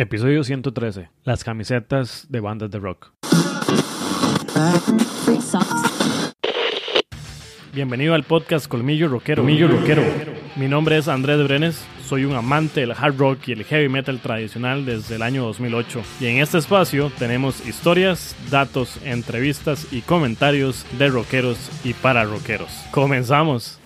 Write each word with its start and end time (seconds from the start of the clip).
Episodio 0.00 0.44
113. 0.44 1.10
Las 1.24 1.42
camisetas 1.42 2.28
de 2.28 2.38
bandas 2.38 2.70
de 2.70 2.78
rock. 2.78 3.10
Bienvenido 7.74 8.14
al 8.14 8.22
podcast 8.22 8.68
Colmillo 8.68 9.08
Rockero. 9.08 9.42
Colmillo 9.42 9.66
Rockero. 9.66 10.04
Mi 10.54 10.68
nombre 10.68 10.98
es 10.98 11.08
Andrés 11.08 11.42
Brenes. 11.42 11.84
Soy 12.04 12.26
un 12.26 12.36
amante 12.36 12.82
del 12.82 12.92
hard 12.92 13.16
rock 13.18 13.48
y 13.48 13.52
el 13.54 13.64
heavy 13.64 13.88
metal 13.88 14.20
tradicional 14.20 14.86
desde 14.86 15.16
el 15.16 15.22
año 15.22 15.44
2008. 15.46 16.02
Y 16.20 16.26
en 16.26 16.36
este 16.36 16.58
espacio 16.58 17.10
tenemos 17.18 17.66
historias, 17.66 18.36
datos, 18.52 19.00
entrevistas 19.04 19.92
y 19.92 20.02
comentarios 20.02 20.86
de 20.96 21.08
rockeros 21.08 21.58
y 21.82 21.94
para 21.94 22.22
rockeros. 22.22 22.70
Comenzamos. 22.92 23.80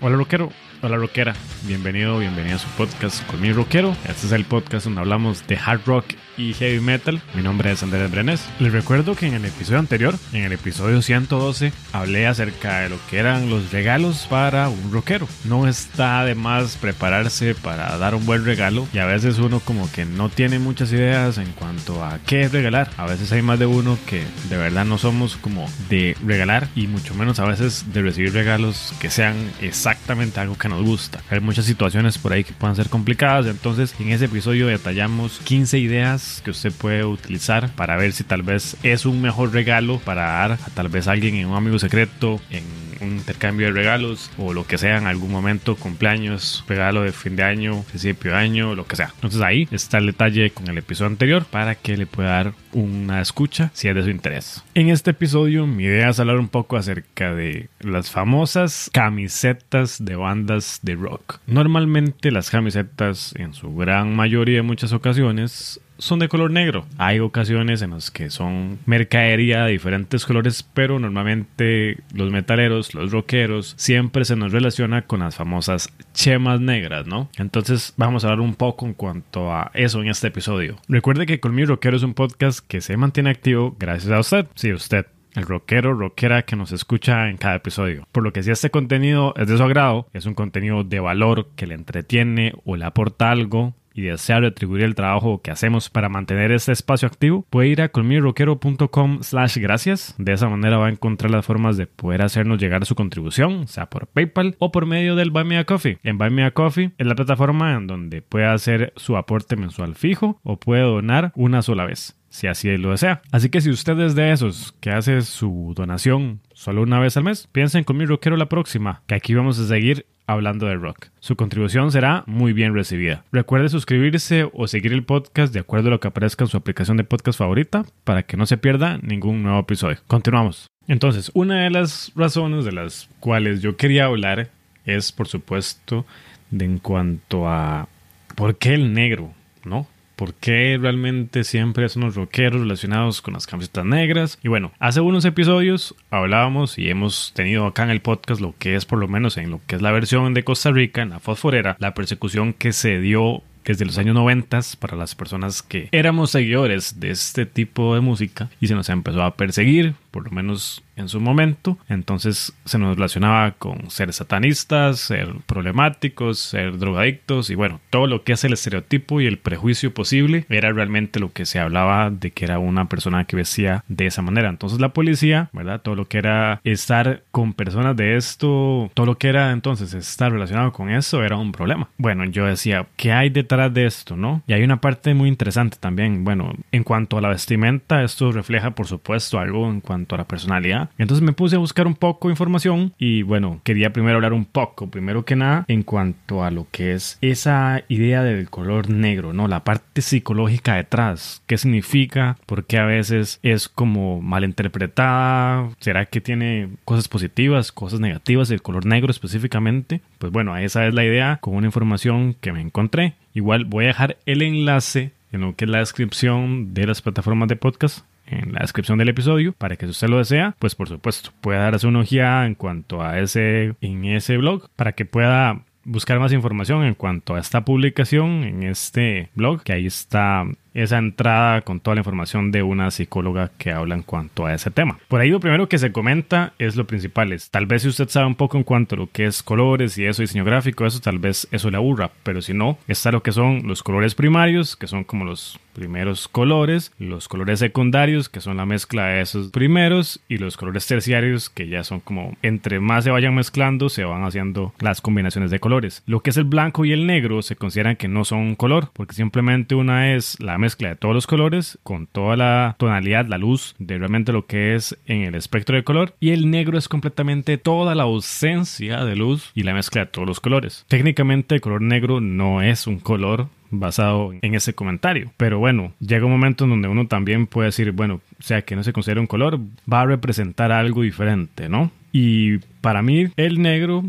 Hola 0.00 0.16
rockero. 0.16 0.48
Hola 0.84 0.98
rockera, 0.98 1.34
bienvenido, 1.62 2.18
bienvenido 2.18 2.56
a 2.56 2.58
su 2.58 2.68
podcast 2.76 3.26
con 3.28 3.40
mi 3.40 3.50
rockero. 3.50 3.96
Este 4.06 4.26
es 4.26 4.32
el 4.32 4.44
podcast 4.44 4.84
donde 4.84 5.00
hablamos 5.00 5.46
de 5.46 5.56
hard 5.56 5.80
rock 5.86 6.04
y 6.36 6.54
heavy 6.54 6.80
metal. 6.80 7.20
Mi 7.34 7.42
nombre 7.42 7.72
es 7.72 7.82
Andrés 7.82 8.10
Brenes. 8.10 8.44
Les 8.58 8.72
recuerdo 8.72 9.14
que 9.14 9.26
en 9.26 9.34
el 9.34 9.44
episodio 9.44 9.78
anterior, 9.78 10.14
en 10.32 10.44
el 10.44 10.52
episodio 10.52 11.02
112, 11.02 11.72
hablé 11.92 12.26
acerca 12.26 12.80
de 12.80 12.90
lo 12.90 12.96
que 13.08 13.18
eran 13.18 13.50
los 13.50 13.72
regalos 13.72 14.26
para 14.28 14.68
un 14.68 14.92
rockero. 14.92 15.28
No 15.44 15.68
está 15.68 16.24
de 16.24 16.34
más 16.34 16.76
prepararse 16.76 17.54
para 17.54 17.96
dar 17.98 18.14
un 18.14 18.26
buen 18.26 18.44
regalo 18.44 18.86
y 18.92 18.98
a 18.98 19.06
veces 19.06 19.38
uno 19.38 19.60
como 19.60 19.90
que 19.92 20.04
no 20.04 20.28
tiene 20.28 20.58
muchas 20.58 20.92
ideas 20.92 21.38
en 21.38 21.52
cuanto 21.52 22.04
a 22.04 22.18
qué 22.26 22.48
regalar. 22.48 22.90
A 22.96 23.06
veces 23.06 23.32
hay 23.32 23.42
más 23.42 23.58
de 23.58 23.66
uno 23.66 23.98
que 24.06 24.24
de 24.48 24.56
verdad 24.56 24.84
no 24.84 24.98
somos 24.98 25.36
como 25.36 25.68
de 25.88 26.16
regalar 26.24 26.68
y 26.74 26.86
mucho 26.86 27.14
menos 27.14 27.38
a 27.38 27.46
veces 27.46 27.92
de 27.92 28.02
recibir 28.02 28.32
regalos 28.32 28.92
que 29.00 29.10
sean 29.10 29.34
exactamente 29.60 30.40
algo 30.40 30.56
que 30.56 30.68
nos 30.68 30.82
gusta. 30.82 31.22
Hay 31.30 31.40
muchas 31.40 31.64
situaciones 31.64 32.18
por 32.18 32.32
ahí 32.32 32.44
que 32.44 32.52
puedan 32.52 32.76
ser 32.76 32.88
complicadas, 32.88 33.46
entonces 33.46 33.94
en 33.98 34.10
ese 34.10 34.26
episodio 34.26 34.66
detallamos 34.66 35.40
15 35.44 35.78
ideas 35.78 36.23
que 36.44 36.50
usted 36.50 36.72
puede 36.72 37.04
utilizar 37.04 37.70
para 37.74 37.96
ver 37.96 38.12
si 38.12 38.24
tal 38.24 38.42
vez 38.42 38.76
es 38.82 39.06
un 39.06 39.20
mejor 39.20 39.52
regalo 39.52 39.98
para 39.98 40.24
dar 40.24 40.52
a 40.52 40.70
tal 40.74 40.88
vez 40.88 41.08
alguien 41.08 41.34
en 41.36 41.46
un 41.46 41.56
amigo 41.56 41.78
secreto, 41.78 42.40
en 42.50 42.64
un 43.00 43.16
intercambio 43.16 43.66
de 43.66 43.72
regalos 43.72 44.30
o 44.38 44.52
lo 44.52 44.66
que 44.66 44.78
sea 44.78 44.98
en 44.98 45.06
algún 45.06 45.30
momento, 45.30 45.76
cumpleaños, 45.76 46.64
regalo 46.68 47.02
de 47.02 47.12
fin 47.12 47.36
de 47.36 47.42
año, 47.42 47.82
principio 47.82 48.32
de 48.32 48.38
año, 48.38 48.74
lo 48.74 48.86
que 48.86 48.96
sea. 48.96 49.12
Entonces 49.14 49.40
ahí 49.40 49.68
está 49.70 49.98
el 49.98 50.06
detalle 50.06 50.50
con 50.50 50.68
el 50.68 50.78
episodio 50.78 51.10
anterior 51.10 51.44
para 51.44 51.74
que 51.74 51.96
le 51.96 52.06
pueda 52.06 52.30
dar 52.30 52.52
una 52.72 53.20
escucha 53.20 53.70
si 53.74 53.88
es 53.88 53.94
de 53.94 54.02
su 54.02 54.10
interés. 54.10 54.62
En 54.74 54.88
este 54.88 55.10
episodio 55.10 55.66
mi 55.66 55.84
idea 55.84 56.10
es 56.10 56.20
hablar 56.20 56.38
un 56.38 56.48
poco 56.48 56.76
acerca 56.76 57.34
de 57.34 57.68
las 57.80 58.10
famosas 58.10 58.90
camisetas 58.92 60.04
de 60.04 60.16
bandas 60.16 60.80
de 60.82 60.94
rock. 60.94 61.40
Normalmente 61.46 62.30
las 62.30 62.50
camisetas 62.50 63.34
en 63.36 63.54
su 63.54 63.74
gran 63.74 64.14
mayoría 64.14 64.56
de 64.56 64.62
muchas 64.62 64.92
ocasiones 64.92 65.80
son 65.98 66.18
de 66.18 66.28
color 66.28 66.50
negro. 66.50 66.86
Hay 66.98 67.20
ocasiones 67.20 67.82
en 67.82 67.90
las 67.90 68.10
que 68.10 68.30
son 68.30 68.78
mercadería 68.86 69.64
de 69.64 69.72
diferentes 69.72 70.26
colores, 70.26 70.62
pero 70.62 70.98
normalmente 70.98 71.98
los 72.12 72.30
metaleros, 72.30 72.94
los 72.94 73.12
rockeros, 73.12 73.74
siempre 73.76 74.24
se 74.24 74.36
nos 74.36 74.52
relaciona 74.52 75.02
con 75.02 75.20
las 75.20 75.36
famosas 75.36 75.92
chemas 76.12 76.60
negras, 76.60 77.06
¿no? 77.06 77.28
Entonces 77.36 77.94
vamos 77.96 78.24
a 78.24 78.28
hablar 78.28 78.40
un 78.40 78.54
poco 78.54 78.86
en 78.86 78.94
cuanto 78.94 79.52
a 79.52 79.70
eso 79.74 80.00
en 80.00 80.08
este 80.08 80.28
episodio. 80.28 80.76
Recuerde 80.88 81.26
que 81.26 81.40
Con 81.40 81.54
mi 81.54 81.64
Rockero 81.64 81.96
es 81.96 82.02
un 82.02 82.14
podcast 82.14 82.66
que 82.66 82.80
se 82.80 82.96
mantiene 82.96 83.30
activo 83.30 83.76
gracias 83.78 84.12
a 84.12 84.20
usted. 84.20 84.46
Sí, 84.54 84.72
usted 84.72 85.06
el 85.34 85.44
rockero, 85.46 85.94
rockera 85.94 86.42
que 86.42 86.56
nos 86.56 86.72
escucha 86.72 87.28
en 87.28 87.36
cada 87.36 87.56
episodio. 87.56 88.06
Por 88.12 88.22
lo 88.22 88.32
que 88.32 88.42
si 88.42 88.50
este 88.50 88.70
contenido 88.70 89.34
es 89.36 89.48
de 89.48 89.56
su 89.56 89.62
agrado, 89.62 90.06
es 90.12 90.26
un 90.26 90.34
contenido 90.34 90.84
de 90.84 91.00
valor 91.00 91.48
que 91.56 91.66
le 91.66 91.74
entretiene 91.74 92.52
o 92.64 92.76
le 92.76 92.84
aporta 92.84 93.30
algo, 93.30 93.74
y 93.94 94.02
desea 94.02 94.40
retribuir 94.40 94.82
el 94.82 94.94
trabajo 94.94 95.40
que 95.40 95.50
hacemos 95.50 95.88
para 95.88 96.08
mantener 96.08 96.50
este 96.52 96.72
espacio 96.72 97.06
activo, 97.06 97.46
puede 97.48 97.68
ir 97.68 97.80
a 97.80 97.88
colmirroquero.com 97.88 99.22
slash 99.22 99.58
gracias. 99.58 100.14
De 100.18 100.32
esa 100.32 100.48
manera 100.48 100.78
va 100.78 100.88
a 100.88 100.90
encontrar 100.90 101.30
las 101.30 101.46
formas 101.46 101.76
de 101.76 101.86
poder 101.86 102.22
hacernos 102.22 102.60
llegar 102.60 102.84
su 102.84 102.94
contribución, 102.94 103.68
sea 103.68 103.86
por 103.86 104.08
PayPal 104.08 104.56
o 104.58 104.72
por 104.72 104.86
medio 104.86 105.14
del 105.14 105.30
Buy 105.30 105.44
Me 105.44 105.58
a 105.58 105.64
Coffee. 105.64 105.98
En 106.02 106.18
Buy 106.18 106.30
Me 106.30 106.44
a 106.44 106.50
Coffee 106.50 106.92
es 106.98 107.06
la 107.06 107.14
plataforma 107.14 107.74
en 107.74 107.86
donde 107.86 108.20
puede 108.20 108.46
hacer 108.46 108.92
su 108.96 109.16
aporte 109.16 109.56
mensual 109.56 109.94
fijo 109.94 110.40
o 110.42 110.58
puede 110.58 110.82
donar 110.82 111.32
una 111.36 111.62
sola 111.62 111.86
vez 111.86 112.16
si 112.34 112.48
así 112.48 112.76
lo 112.76 112.90
desea. 112.90 113.22
Así 113.30 113.48
que 113.48 113.60
si 113.60 113.70
usted 113.70 113.96
es 114.00 114.16
de 114.16 114.32
esos 114.32 114.74
que 114.80 114.90
hace 114.90 115.22
su 115.22 115.72
donación 115.76 116.40
solo 116.52 116.82
una 116.82 116.98
vez 116.98 117.16
al 117.16 117.22
mes, 117.22 117.48
piensen 117.52 117.84
con 117.84 117.96
mi 117.96 118.06
rockero 118.06 118.36
la 118.36 118.48
próxima, 118.48 119.02
que 119.06 119.14
aquí 119.14 119.34
vamos 119.34 119.60
a 119.60 119.68
seguir 119.68 120.06
hablando 120.26 120.66
de 120.66 120.76
rock. 120.76 121.08
Su 121.20 121.36
contribución 121.36 121.92
será 121.92 122.24
muy 122.26 122.52
bien 122.52 122.74
recibida. 122.74 123.24
Recuerde 123.32 123.68
suscribirse 123.68 124.48
o 124.52 124.66
seguir 124.66 124.92
el 124.92 125.04
podcast 125.04 125.52
de 125.52 125.60
acuerdo 125.60 125.88
a 125.88 125.90
lo 125.92 126.00
que 126.00 126.08
aparezca 126.08 126.44
en 126.44 126.48
su 126.48 126.56
aplicación 126.56 126.96
de 126.96 127.04
podcast 127.04 127.38
favorita 127.38 127.84
para 128.04 128.22
que 128.22 128.36
no 128.36 128.46
se 128.46 128.56
pierda 128.56 128.98
ningún 129.02 129.42
nuevo 129.42 129.60
episodio. 129.60 129.98
Continuamos. 130.06 130.66
Entonces, 130.86 131.30
una 131.34 131.64
de 131.64 131.70
las 131.70 132.12
razones 132.14 132.64
de 132.64 132.72
las 132.72 133.08
cuales 133.20 133.62
yo 133.62 133.76
quería 133.76 134.04
hablar 134.04 134.50
es, 134.84 135.12
por 135.12 135.28
supuesto, 135.28 136.04
de 136.50 136.64
en 136.64 136.78
cuanto 136.78 137.48
a 137.48 137.88
por 138.36 138.56
qué 138.56 138.74
el 138.74 138.92
negro, 138.92 139.32
¿no? 139.64 139.86
Por 140.24 140.32
qué 140.32 140.78
realmente 140.80 141.44
siempre 141.44 141.86
son 141.90 142.04
los 142.04 142.14
rockeros 142.14 142.62
relacionados 142.62 143.20
con 143.20 143.34
las 143.34 143.46
camisetas 143.46 143.84
negras. 143.84 144.38
Y 144.42 144.48
bueno, 144.48 144.72
hace 144.78 145.02
unos 145.02 145.26
episodios 145.26 145.94
hablábamos 146.08 146.78
y 146.78 146.88
hemos 146.88 147.34
tenido 147.34 147.66
acá 147.66 147.82
en 147.82 147.90
el 147.90 148.00
podcast 148.00 148.40
lo 148.40 148.54
que 148.58 148.74
es 148.74 148.86
por 148.86 148.98
lo 148.98 149.06
menos 149.06 149.36
en 149.36 149.50
lo 149.50 149.60
que 149.66 149.76
es 149.76 149.82
la 149.82 149.92
versión 149.92 150.32
de 150.32 150.42
Costa 150.42 150.70
Rica, 150.70 151.02
en 151.02 151.10
la 151.10 151.20
fosforera, 151.20 151.76
la 151.78 151.92
persecución 151.92 152.54
que 152.54 152.72
se 152.72 153.00
dio 153.00 153.42
desde 153.66 153.84
los 153.84 153.98
años 153.98 154.14
90 154.14 154.60
para 154.78 154.96
las 154.96 155.14
personas 155.14 155.62
que 155.62 155.90
éramos 155.92 156.30
seguidores 156.30 157.00
de 157.00 157.10
este 157.10 157.44
tipo 157.44 157.94
de 157.94 158.00
música 158.00 158.48
y 158.60 158.68
se 158.68 158.74
nos 158.74 158.88
empezó 158.88 159.22
a 159.22 159.36
perseguir, 159.36 159.94
por 160.14 160.26
lo 160.26 160.30
menos 160.30 160.84
en 160.94 161.08
su 161.08 161.20
momento. 161.20 161.76
Entonces 161.88 162.52
se 162.64 162.78
nos 162.78 162.94
relacionaba 162.94 163.50
con 163.50 163.90
ser 163.90 164.12
satanistas, 164.12 165.00
ser 165.00 165.34
problemáticos, 165.44 166.38
ser 166.38 166.78
drogadictos 166.78 167.50
y 167.50 167.56
bueno, 167.56 167.80
todo 167.90 168.06
lo 168.06 168.22
que 168.22 168.34
es 168.34 168.44
el 168.44 168.52
estereotipo 168.52 169.20
y 169.20 169.26
el 169.26 169.38
prejuicio 169.38 169.92
posible 169.92 170.46
era 170.48 170.72
realmente 170.72 171.18
lo 171.18 171.32
que 171.32 171.46
se 171.46 171.58
hablaba 171.58 172.10
de 172.10 172.30
que 172.30 172.44
era 172.44 172.60
una 172.60 172.88
persona 172.88 173.24
que 173.24 173.34
vestía 173.34 173.82
de 173.88 174.06
esa 174.06 174.22
manera. 174.22 174.50
Entonces 174.50 174.78
la 174.78 174.90
policía, 174.90 175.50
¿verdad? 175.52 175.80
Todo 175.82 175.96
lo 175.96 176.04
que 176.06 176.18
era 176.18 176.60
estar 176.62 177.24
con 177.32 177.52
personas 177.52 177.96
de 177.96 178.16
esto, 178.16 178.92
todo 178.94 179.06
lo 179.06 179.18
que 179.18 179.30
era 179.30 179.50
entonces 179.50 179.94
estar 179.94 180.30
relacionado 180.30 180.72
con 180.72 180.90
eso 180.90 181.24
era 181.24 181.36
un 181.36 181.50
problema. 181.50 181.88
Bueno, 181.98 182.24
yo 182.26 182.46
decía, 182.46 182.86
¿qué 182.96 183.10
hay 183.10 183.30
detrás 183.30 183.74
de 183.74 183.86
esto, 183.86 184.16
no? 184.16 184.44
Y 184.46 184.52
hay 184.52 184.62
una 184.62 184.80
parte 184.80 185.12
muy 185.12 185.28
interesante 185.28 185.76
también. 185.80 186.22
Bueno, 186.22 186.52
en 186.70 186.84
cuanto 186.84 187.18
a 187.18 187.20
la 187.20 187.30
vestimenta, 187.30 188.04
esto 188.04 188.30
refleja 188.30 188.70
por 188.76 188.86
supuesto 188.86 189.40
algo 189.40 189.68
en 189.68 189.80
cuanto 189.80 190.03
a 190.10 190.18
la 190.18 190.24
personalidad 190.24 190.88
entonces 190.98 191.22
me 191.22 191.32
puse 191.32 191.56
a 191.56 191.58
buscar 191.58 191.86
un 191.86 191.94
poco 191.94 192.28
de 192.28 192.32
información 192.32 192.92
y 192.98 193.22
bueno, 193.22 193.60
quería 193.64 193.92
primero 193.92 194.16
hablar 194.16 194.32
un 194.32 194.44
poco, 194.44 194.90
primero 194.90 195.24
que 195.24 195.36
nada, 195.36 195.64
en 195.68 195.82
cuanto 195.82 196.44
a 196.44 196.50
lo 196.50 196.66
que 196.70 196.92
es 196.92 197.18
esa 197.20 197.82
idea 197.88 198.22
del 198.22 198.50
color 198.50 198.90
negro, 198.90 199.32
¿no? 199.32 199.48
La 199.48 199.64
parte 199.64 200.02
psicológica 200.02 200.76
detrás, 200.76 201.42
qué 201.46 201.58
significa, 201.58 202.36
por 202.46 202.64
qué 202.64 202.78
a 202.78 202.84
veces 202.84 203.40
es 203.42 203.68
como 203.68 204.20
malinterpretada, 204.22 205.70
será 205.80 206.06
que 206.06 206.20
tiene 206.20 206.68
cosas 206.84 207.08
positivas, 207.08 207.72
cosas 207.72 208.00
negativas 208.00 208.50
el 208.50 208.62
color 208.62 208.86
negro 208.86 209.10
específicamente. 209.10 210.00
Pues 210.18 210.32
bueno, 210.32 210.56
esa 210.56 210.86
es 210.86 210.94
la 210.94 211.04
idea 211.04 211.38
con 211.40 211.54
una 211.54 211.66
información 211.66 212.34
que 212.40 212.52
me 212.52 212.60
encontré. 212.60 213.14
Igual 213.34 213.64
voy 213.64 213.84
a 213.84 213.88
dejar 213.88 214.16
el 214.26 214.42
enlace 214.42 215.12
en 215.32 215.40
lo 215.40 215.56
que 215.56 215.64
es 215.64 215.70
la 215.70 215.78
descripción 215.78 216.74
de 216.74 216.86
las 216.86 217.02
plataformas 217.02 217.48
de 217.48 217.56
podcast 217.56 218.04
en 218.26 218.52
la 218.52 218.60
descripción 218.60 218.98
del 218.98 219.08
episodio 219.08 219.52
para 219.52 219.76
que 219.76 219.86
si 219.86 219.90
usted 219.90 220.08
lo 220.08 220.18
desea, 220.18 220.54
pues 220.58 220.74
por 220.74 220.88
supuesto 220.88 221.30
pueda 221.40 221.70
darse 221.70 221.86
una 221.86 222.00
ojeada 222.00 222.46
en 222.46 222.54
cuanto 222.54 223.02
a 223.02 223.18
ese 223.18 223.74
en 223.80 224.04
ese 224.04 224.36
blog 224.36 224.68
para 224.76 224.92
que 224.92 225.04
pueda 225.04 225.62
buscar 225.84 226.18
más 226.18 226.32
información 226.32 226.84
en 226.84 226.94
cuanto 226.94 227.34
a 227.34 227.40
esta 227.40 227.64
publicación 227.64 228.44
en 228.44 228.62
este 228.62 229.28
blog 229.34 229.62
que 229.62 229.74
ahí 229.74 229.86
está 229.86 230.44
esa 230.74 230.98
entrada 230.98 231.62
con 231.62 231.80
toda 231.80 231.94
la 231.94 232.00
información 232.00 232.50
de 232.52 232.62
una 232.62 232.90
psicóloga 232.90 233.50
que 233.58 233.72
habla 233.72 233.94
en 233.94 234.02
cuanto 234.02 234.46
a 234.46 234.54
ese 234.54 234.70
tema. 234.70 234.98
Por 235.08 235.20
ahí 235.20 235.30
lo 235.30 235.40
primero 235.40 235.68
que 235.68 235.78
se 235.78 235.92
comenta 235.92 236.52
es 236.58 236.76
lo 236.76 236.86
principal. 236.86 237.32
Es, 237.32 237.50
tal 237.50 237.66
vez 237.66 237.82
si 237.82 237.88
usted 237.88 238.08
sabe 238.08 238.26
un 238.26 238.34
poco 238.34 238.56
en 238.56 238.64
cuanto 238.64 238.94
a 238.94 238.98
lo 238.98 239.10
que 239.10 239.26
es 239.26 239.42
colores 239.42 239.96
y 239.98 240.04
eso, 240.04 240.22
diseño 240.22 240.44
gráfico, 240.44 240.86
eso 240.86 241.00
tal 241.00 241.18
vez 241.18 241.48
eso 241.50 241.70
le 241.70 241.76
aburra, 241.76 242.10
pero 242.22 242.42
si 242.42 242.54
no, 242.54 242.78
está 242.88 243.12
lo 243.12 243.22
que 243.22 243.32
son 243.32 243.62
los 243.66 243.82
colores 243.82 244.14
primarios, 244.14 244.76
que 244.76 244.86
son 244.86 245.04
como 245.04 245.24
los 245.24 245.58
primeros 245.74 246.28
colores, 246.28 246.92
los 246.98 247.28
colores 247.28 247.58
secundarios, 247.58 248.28
que 248.28 248.40
son 248.40 248.56
la 248.56 248.64
mezcla 248.66 249.06
de 249.06 249.20
esos 249.20 249.50
primeros, 249.50 250.20
y 250.28 250.38
los 250.38 250.56
colores 250.56 250.86
terciarios, 250.86 251.50
que 251.50 251.68
ya 251.68 251.84
son 251.84 252.00
como 252.00 252.36
entre 252.42 252.80
más 252.80 253.04
se 253.04 253.10
vayan 253.10 253.34
mezclando, 253.34 253.88
se 253.88 254.04
van 254.04 254.24
haciendo 254.24 254.72
las 254.78 255.00
combinaciones 255.00 255.50
de 255.50 255.60
colores. 255.60 256.02
Lo 256.06 256.20
que 256.20 256.30
es 256.30 256.36
el 256.36 256.44
blanco 256.44 256.84
y 256.84 256.92
el 256.92 257.06
negro 257.06 257.42
se 257.42 257.56
consideran 257.56 257.96
que 257.96 258.08
no 258.08 258.24
son 258.24 258.38
un 258.38 258.54
color, 258.54 258.90
porque 258.92 259.14
simplemente 259.14 259.74
una 259.74 260.14
es 260.14 260.40
la 260.40 260.58
mezcla 260.64 260.88
de 260.88 260.96
todos 260.96 261.14
los 261.14 261.26
colores 261.26 261.78
con 261.82 262.06
toda 262.06 262.36
la 262.36 262.74
tonalidad, 262.78 263.26
la 263.26 263.38
luz 263.38 263.74
de 263.78 263.98
realmente 263.98 264.32
lo 264.32 264.46
que 264.46 264.74
es 264.74 264.98
en 265.06 265.22
el 265.22 265.34
espectro 265.34 265.76
de 265.76 265.84
color, 265.84 266.14
y 266.20 266.30
el 266.30 266.50
negro 266.50 266.78
es 266.78 266.88
completamente 266.88 267.58
toda 267.58 267.94
la 267.94 268.04
ausencia 268.04 269.04
de 269.04 269.14
luz 269.14 269.50
y 269.54 269.62
la 269.62 269.74
mezcla 269.74 270.02
de 270.02 270.10
todos 270.10 270.26
los 270.26 270.40
colores. 270.40 270.84
Técnicamente 270.88 271.54
el 271.54 271.60
color 271.60 271.82
negro 271.82 272.20
no 272.20 272.62
es 272.62 272.86
un 272.86 272.98
color 272.98 273.48
basado 273.70 274.32
en 274.40 274.54
ese 274.54 274.74
comentario. 274.74 275.32
Pero 275.36 275.58
bueno, 275.58 275.92
llega 276.00 276.26
un 276.26 276.32
momento 276.32 276.64
en 276.64 276.70
donde 276.70 276.88
uno 276.88 277.06
también 277.06 277.46
puede 277.46 277.68
decir, 277.68 277.92
bueno, 277.92 278.20
sea 278.38 278.62
que 278.62 278.76
no 278.76 278.84
se 278.84 278.92
considera 278.92 279.20
un 279.20 279.26
color, 279.26 279.58
va 279.90 280.02
a 280.02 280.06
representar 280.06 280.72
algo 280.72 281.02
diferente, 281.02 281.68
¿no? 281.68 281.90
Y 282.12 282.58
para 282.80 283.02
mí 283.02 283.26
el 283.36 283.60
negro 283.60 284.04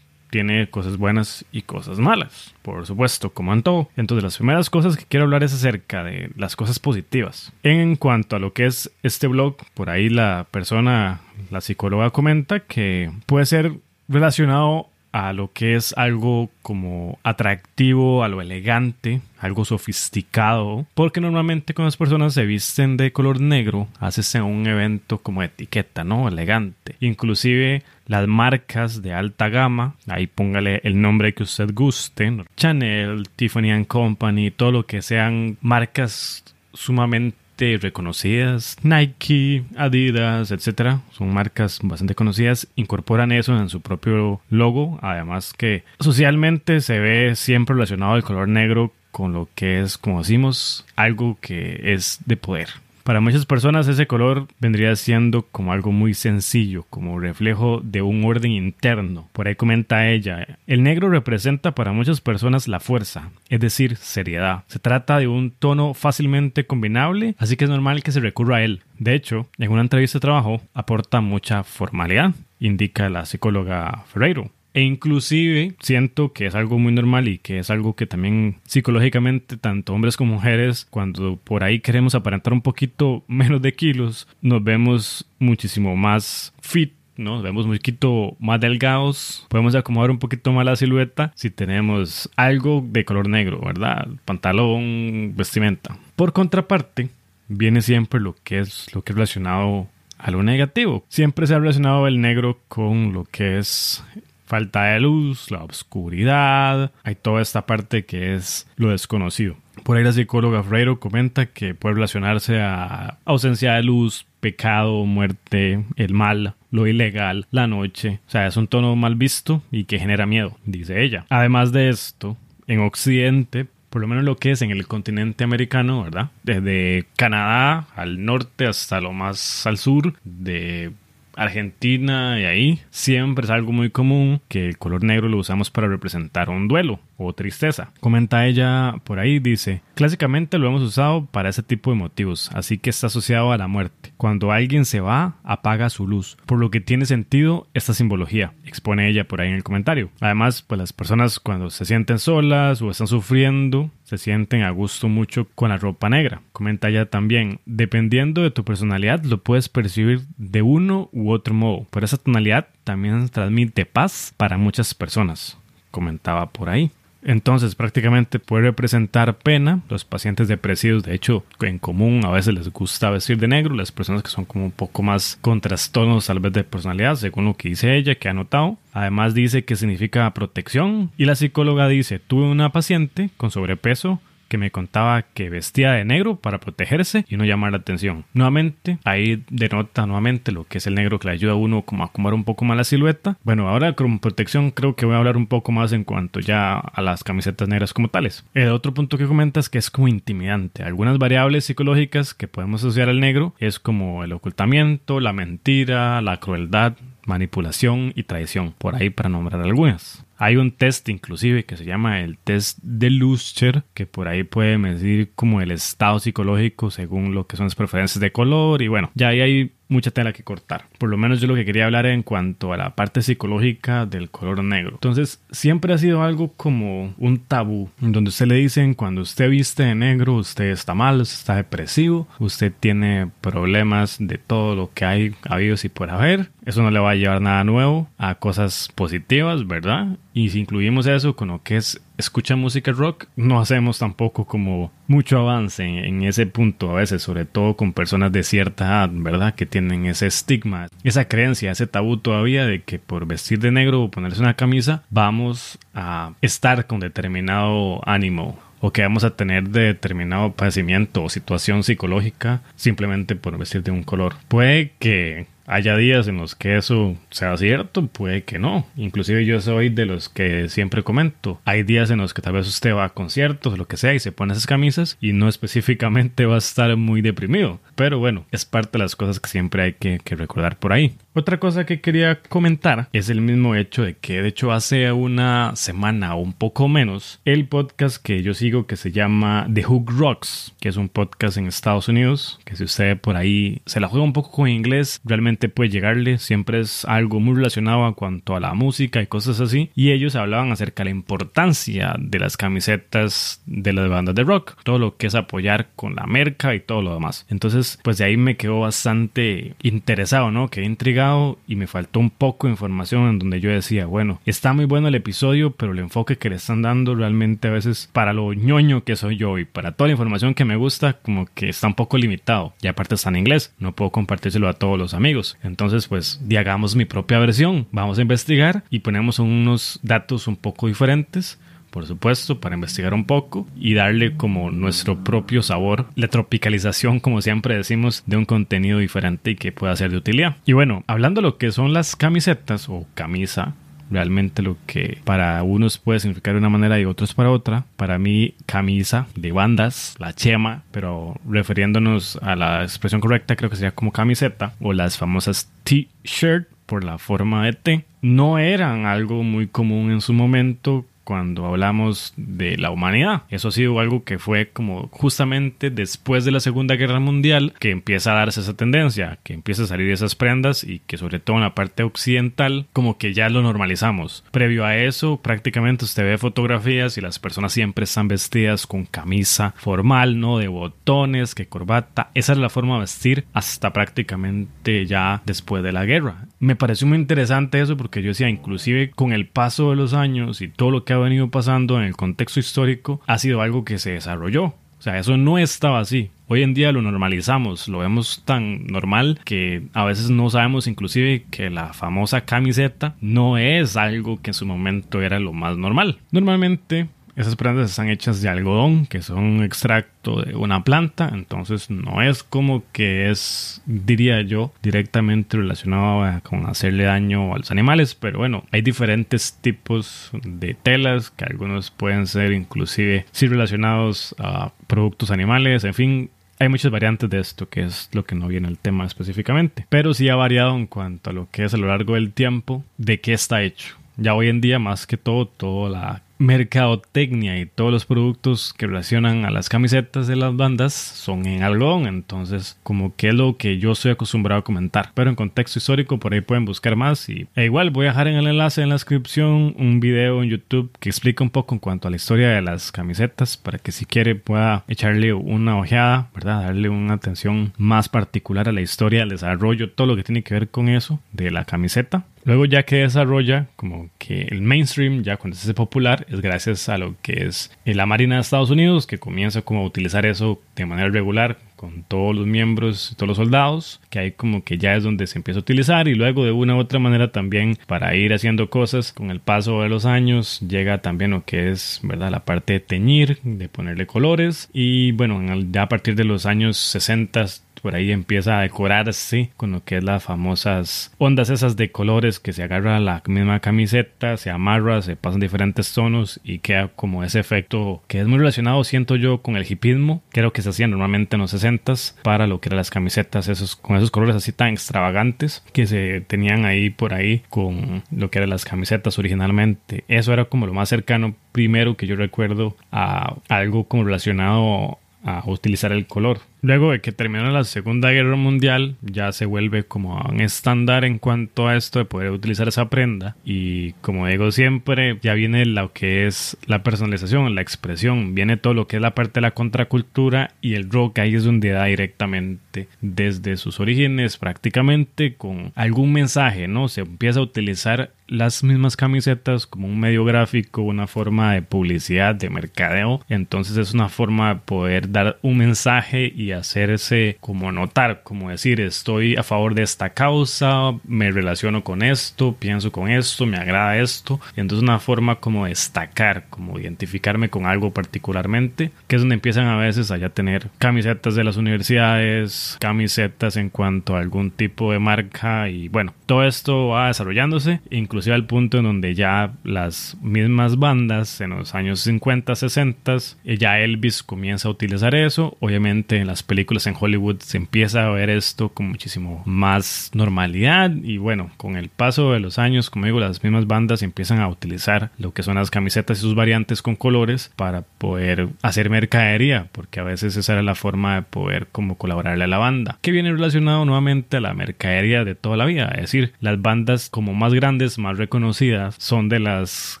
tiene 0.30 0.68
cosas 0.70 0.96
buenas 0.96 1.44
y 1.52 1.62
cosas 1.62 1.98
malas, 1.98 2.54
por 2.62 2.86
supuesto, 2.86 3.30
como 3.30 3.52
en 3.52 3.62
todo. 3.62 3.88
Entonces, 3.96 4.22
las 4.22 4.36
primeras 4.36 4.70
cosas 4.70 4.96
que 4.96 5.04
quiero 5.04 5.24
hablar 5.24 5.42
es 5.42 5.54
acerca 5.54 6.04
de 6.04 6.30
las 6.36 6.56
cosas 6.56 6.78
positivas. 6.78 7.52
En 7.62 7.96
cuanto 7.96 8.36
a 8.36 8.38
lo 8.38 8.52
que 8.52 8.66
es 8.66 8.90
este 9.02 9.26
blog, 9.26 9.56
por 9.74 9.90
ahí 9.90 10.08
la 10.08 10.46
persona, 10.50 11.20
la 11.50 11.60
psicóloga 11.60 12.10
comenta 12.10 12.60
que 12.60 13.10
puede 13.26 13.46
ser 13.46 13.72
relacionado 14.08 14.88
a 15.18 15.32
lo 15.32 15.52
que 15.52 15.74
es 15.74 15.94
algo 15.98 16.48
como 16.62 17.18
atractivo, 17.24 18.22
a 18.22 18.28
lo 18.28 18.40
elegante, 18.40 19.20
algo 19.40 19.64
sofisticado, 19.64 20.86
porque 20.94 21.20
normalmente 21.20 21.74
cuando 21.74 21.88
las 21.88 21.96
personas 21.96 22.34
se 22.34 22.46
visten 22.46 22.96
de 22.96 23.10
color 23.10 23.40
negro, 23.40 23.88
haces 23.98 24.36
un 24.36 24.64
evento 24.68 25.18
como 25.18 25.42
etiqueta, 25.42 26.04
¿no? 26.04 26.28
Elegante. 26.28 26.94
Inclusive 27.00 27.82
las 28.06 28.28
marcas 28.28 29.02
de 29.02 29.12
alta 29.12 29.48
gama, 29.48 29.94
ahí 30.06 30.28
póngale 30.28 30.80
el 30.84 31.00
nombre 31.00 31.34
que 31.34 31.42
usted 31.42 31.70
guste, 31.74 32.44
Chanel, 32.56 33.28
Tiffany 33.34 33.84
Company, 33.86 34.52
todo 34.52 34.70
lo 34.70 34.86
que 34.86 35.02
sean 35.02 35.56
marcas 35.60 36.44
sumamente 36.72 37.36
reconocidas, 37.58 38.76
Nike, 38.82 39.64
Adidas, 39.76 40.50
etcétera, 40.50 41.00
son 41.12 41.32
marcas 41.32 41.80
bastante 41.82 42.14
conocidas, 42.14 42.68
incorporan 42.76 43.32
eso 43.32 43.56
en 43.58 43.68
su 43.68 43.80
propio 43.80 44.40
logo, 44.48 44.98
además 45.02 45.52
que 45.56 45.84
socialmente 46.00 46.80
se 46.80 47.00
ve 47.00 47.34
siempre 47.36 47.74
relacionado 47.74 48.16
el 48.16 48.22
color 48.22 48.48
negro 48.48 48.92
con 49.10 49.32
lo 49.32 49.48
que 49.54 49.80
es, 49.80 49.98
como 49.98 50.18
decimos, 50.18 50.86
algo 50.94 51.38
que 51.40 51.92
es 51.92 52.20
de 52.26 52.36
poder. 52.36 52.68
Para 53.08 53.22
muchas 53.22 53.46
personas 53.46 53.88
ese 53.88 54.06
color 54.06 54.48
vendría 54.60 54.94
siendo 54.94 55.40
como 55.40 55.72
algo 55.72 55.92
muy 55.92 56.12
sencillo, 56.12 56.84
como 56.90 57.18
reflejo 57.18 57.80
de 57.82 58.02
un 58.02 58.22
orden 58.22 58.52
interno. 58.52 59.30
Por 59.32 59.48
ahí 59.48 59.54
comenta 59.54 60.10
ella, 60.10 60.58
el 60.66 60.82
negro 60.82 61.08
representa 61.08 61.74
para 61.74 61.92
muchas 61.92 62.20
personas 62.20 62.68
la 62.68 62.80
fuerza, 62.80 63.30
es 63.48 63.60
decir, 63.60 63.96
seriedad. 63.96 64.64
Se 64.66 64.78
trata 64.78 65.18
de 65.18 65.26
un 65.26 65.52
tono 65.52 65.94
fácilmente 65.94 66.66
combinable, 66.66 67.34
así 67.38 67.56
que 67.56 67.64
es 67.64 67.70
normal 67.70 68.02
que 68.02 68.12
se 68.12 68.20
recurra 68.20 68.56
a 68.56 68.62
él. 68.62 68.82
De 68.98 69.14
hecho, 69.14 69.48
en 69.56 69.72
una 69.72 69.80
entrevista 69.80 70.18
de 70.18 70.24
trabajo 70.24 70.60
aporta 70.74 71.22
mucha 71.22 71.64
formalidad, 71.64 72.34
indica 72.60 73.08
la 73.08 73.24
psicóloga 73.24 74.04
Ferreiro. 74.12 74.50
E 74.78 74.82
inclusive 74.82 75.74
siento 75.80 76.32
que 76.32 76.46
es 76.46 76.54
algo 76.54 76.78
muy 76.78 76.92
normal 76.92 77.26
y 77.26 77.38
que 77.38 77.58
es 77.58 77.68
algo 77.68 77.96
que 77.96 78.06
también 78.06 78.58
psicológicamente 78.62 79.56
tanto 79.56 79.92
hombres 79.92 80.16
como 80.16 80.34
mujeres 80.34 80.86
cuando 80.88 81.34
por 81.34 81.64
ahí 81.64 81.80
queremos 81.80 82.14
aparentar 82.14 82.52
un 82.52 82.62
poquito 82.62 83.24
menos 83.28 83.60
de 83.60 83.72
kilos 83.72 84.28
nos 84.40 84.62
vemos 84.62 85.26
muchísimo 85.40 85.96
más 85.96 86.54
fit 86.60 86.92
¿no? 87.16 87.34
Nos 87.34 87.42
vemos 87.42 87.66
un 87.66 87.72
poquito 87.72 88.36
más 88.38 88.60
delgados, 88.60 89.44
podemos 89.48 89.74
acomodar 89.74 90.12
un 90.12 90.20
poquito 90.20 90.52
más 90.52 90.64
la 90.64 90.76
silueta 90.76 91.32
si 91.34 91.50
tenemos 91.50 92.30
algo 92.36 92.80
de 92.88 93.04
color 93.04 93.28
negro, 93.28 93.60
¿verdad? 93.60 94.06
Pantalón, 94.24 95.32
vestimenta. 95.34 95.98
Por 96.14 96.32
contraparte, 96.32 97.08
viene 97.48 97.82
siempre 97.82 98.20
lo 98.20 98.36
que 98.44 98.60
es 98.60 98.94
lo 98.94 99.02
que 99.02 99.10
es 99.10 99.16
relacionado 99.16 99.88
a 100.18 100.30
lo 100.30 100.44
negativo. 100.44 101.04
Siempre 101.08 101.48
se 101.48 101.54
ha 101.54 101.58
relacionado 101.58 102.06
el 102.06 102.20
negro 102.20 102.60
con 102.68 103.12
lo 103.12 103.24
que 103.24 103.58
es 103.58 104.04
falta 104.48 104.84
de 104.84 105.00
luz, 105.00 105.50
la 105.50 105.62
oscuridad, 105.62 106.90
hay 107.04 107.14
toda 107.14 107.42
esta 107.42 107.66
parte 107.66 108.04
que 108.04 108.34
es 108.34 108.66
lo 108.76 108.90
desconocido. 108.90 109.56
Por 109.84 109.96
ahí 109.96 110.04
la 110.04 110.12
psicóloga 110.12 110.62
Freiro 110.62 110.98
comenta 110.98 111.46
que 111.46 111.74
puede 111.74 111.96
relacionarse 111.96 112.60
a 112.60 113.18
ausencia 113.24 113.74
de 113.74 113.82
luz, 113.82 114.26
pecado, 114.40 115.04
muerte, 115.04 115.84
el 115.96 116.14
mal, 116.14 116.54
lo 116.70 116.86
ilegal, 116.86 117.46
la 117.50 117.66
noche. 117.66 118.20
O 118.26 118.30
sea, 118.30 118.46
es 118.46 118.56
un 118.56 118.68
tono 118.68 118.96
mal 118.96 119.14
visto 119.14 119.62
y 119.70 119.84
que 119.84 119.98
genera 119.98 120.26
miedo, 120.26 120.56
dice 120.64 121.02
ella. 121.02 121.26
Además 121.28 121.70
de 121.70 121.90
esto, 121.90 122.36
en 122.66 122.80
Occidente, 122.80 123.66
por 123.90 124.00
lo 124.00 124.08
menos 124.08 124.24
lo 124.24 124.36
que 124.36 124.50
es 124.52 124.62
en 124.62 124.70
el 124.70 124.86
continente 124.86 125.44
americano, 125.44 126.04
¿verdad? 126.04 126.30
Desde 126.42 127.06
Canadá 127.16 127.86
al 127.94 128.24
norte 128.24 128.66
hasta 128.66 129.00
lo 129.00 129.12
más 129.12 129.66
al 129.66 129.78
sur, 129.78 130.14
de 130.24 130.92
Argentina 131.38 132.40
y 132.40 132.44
ahí, 132.44 132.80
siempre 132.90 133.44
es 133.44 133.50
algo 133.50 133.72
muy 133.72 133.90
común 133.90 134.40
que 134.48 134.66
el 134.66 134.76
color 134.76 135.04
negro 135.04 135.28
lo 135.28 135.38
usamos 135.38 135.70
para 135.70 135.86
representar 135.86 136.50
un 136.50 136.66
duelo 136.68 137.00
o 137.18 137.32
tristeza. 137.34 137.90
Comenta 138.00 138.46
ella 138.46 138.94
por 139.04 139.18
ahí, 139.18 139.40
dice, 139.40 139.82
clásicamente 139.94 140.56
lo 140.56 140.68
hemos 140.68 140.82
usado 140.82 141.26
para 141.26 141.50
ese 141.50 141.62
tipo 141.62 141.90
de 141.90 141.96
motivos, 141.96 142.50
así 142.54 142.78
que 142.78 142.90
está 142.90 143.08
asociado 143.08 143.52
a 143.52 143.58
la 143.58 143.66
muerte. 143.66 144.12
Cuando 144.16 144.52
alguien 144.52 144.84
se 144.84 145.00
va, 145.00 145.34
apaga 145.42 145.90
su 145.90 146.06
luz, 146.06 146.38
por 146.46 146.58
lo 146.58 146.70
que 146.70 146.80
tiene 146.80 147.04
sentido 147.04 147.66
esta 147.74 147.92
simbología, 147.92 148.52
expone 148.64 149.08
ella 149.08 149.26
por 149.26 149.40
ahí 149.40 149.48
en 149.48 149.56
el 149.56 149.64
comentario. 149.64 150.10
Además, 150.20 150.62
pues 150.62 150.78
las 150.78 150.92
personas 150.92 151.40
cuando 151.40 151.70
se 151.70 151.84
sienten 151.84 152.18
solas 152.18 152.80
o 152.80 152.90
están 152.90 153.08
sufriendo, 153.08 153.90
se 154.04 154.16
sienten 154.16 154.62
a 154.62 154.70
gusto 154.70 155.08
mucho 155.08 155.48
con 155.54 155.68
la 155.68 155.76
ropa 155.76 156.08
negra. 156.08 156.40
Comenta 156.52 156.88
ella 156.88 157.06
también, 157.06 157.60
dependiendo 157.66 158.42
de 158.42 158.50
tu 158.50 158.64
personalidad 158.64 159.22
lo 159.24 159.42
puedes 159.42 159.68
percibir 159.68 160.22
de 160.36 160.62
uno 160.62 161.08
u 161.12 161.30
otro 161.30 161.52
modo, 161.52 161.86
pero 161.90 162.06
esa 162.06 162.16
tonalidad 162.16 162.68
también 162.84 163.28
transmite 163.28 163.84
paz 163.84 164.32
para 164.36 164.56
muchas 164.56 164.94
personas, 164.94 165.58
comentaba 165.90 166.50
por 166.50 166.70
ahí. 166.70 166.90
Entonces 167.22 167.74
prácticamente 167.74 168.38
puede 168.38 168.64
representar 168.64 169.38
pena. 169.38 169.80
Los 169.88 170.04
pacientes 170.04 170.48
depresivos, 170.48 171.02
de 171.02 171.14
hecho, 171.14 171.44
en 171.60 171.78
común 171.78 172.24
a 172.24 172.30
veces 172.30 172.54
les 172.54 172.72
gusta 172.72 173.10
vestir 173.10 173.38
de 173.38 173.48
negro. 173.48 173.74
Las 173.74 173.92
personas 173.92 174.22
que 174.22 174.30
son 174.30 174.44
como 174.44 174.64
un 174.64 174.70
poco 174.70 175.02
más 175.02 175.38
contrastonos 175.40 176.26
tal 176.26 176.40
vez 176.40 176.52
de 176.52 176.64
personalidad, 176.64 177.16
según 177.16 177.46
lo 177.46 177.54
que 177.54 177.70
dice 177.70 177.96
ella, 177.96 178.14
que 178.14 178.28
ha 178.28 178.34
notado. 178.34 178.78
Además 178.92 179.34
dice 179.34 179.64
que 179.64 179.76
significa 179.76 180.32
protección. 180.32 181.10
Y 181.16 181.24
la 181.24 181.34
psicóloga 181.34 181.88
dice, 181.88 182.18
tuve 182.18 182.44
una 182.44 182.70
paciente 182.72 183.30
con 183.36 183.50
sobrepeso 183.50 184.20
que 184.48 184.58
me 184.58 184.70
contaba 184.70 185.22
que 185.22 185.50
vestía 185.50 185.92
de 185.92 186.04
negro 186.04 186.36
para 186.36 186.58
protegerse 186.58 187.24
y 187.28 187.36
no 187.36 187.44
llamar 187.44 187.72
la 187.72 187.78
atención. 187.78 188.24
Nuevamente, 188.34 188.98
ahí 189.04 189.44
denota 189.50 190.06
nuevamente 190.06 190.52
lo 190.52 190.64
que 190.64 190.78
es 190.78 190.86
el 190.86 190.94
negro 190.94 191.18
que 191.18 191.28
le 191.28 191.34
ayuda 191.34 191.52
a 191.52 191.56
uno 191.56 191.82
como 191.82 192.02
a 192.02 192.06
acomodar 192.06 192.34
un 192.34 192.44
poco 192.44 192.64
más 192.64 192.76
la 192.76 192.84
silueta. 192.84 193.36
Bueno, 193.44 193.68
ahora 193.68 193.92
con 193.92 194.18
protección 194.18 194.70
creo 194.70 194.96
que 194.96 195.06
voy 195.06 195.14
a 195.14 195.18
hablar 195.18 195.36
un 195.36 195.46
poco 195.46 195.72
más 195.72 195.92
en 195.92 196.04
cuanto 196.04 196.40
ya 196.40 196.78
a 196.78 197.02
las 197.02 197.24
camisetas 197.24 197.68
negras 197.68 197.92
como 197.92 198.08
tales. 198.08 198.44
El 198.54 198.70
otro 198.70 198.94
punto 198.94 199.18
que 199.18 199.26
comentas 199.26 199.66
es 199.66 199.70
que 199.70 199.78
es 199.78 199.90
como 199.90 200.08
intimidante. 200.08 200.82
Algunas 200.82 201.18
variables 201.18 201.64
psicológicas 201.64 202.34
que 202.34 202.48
podemos 202.48 202.82
asociar 202.82 203.08
al 203.08 203.20
negro 203.20 203.54
es 203.58 203.78
como 203.78 204.24
el 204.24 204.32
ocultamiento, 204.32 205.20
la 205.20 205.32
mentira, 205.32 206.20
la 206.22 206.38
crueldad, 206.38 206.96
manipulación 207.26 208.12
y 208.14 208.24
traición, 208.24 208.74
por 208.78 208.96
ahí 208.96 209.10
para 209.10 209.28
nombrar 209.28 209.60
algunas. 209.60 210.24
Hay 210.38 210.56
un 210.56 210.70
test 210.70 211.08
inclusive 211.08 211.64
que 211.64 211.76
se 211.76 211.84
llama 211.84 212.20
el 212.20 212.38
test 212.38 212.78
de 212.82 213.10
Luscher, 213.10 213.82
que 213.92 214.06
por 214.06 214.28
ahí 214.28 214.44
puede 214.44 214.78
medir 214.78 215.32
como 215.34 215.60
el 215.60 215.72
estado 215.72 216.20
psicológico 216.20 216.90
según 216.90 217.34
lo 217.34 217.46
que 217.46 217.56
son 217.56 217.66
las 217.66 217.74
preferencias 217.74 218.20
de 218.20 218.32
color 218.32 218.80
y 218.80 218.88
bueno, 218.88 219.10
ya 219.14 219.28
ahí 219.28 219.40
hay 219.40 219.72
mucha 219.88 220.10
tela 220.10 220.32
que 220.32 220.42
cortar. 220.42 220.84
Por 220.98 221.08
lo 221.08 221.16
menos 221.16 221.40
yo 221.40 221.48
lo 221.48 221.54
que 221.54 221.64
quería 221.64 221.86
hablar 221.86 222.06
en 222.06 222.22
cuanto 222.22 222.72
a 222.72 222.76
la 222.76 222.94
parte 222.94 223.22
psicológica 223.22 224.06
del 224.06 224.30
color 224.30 224.62
negro. 224.62 224.92
Entonces, 224.94 225.40
siempre 225.50 225.94
ha 225.94 225.98
sido 225.98 226.22
algo 226.22 226.52
como 226.56 227.14
un 227.18 227.38
tabú, 227.38 227.90
donde 228.00 228.28
usted 228.28 228.46
le 228.46 228.56
dicen 228.56 228.94
cuando 228.94 229.22
usted 229.22 229.48
viste 229.48 229.84
de 229.84 229.94
negro, 229.94 230.34
usted 230.34 230.66
está 230.66 230.94
mal, 230.94 231.20
usted 231.20 231.38
está 231.38 231.56
depresivo, 231.56 232.28
usted 232.38 232.72
tiene 232.78 233.30
problemas 233.40 234.16
de 234.20 234.38
todo 234.38 234.74
lo 234.74 234.90
que 234.92 235.04
hay 235.04 235.34
habido 235.48 235.76
y 235.82 235.88
por 235.88 236.10
haber. 236.10 236.50
Eso 236.64 236.82
no 236.82 236.90
le 236.90 236.98
va 236.98 237.10
a 237.10 237.14
llevar 237.14 237.40
nada 237.40 237.64
nuevo 237.64 238.08
a 238.18 238.34
cosas 238.36 238.90
positivas, 238.94 239.66
¿verdad? 239.66 240.16
Y 240.32 240.50
si 240.50 240.60
incluimos 240.60 241.06
eso 241.06 241.34
con 241.34 241.48
lo 241.48 241.62
que 241.62 241.76
es 241.76 242.00
escucha 242.18 242.56
música 242.56 242.92
rock, 242.92 243.26
no 243.36 243.60
hacemos 243.60 243.98
tampoco 243.98 244.44
como 244.44 244.92
mucho 245.06 245.38
avance 245.38 245.84
en, 245.84 246.22
ese 246.22 246.46
punto 246.46 246.90
a 246.90 246.94
veces, 246.94 247.22
sobre 247.22 247.44
todo 247.46 247.76
con 247.76 247.92
personas 247.92 248.32
de 248.32 248.42
cierta 248.42 248.86
edad, 248.86 249.10
¿verdad? 249.12 249.54
Que 249.54 249.66
tienen 249.66 250.06
ese 250.06 250.26
estigma, 250.26 250.88
esa 251.04 251.26
creencia, 251.26 251.70
ese 251.70 251.86
tabú 251.86 252.18
todavía 252.18 252.66
de 252.66 252.82
que 252.82 252.98
por 252.98 253.26
vestir 253.26 253.60
de 253.60 253.70
negro 253.70 254.02
o 254.02 254.10
ponerse 254.10 254.40
una 254.40 254.54
camisa 254.54 255.04
vamos 255.10 255.78
a 255.94 256.32
estar 256.42 256.86
con 256.86 257.00
determinado 257.00 258.00
ánimo 258.06 258.58
o 258.80 258.92
que 258.92 259.02
vamos 259.02 259.24
a 259.24 259.34
tener 259.34 259.70
determinado 259.70 260.52
padecimiento 260.52 261.24
o 261.24 261.28
situación 261.28 261.82
psicológica 261.82 262.62
simplemente 262.76 263.36
por 263.36 263.56
vestir 263.58 263.82
de 263.82 263.90
un 263.90 264.02
color. 264.02 264.34
Puede 264.48 264.92
que 264.98 265.46
haya 265.68 265.96
días 265.96 266.26
en 266.28 266.38
los 266.38 266.54
que 266.54 266.76
eso 266.76 267.16
sea 267.30 267.56
cierto, 267.56 268.06
puede 268.06 268.42
que 268.42 268.58
no. 268.58 268.86
Inclusive 268.96 269.44
yo 269.44 269.60
soy 269.60 269.90
de 269.90 270.06
los 270.06 270.28
que 270.28 270.68
siempre 270.68 271.02
comento. 271.02 271.60
Hay 271.64 271.82
días 271.82 272.10
en 272.10 272.18
los 272.18 272.34
que 272.34 272.42
tal 272.42 272.54
vez 272.54 272.66
usted 272.66 272.94
va 272.94 273.04
a 273.04 273.08
conciertos, 273.10 273.78
lo 273.78 273.86
que 273.86 273.96
sea, 273.96 274.14
y 274.14 274.18
se 274.18 274.32
pone 274.32 274.52
esas 274.52 274.66
camisas 274.66 275.16
y 275.20 275.32
no 275.32 275.48
específicamente 275.58 276.46
va 276.46 276.56
a 276.56 276.58
estar 276.58 276.96
muy 276.96 277.20
deprimido. 277.20 277.80
Pero 277.94 278.18
bueno, 278.18 278.46
es 278.50 278.64
parte 278.64 278.98
de 278.98 279.04
las 279.04 279.16
cosas 279.16 279.40
que 279.40 279.50
siempre 279.50 279.82
hay 279.82 279.92
que, 279.94 280.20
que 280.24 280.36
recordar 280.36 280.78
por 280.78 280.92
ahí. 280.92 281.14
Otra 281.34 281.60
cosa 281.60 281.86
que 281.86 282.00
quería 282.00 282.40
comentar 282.40 283.08
es 283.12 283.28
el 283.28 283.40
mismo 283.40 283.74
hecho 283.74 284.02
de 284.02 284.16
que 284.16 284.42
de 284.42 284.48
hecho 284.48 284.72
hace 284.72 285.12
una 285.12 285.76
semana 285.76 286.34
o 286.34 286.40
un 286.40 286.52
poco 286.52 286.88
menos 286.88 287.40
el 287.44 287.66
podcast 287.66 288.20
que 288.20 288.42
yo 288.42 288.54
sigo 288.54 288.86
que 288.86 288.96
se 288.96 289.12
llama 289.12 289.68
The 289.72 289.84
Hook 289.84 290.10
Rocks, 290.10 290.74
que 290.80 290.88
es 290.88 290.96
un 290.96 291.08
podcast 291.08 291.56
en 291.56 291.66
Estados 291.66 292.08
Unidos, 292.08 292.58
que 292.64 292.76
si 292.76 292.84
usted 292.84 293.20
por 293.20 293.36
ahí 293.36 293.82
se 293.86 294.00
la 294.00 294.08
juega 294.08 294.24
un 294.24 294.32
poco 294.32 294.50
con 294.50 294.68
inglés, 294.68 295.20
realmente 295.24 295.57
puede 295.68 295.90
llegarle, 295.90 296.38
siempre 296.38 296.80
es 296.80 297.04
algo 297.06 297.40
muy 297.40 297.56
relacionado 297.56 298.04
a 298.04 298.14
cuanto 298.14 298.54
a 298.54 298.60
la 298.60 298.74
música 298.74 299.20
y 299.20 299.26
cosas 299.26 299.60
así, 299.60 299.90
y 299.94 300.12
ellos 300.12 300.36
hablaban 300.36 300.70
acerca 300.70 301.02
de 301.02 301.10
la 301.10 301.16
importancia 301.16 302.14
de 302.18 302.38
las 302.38 302.56
camisetas 302.56 303.62
de 303.66 303.92
las 303.92 304.08
bandas 304.08 304.34
de 304.34 304.44
rock, 304.44 304.76
todo 304.84 304.98
lo 304.98 305.16
que 305.16 305.26
es 305.26 305.34
apoyar 305.34 305.88
con 305.96 306.14
la 306.14 306.26
merca 306.26 306.74
y 306.74 306.80
todo 306.80 307.02
lo 307.02 307.14
demás. 307.14 307.46
Entonces, 307.48 307.98
pues 308.02 308.18
de 308.18 308.24
ahí 308.24 308.36
me 308.36 308.56
quedó 308.56 308.80
bastante 308.80 309.74
interesado, 309.82 310.50
¿no? 310.50 310.68
Quedé 310.68 310.84
intrigado 310.84 311.58
y 311.66 311.76
me 311.76 311.86
faltó 311.86 312.20
un 312.20 312.30
poco 312.30 312.66
de 312.66 312.72
información 312.72 313.28
en 313.28 313.38
donde 313.38 313.60
yo 313.60 313.70
decía, 313.70 314.06
bueno, 314.06 314.40
está 314.46 314.72
muy 314.72 314.84
bueno 314.84 315.08
el 315.08 315.14
episodio, 315.14 315.72
pero 315.72 315.92
el 315.92 315.98
enfoque 315.98 316.36
que 316.36 316.50
le 316.50 316.56
están 316.56 316.82
dando 316.82 317.14
realmente 317.14 317.68
a 317.68 317.72
veces 317.72 318.10
para 318.12 318.32
lo 318.32 318.52
ñoño 318.52 319.04
que 319.04 319.16
soy 319.16 319.36
yo 319.36 319.58
y 319.58 319.64
para 319.64 319.92
toda 319.92 320.08
la 320.08 320.12
información 320.12 320.54
que 320.54 320.64
me 320.64 320.76
gusta, 320.76 321.14
como 321.14 321.46
que 321.54 321.68
está 321.68 321.86
un 321.86 321.94
poco 321.94 322.18
limitado. 322.18 322.74
Y 322.82 322.88
aparte 322.88 323.14
está 323.14 323.30
en 323.30 323.36
inglés, 323.36 323.74
no 323.78 323.92
puedo 323.92 324.10
compartírselo 324.10 324.68
a 324.68 324.74
todos 324.74 324.98
los 324.98 325.14
amigos. 325.14 325.47
Entonces, 325.62 326.08
pues, 326.08 326.40
hagamos 326.56 326.96
mi 326.96 327.04
propia 327.04 327.38
versión. 327.38 327.86
Vamos 327.92 328.18
a 328.18 328.22
investigar 328.22 328.84
y 328.90 328.98
ponemos 328.98 329.38
unos 329.38 330.00
datos 330.02 330.48
un 330.48 330.56
poco 330.56 330.88
diferentes 330.88 331.58
por 331.90 332.06
supuesto, 332.06 332.60
para 332.60 332.74
investigar 332.74 333.14
un 333.14 333.24
poco 333.24 333.66
y 333.76 333.94
darle 333.94 334.36
como 334.36 334.70
nuestro 334.70 335.24
propio 335.24 335.62
sabor, 335.62 336.06
la 336.14 336.28
tropicalización, 336.28 337.18
como 337.18 337.40
siempre 337.40 337.76
decimos, 337.76 338.22
de 338.26 338.36
un 338.36 338.44
contenido 338.44 338.98
diferente 338.98 339.52
y 339.52 339.56
que 339.56 339.72
pueda 339.72 339.96
ser 339.96 340.10
de 340.10 340.18
utilidad. 340.18 340.56
Y 340.64 340.74
bueno, 340.74 341.02
hablando 341.06 341.40
de 341.40 341.48
lo 341.48 341.58
que 341.58 341.72
son 341.72 341.92
las 341.92 342.14
camisetas 342.14 342.88
o 342.88 343.06
camisa, 343.14 343.74
realmente 344.10 344.62
lo 344.62 344.76
que 344.86 345.18
para 345.24 345.62
unos 345.62 345.98
puede 345.98 346.20
significar 346.20 346.54
de 346.54 346.58
una 346.58 346.68
manera 346.68 346.98
y 346.98 347.04
otros 347.04 347.34
para 347.34 347.50
otra. 347.50 347.84
Para 347.96 348.18
mí, 348.18 348.54
camisa 348.66 349.26
de 349.34 349.52
bandas, 349.52 350.14
la 350.18 350.32
chema, 350.32 350.82
pero 350.90 351.36
refiriéndonos 351.48 352.38
a 352.42 352.56
la 352.56 352.82
expresión 352.82 353.20
correcta, 353.20 353.56
creo 353.56 353.70
que 353.70 353.76
sería 353.76 353.92
como 353.92 354.12
camiseta 354.12 354.74
o 354.80 354.92
las 354.92 355.18
famosas 355.18 355.70
t-shirt 355.84 356.68
por 356.86 357.04
la 357.04 357.18
forma 357.18 357.66
de 357.66 357.74
T, 357.74 358.04
no 358.22 358.58
eran 358.58 359.04
algo 359.04 359.42
muy 359.42 359.66
común 359.66 360.10
en 360.10 360.22
su 360.22 360.32
momento 360.32 361.04
cuando 361.28 361.66
hablamos 361.66 362.32
de 362.38 362.78
la 362.78 362.90
humanidad. 362.90 363.42
Eso 363.50 363.68
ha 363.68 363.72
sido 363.72 364.00
algo 364.00 364.24
que 364.24 364.38
fue 364.38 364.70
como 364.70 365.08
justamente 365.08 365.90
después 365.90 366.46
de 366.46 366.52
la 366.52 366.60
Segunda 366.60 366.96
Guerra 366.96 367.20
Mundial 367.20 367.74
que 367.78 367.90
empieza 367.90 368.32
a 368.32 368.36
darse 368.36 368.60
esa 368.60 368.78
tendencia, 368.78 369.38
que 369.42 369.52
empieza 369.52 369.82
a 369.82 369.88
salir 369.88 370.10
esas 370.10 370.34
prendas 370.34 370.84
y 370.84 371.00
que 371.00 371.18
sobre 371.18 371.38
todo 371.38 371.56
en 371.56 371.64
la 371.64 371.74
parte 371.74 372.02
occidental 372.02 372.86
como 372.94 373.18
que 373.18 373.34
ya 373.34 373.50
lo 373.50 373.60
normalizamos. 373.60 374.42
Previo 374.52 374.86
a 374.86 374.96
eso 374.96 375.36
prácticamente 375.42 376.06
usted 376.06 376.24
ve 376.24 376.38
fotografías 376.38 377.18
y 377.18 377.20
las 377.20 377.38
personas 377.38 377.74
siempre 377.74 378.04
están 378.04 378.28
vestidas 378.28 378.86
con 378.86 379.04
camisa 379.04 379.74
formal, 379.76 380.40
¿no? 380.40 380.56
De 380.56 380.68
botones, 380.68 381.54
que 381.54 381.68
corbata. 381.68 382.30
Esa 382.32 382.52
es 382.52 382.58
la 382.58 382.70
forma 382.70 382.94
de 382.94 383.00
vestir 383.00 383.44
hasta 383.52 383.92
prácticamente 383.92 385.04
ya 385.04 385.42
después 385.44 385.82
de 385.82 385.92
la 385.92 386.06
guerra. 386.06 386.46
Me 386.58 386.74
pareció 386.74 387.06
muy 387.06 387.18
interesante 387.18 387.82
eso 387.82 387.98
porque 387.98 388.22
yo 388.22 388.28
decía, 388.28 388.48
inclusive 388.48 389.10
con 389.10 389.34
el 389.34 389.46
paso 389.46 389.90
de 389.90 389.96
los 389.96 390.14
años 390.14 390.62
y 390.62 390.68
todo 390.68 390.90
lo 390.90 391.04
que 391.04 391.12
ha 391.12 391.17
venido 391.20 391.50
pasando 391.50 391.98
en 391.98 392.04
el 392.04 392.16
contexto 392.16 392.60
histórico 392.60 393.20
ha 393.26 393.38
sido 393.38 393.60
algo 393.60 393.84
que 393.84 393.98
se 393.98 394.12
desarrolló. 394.12 394.74
O 394.98 395.02
sea, 395.02 395.18
eso 395.18 395.36
no 395.36 395.58
estaba 395.58 396.00
así. 396.00 396.30
Hoy 396.48 396.62
en 396.62 396.74
día 396.74 396.90
lo 396.92 397.02
normalizamos, 397.02 397.88
lo 397.88 397.98
vemos 397.98 398.42
tan 398.44 398.86
normal 398.86 399.38
que 399.44 399.82
a 399.92 400.04
veces 400.04 400.30
no 400.30 400.50
sabemos 400.50 400.86
inclusive 400.86 401.44
que 401.50 401.70
la 401.70 401.92
famosa 401.92 402.40
camiseta 402.40 403.14
no 403.20 403.58
es 403.58 403.96
algo 403.96 404.40
que 404.40 404.50
en 404.50 404.54
su 404.54 404.66
momento 404.66 405.20
era 405.20 405.38
lo 405.38 405.52
más 405.52 405.76
normal. 405.76 406.18
Normalmente 406.32 407.08
esas 407.38 407.54
prendas 407.54 407.90
están 407.90 408.08
hechas 408.08 408.42
de 408.42 408.48
algodón, 408.48 409.06
que 409.06 409.22
son 409.22 409.44
un 409.44 409.62
extracto 409.62 410.42
de 410.42 410.56
una 410.56 410.82
planta, 410.82 411.30
entonces 411.32 411.88
no 411.88 412.20
es 412.20 412.42
como 412.42 412.82
que 412.92 413.30
es, 413.30 413.80
diría 413.86 414.42
yo, 414.42 414.72
directamente 414.82 415.56
relacionado 415.56 416.40
con 416.42 416.66
hacerle 416.66 417.04
daño 417.04 417.54
a 417.54 417.58
los 417.58 417.70
animales, 417.70 418.16
pero 418.16 418.38
bueno, 418.38 418.64
hay 418.72 418.82
diferentes 418.82 419.56
tipos 419.60 420.30
de 420.42 420.74
telas 420.74 421.30
que 421.30 421.44
algunos 421.44 421.92
pueden 421.92 422.26
ser 422.26 422.52
inclusive 422.52 423.24
sí 423.30 423.46
relacionados 423.46 424.34
a 424.38 424.72
productos 424.88 425.30
animales, 425.30 425.84
en 425.84 425.94
fin, 425.94 426.30
hay 426.58 426.68
muchas 426.68 426.90
variantes 426.90 427.30
de 427.30 427.38
esto, 427.38 427.68
que 427.68 427.84
es 427.84 428.10
lo 428.12 428.24
que 428.24 428.34
no 428.34 428.48
viene 428.48 428.66
al 428.66 428.78
tema 428.78 429.06
específicamente. 429.06 429.86
Pero 429.88 430.12
sí 430.12 430.28
ha 430.28 430.34
variado 430.34 430.74
en 430.74 430.88
cuanto 430.88 431.30
a 431.30 431.32
lo 431.32 431.48
que 431.52 431.64
es 431.64 431.72
a 431.72 431.76
lo 431.76 431.86
largo 431.86 432.14
del 432.14 432.32
tiempo, 432.32 432.84
de 432.96 433.20
qué 433.20 433.32
está 433.32 433.62
hecho. 433.62 433.94
Ya 434.16 434.34
hoy 434.34 434.48
en 434.48 434.60
día, 434.60 434.80
más 434.80 435.06
que 435.06 435.16
todo, 435.16 435.46
toda 435.46 435.90
la 435.90 436.22
mercadotecnia 436.38 437.58
y 437.58 437.66
todos 437.66 437.92
los 437.92 438.06
productos 438.06 438.72
que 438.72 438.86
relacionan 438.86 439.44
a 439.44 439.50
las 439.50 439.68
camisetas 439.68 440.26
de 440.26 440.36
las 440.36 440.56
bandas 440.56 440.94
son 440.94 441.46
en 441.46 441.62
algodón, 441.62 442.06
entonces 442.06 442.78
como 442.82 443.14
que 443.16 443.28
es 443.28 443.34
lo 443.34 443.56
que 443.56 443.78
yo 443.78 443.92
estoy 443.92 444.12
acostumbrado 444.12 444.60
a 444.60 444.64
comentar, 444.64 445.10
pero 445.14 445.30
en 445.30 445.36
contexto 445.36 445.78
histórico 445.78 446.18
por 446.18 446.32
ahí 446.32 446.40
pueden 446.40 446.64
buscar 446.64 446.96
más 446.96 447.28
y 447.28 447.48
e 447.54 447.64
igual 447.64 447.90
voy 447.90 448.06
a 448.06 448.10
dejar 448.10 448.28
en 448.28 448.36
el 448.36 448.46
enlace 448.46 448.82
en 448.82 448.88
la 448.88 448.94
descripción 448.94 449.74
un 449.78 450.00
video 450.00 450.42
en 450.42 450.50
YouTube 450.50 450.90
que 451.00 451.08
explica 451.08 451.44
un 451.44 451.50
poco 451.50 451.74
en 451.74 451.80
cuanto 451.80 452.08
a 452.08 452.10
la 452.10 452.16
historia 452.16 452.50
de 452.50 452.62
las 452.62 452.92
camisetas 452.92 453.56
para 453.56 453.78
que 453.78 453.92
si 453.92 454.06
quiere 454.06 454.34
pueda 454.34 454.84
echarle 454.88 455.32
una 455.32 455.76
ojeada, 455.78 456.30
¿verdad? 456.34 456.62
Darle 456.62 456.88
una 456.88 457.14
atención 457.14 457.72
más 457.76 458.08
particular 458.08 458.68
a 458.68 458.72
la 458.72 458.80
historia, 458.80 459.22
al 459.22 459.28
desarrollo, 459.28 459.90
todo 459.90 460.06
lo 460.06 460.16
que 460.16 460.24
tiene 460.24 460.42
que 460.42 460.54
ver 460.54 460.68
con 460.68 460.88
eso 460.88 461.20
de 461.32 461.50
la 461.50 461.64
camiseta. 461.64 462.24
Luego 462.44 462.64
ya 462.64 462.84
que 462.84 462.96
desarrolla 462.96 463.66
como 463.76 464.10
que 464.18 464.42
el 464.42 464.62
mainstream, 464.62 465.22
ya 465.22 465.36
cuando 465.36 465.56
se 465.56 465.64
hace 465.64 465.74
popular, 465.74 466.26
es 466.30 466.40
gracias 466.40 466.88
a 466.88 466.98
lo 466.98 467.14
que 467.22 467.46
es 467.46 467.70
la 467.84 468.06
Marina 468.06 468.36
de 468.36 468.40
Estados 468.42 468.70
Unidos, 468.70 469.06
que 469.06 469.18
comienza 469.18 469.62
como 469.62 469.80
a 469.80 469.84
utilizar 469.84 470.26
eso 470.26 470.60
de 470.76 470.86
manera 470.86 471.08
regular 471.08 471.58
con 471.78 472.02
todos 472.02 472.34
los 472.34 472.44
miembros, 472.44 473.14
todos 473.16 473.28
los 473.28 473.36
soldados, 473.36 474.00
que 474.10 474.18
ahí 474.18 474.32
como 474.32 474.64
que 474.64 474.78
ya 474.78 474.96
es 474.96 475.04
donde 475.04 475.28
se 475.28 475.38
empieza 475.38 475.60
a 475.60 475.62
utilizar 475.62 476.08
y 476.08 476.14
luego 476.16 476.44
de 476.44 476.50
una 476.50 476.74
u 476.74 476.80
otra 476.80 476.98
manera 476.98 477.30
también 477.30 477.78
para 477.86 478.16
ir 478.16 478.34
haciendo 478.34 478.68
cosas 478.68 479.12
con 479.12 479.30
el 479.30 479.38
paso 479.38 479.82
de 479.82 479.88
los 479.88 480.04
años 480.04 480.58
llega 480.60 480.98
también 480.98 481.30
lo 481.30 481.44
que 481.44 481.70
es, 481.70 482.00
¿verdad? 482.02 482.32
La 482.32 482.44
parte 482.44 482.72
de 482.72 482.80
teñir, 482.80 483.38
de 483.44 483.68
ponerle 483.68 484.06
colores 484.06 484.68
y 484.72 485.12
bueno, 485.12 485.40
ya 485.70 485.82
a 485.82 485.88
partir 485.88 486.16
de 486.16 486.24
los 486.24 486.46
años 486.46 486.76
60 486.78 487.44
por 487.80 487.94
ahí 487.94 488.12
empieza 488.12 488.58
a 488.58 488.62
decorarse 488.62 489.50
con 489.56 489.72
lo 489.72 489.84
que 489.84 489.98
es 489.98 490.04
las 490.04 490.24
famosas 490.24 491.12
ondas 491.18 491.50
esas 491.50 491.76
de 491.76 491.90
colores 491.90 492.38
que 492.40 492.52
se 492.52 492.62
agarra 492.62 493.00
la 493.00 493.22
misma 493.26 493.60
camiseta, 493.60 494.36
se 494.36 494.50
amarra, 494.50 495.02
se 495.02 495.16
pasan 495.16 495.40
diferentes 495.40 495.92
tonos 495.92 496.40
y 496.44 496.58
queda 496.58 496.88
como 496.88 497.24
ese 497.24 497.40
efecto 497.40 498.02
que 498.08 498.20
es 498.20 498.26
muy 498.26 498.38
relacionado, 498.38 498.82
siento 498.84 499.16
yo, 499.16 499.42
con 499.42 499.56
el 499.56 499.70
hipismo. 499.70 500.22
Creo 500.30 500.52
que 500.52 500.62
se 500.62 500.70
hacía 500.70 500.88
normalmente 500.88 501.36
en 501.36 501.42
los 501.42 501.54
60s 501.54 502.14
para 502.22 502.46
lo 502.46 502.60
que 502.60 502.68
eran 502.68 502.78
las 502.78 502.90
camisetas, 502.90 503.48
esos, 503.48 503.76
con 503.76 503.96
esos 503.96 504.10
colores 504.10 504.36
así 504.36 504.52
tan 504.52 504.68
extravagantes 504.68 505.64
que 505.72 505.86
se 505.86 506.20
tenían 506.22 506.64
ahí 506.64 506.90
por 506.90 507.14
ahí 507.14 507.42
con 507.48 508.02
lo 508.10 508.30
que 508.30 508.38
eran 508.38 508.50
las 508.50 508.64
camisetas 508.64 509.18
originalmente. 509.18 510.04
Eso 510.08 510.32
era 510.32 510.46
como 510.46 510.66
lo 510.66 510.74
más 510.74 510.88
cercano 510.88 511.34
primero 511.52 511.96
que 511.96 512.06
yo 512.06 512.16
recuerdo 512.16 512.76
a 512.92 513.36
algo 513.48 513.84
como 513.84 514.04
relacionado 514.04 514.98
a 515.24 515.42
utilizar 515.46 515.92
el 515.92 516.06
color. 516.06 516.40
Luego 516.60 516.90
de 516.90 517.00
que 517.00 517.12
terminó 517.12 517.50
la 517.50 517.64
Segunda 517.64 518.10
Guerra 518.10 518.36
Mundial, 518.36 518.96
ya 519.02 519.32
se 519.32 519.46
vuelve 519.46 519.84
como 519.84 520.20
un 520.28 520.40
estándar 520.40 521.04
en 521.04 521.18
cuanto 521.18 521.68
a 521.68 521.76
esto 521.76 521.98
de 521.98 522.04
poder 522.04 522.30
utilizar 522.30 522.68
esa 522.68 522.90
prenda. 522.90 523.36
Y 523.44 523.92
como 523.94 524.26
digo 524.26 524.50
siempre, 524.50 525.18
ya 525.22 525.34
viene 525.34 525.64
lo 525.66 525.92
que 525.92 526.26
es 526.26 526.56
la 526.66 526.82
personalización, 526.82 527.54
la 527.54 527.62
expresión, 527.62 528.34
viene 528.34 528.56
todo 528.56 528.74
lo 528.74 528.88
que 528.88 528.96
es 528.96 529.02
la 529.02 529.14
parte 529.14 529.34
de 529.34 529.42
la 529.42 529.52
contracultura 529.52 530.50
y 530.60 530.74
el 530.74 530.90
rock 530.90 531.20
ahí 531.20 531.34
es 531.34 531.44
donde 531.44 531.70
da 531.70 531.84
directamente 531.84 532.88
desde 533.00 533.56
sus 533.56 533.80
orígenes 533.80 534.36
prácticamente 534.36 535.34
con 535.34 535.72
algún 535.74 536.12
mensaje, 536.12 536.68
¿no? 536.68 536.88
Se 536.88 537.02
empieza 537.02 537.40
a 537.40 537.44
utilizar 537.44 538.10
las 538.28 538.62
mismas 538.62 538.96
camisetas 538.96 539.66
como 539.66 539.88
un 539.88 539.98
medio 539.98 540.24
gráfico, 540.24 540.82
una 540.82 541.06
forma 541.06 541.54
de 541.54 541.62
publicidad, 541.62 542.34
de 542.34 542.50
mercadeo. 542.50 543.22
Entonces 543.28 543.76
es 543.76 543.94
una 543.94 544.08
forma 544.08 544.54
de 544.54 544.60
poder 544.60 545.10
dar 545.10 545.38
un 545.42 545.56
mensaje 545.56 546.30
y 546.34 546.47
hacerse 546.52 547.36
como 547.40 547.72
notar, 547.72 548.22
como 548.22 548.50
decir, 548.50 548.80
estoy 548.80 549.36
a 549.36 549.42
favor 549.42 549.74
de 549.74 549.82
esta 549.82 550.10
causa, 550.10 550.92
me 551.04 551.30
relaciono 551.30 551.84
con 551.84 552.02
esto, 552.02 552.56
pienso 552.58 552.92
con 552.92 553.10
esto, 553.10 553.46
me 553.46 553.56
agrada 553.56 553.98
esto. 553.98 554.40
Y 554.56 554.60
entonces 554.60 554.82
una 554.82 554.98
forma 554.98 555.36
como 555.36 555.66
destacar, 555.66 556.46
como 556.50 556.78
identificarme 556.78 557.50
con 557.50 557.66
algo 557.66 557.92
particularmente, 557.92 558.90
que 559.06 559.16
es 559.16 559.22
donde 559.22 559.34
empiezan 559.34 559.66
a 559.66 559.76
veces 559.76 560.10
a 560.10 560.16
ya 560.16 560.30
tener 560.30 560.68
camisetas 560.78 561.34
de 561.34 561.44
las 561.44 561.56
universidades, 561.56 562.76
camisetas 562.80 563.56
en 563.56 563.70
cuanto 563.70 564.16
a 564.16 564.20
algún 564.20 564.50
tipo 564.50 564.92
de 564.92 564.98
marca 564.98 565.68
y 565.68 565.88
bueno, 565.88 566.14
todo 566.26 566.44
esto 566.44 566.88
va 566.88 567.08
desarrollándose, 567.08 567.80
inclusive 567.90 568.34
al 568.34 568.46
punto 568.46 568.78
en 568.78 568.84
donde 568.84 569.14
ya 569.14 569.52
las 569.64 570.16
mismas 570.20 570.78
bandas 570.78 571.40
en 571.40 571.50
los 571.50 571.74
años 571.74 572.00
50, 572.00 572.54
60, 572.54 573.16
ya 573.44 573.80
Elvis 573.80 574.22
comienza 574.22 574.68
a 574.68 574.70
utilizar 574.70 575.14
eso, 575.14 575.56
obviamente 575.60 576.16
en 576.16 576.26
las 576.26 576.37
películas 576.42 576.86
en 576.86 576.94
Hollywood 576.98 577.40
se 577.40 577.56
empieza 577.56 578.06
a 578.06 578.10
ver 578.10 578.30
esto 578.30 578.70
con 578.70 578.88
muchísimo 578.88 579.42
más 579.46 580.10
normalidad 580.14 580.90
y 580.90 581.18
bueno, 581.18 581.50
con 581.56 581.76
el 581.76 581.88
paso 581.88 582.32
de 582.32 582.40
los 582.40 582.58
años, 582.58 582.90
como 582.90 583.06
digo, 583.06 583.20
las 583.20 583.42
mismas 583.42 583.66
bandas 583.66 584.02
empiezan 584.02 584.40
a 584.40 584.48
utilizar 584.48 585.10
lo 585.18 585.32
que 585.32 585.42
son 585.42 585.56
las 585.56 585.70
camisetas 585.70 586.18
y 586.18 586.22
sus 586.22 586.34
variantes 586.34 586.82
con 586.82 586.96
colores 586.96 587.50
para 587.56 587.82
poder 587.82 588.48
hacer 588.62 588.90
mercadería, 588.90 589.68
porque 589.72 590.00
a 590.00 590.04
veces 590.04 590.36
esa 590.36 590.54
era 590.54 590.62
la 590.62 590.74
forma 590.74 591.16
de 591.16 591.22
poder 591.22 591.68
como 591.72 591.96
colaborarle 591.96 592.44
a 592.44 592.48
la 592.48 592.58
banda, 592.58 592.98
que 593.02 593.10
viene 593.10 593.32
relacionado 593.32 593.84
nuevamente 593.84 594.36
a 594.36 594.40
la 594.40 594.54
mercadería 594.54 595.24
de 595.24 595.34
toda 595.34 595.56
la 595.56 595.64
vida, 595.64 595.88
es 595.94 596.02
decir, 596.02 596.32
las 596.40 596.60
bandas 596.60 597.08
como 597.10 597.34
más 597.34 597.54
grandes, 597.54 597.98
más 597.98 598.18
reconocidas, 598.18 598.96
son 598.98 599.28
de 599.28 599.40
las 599.40 600.00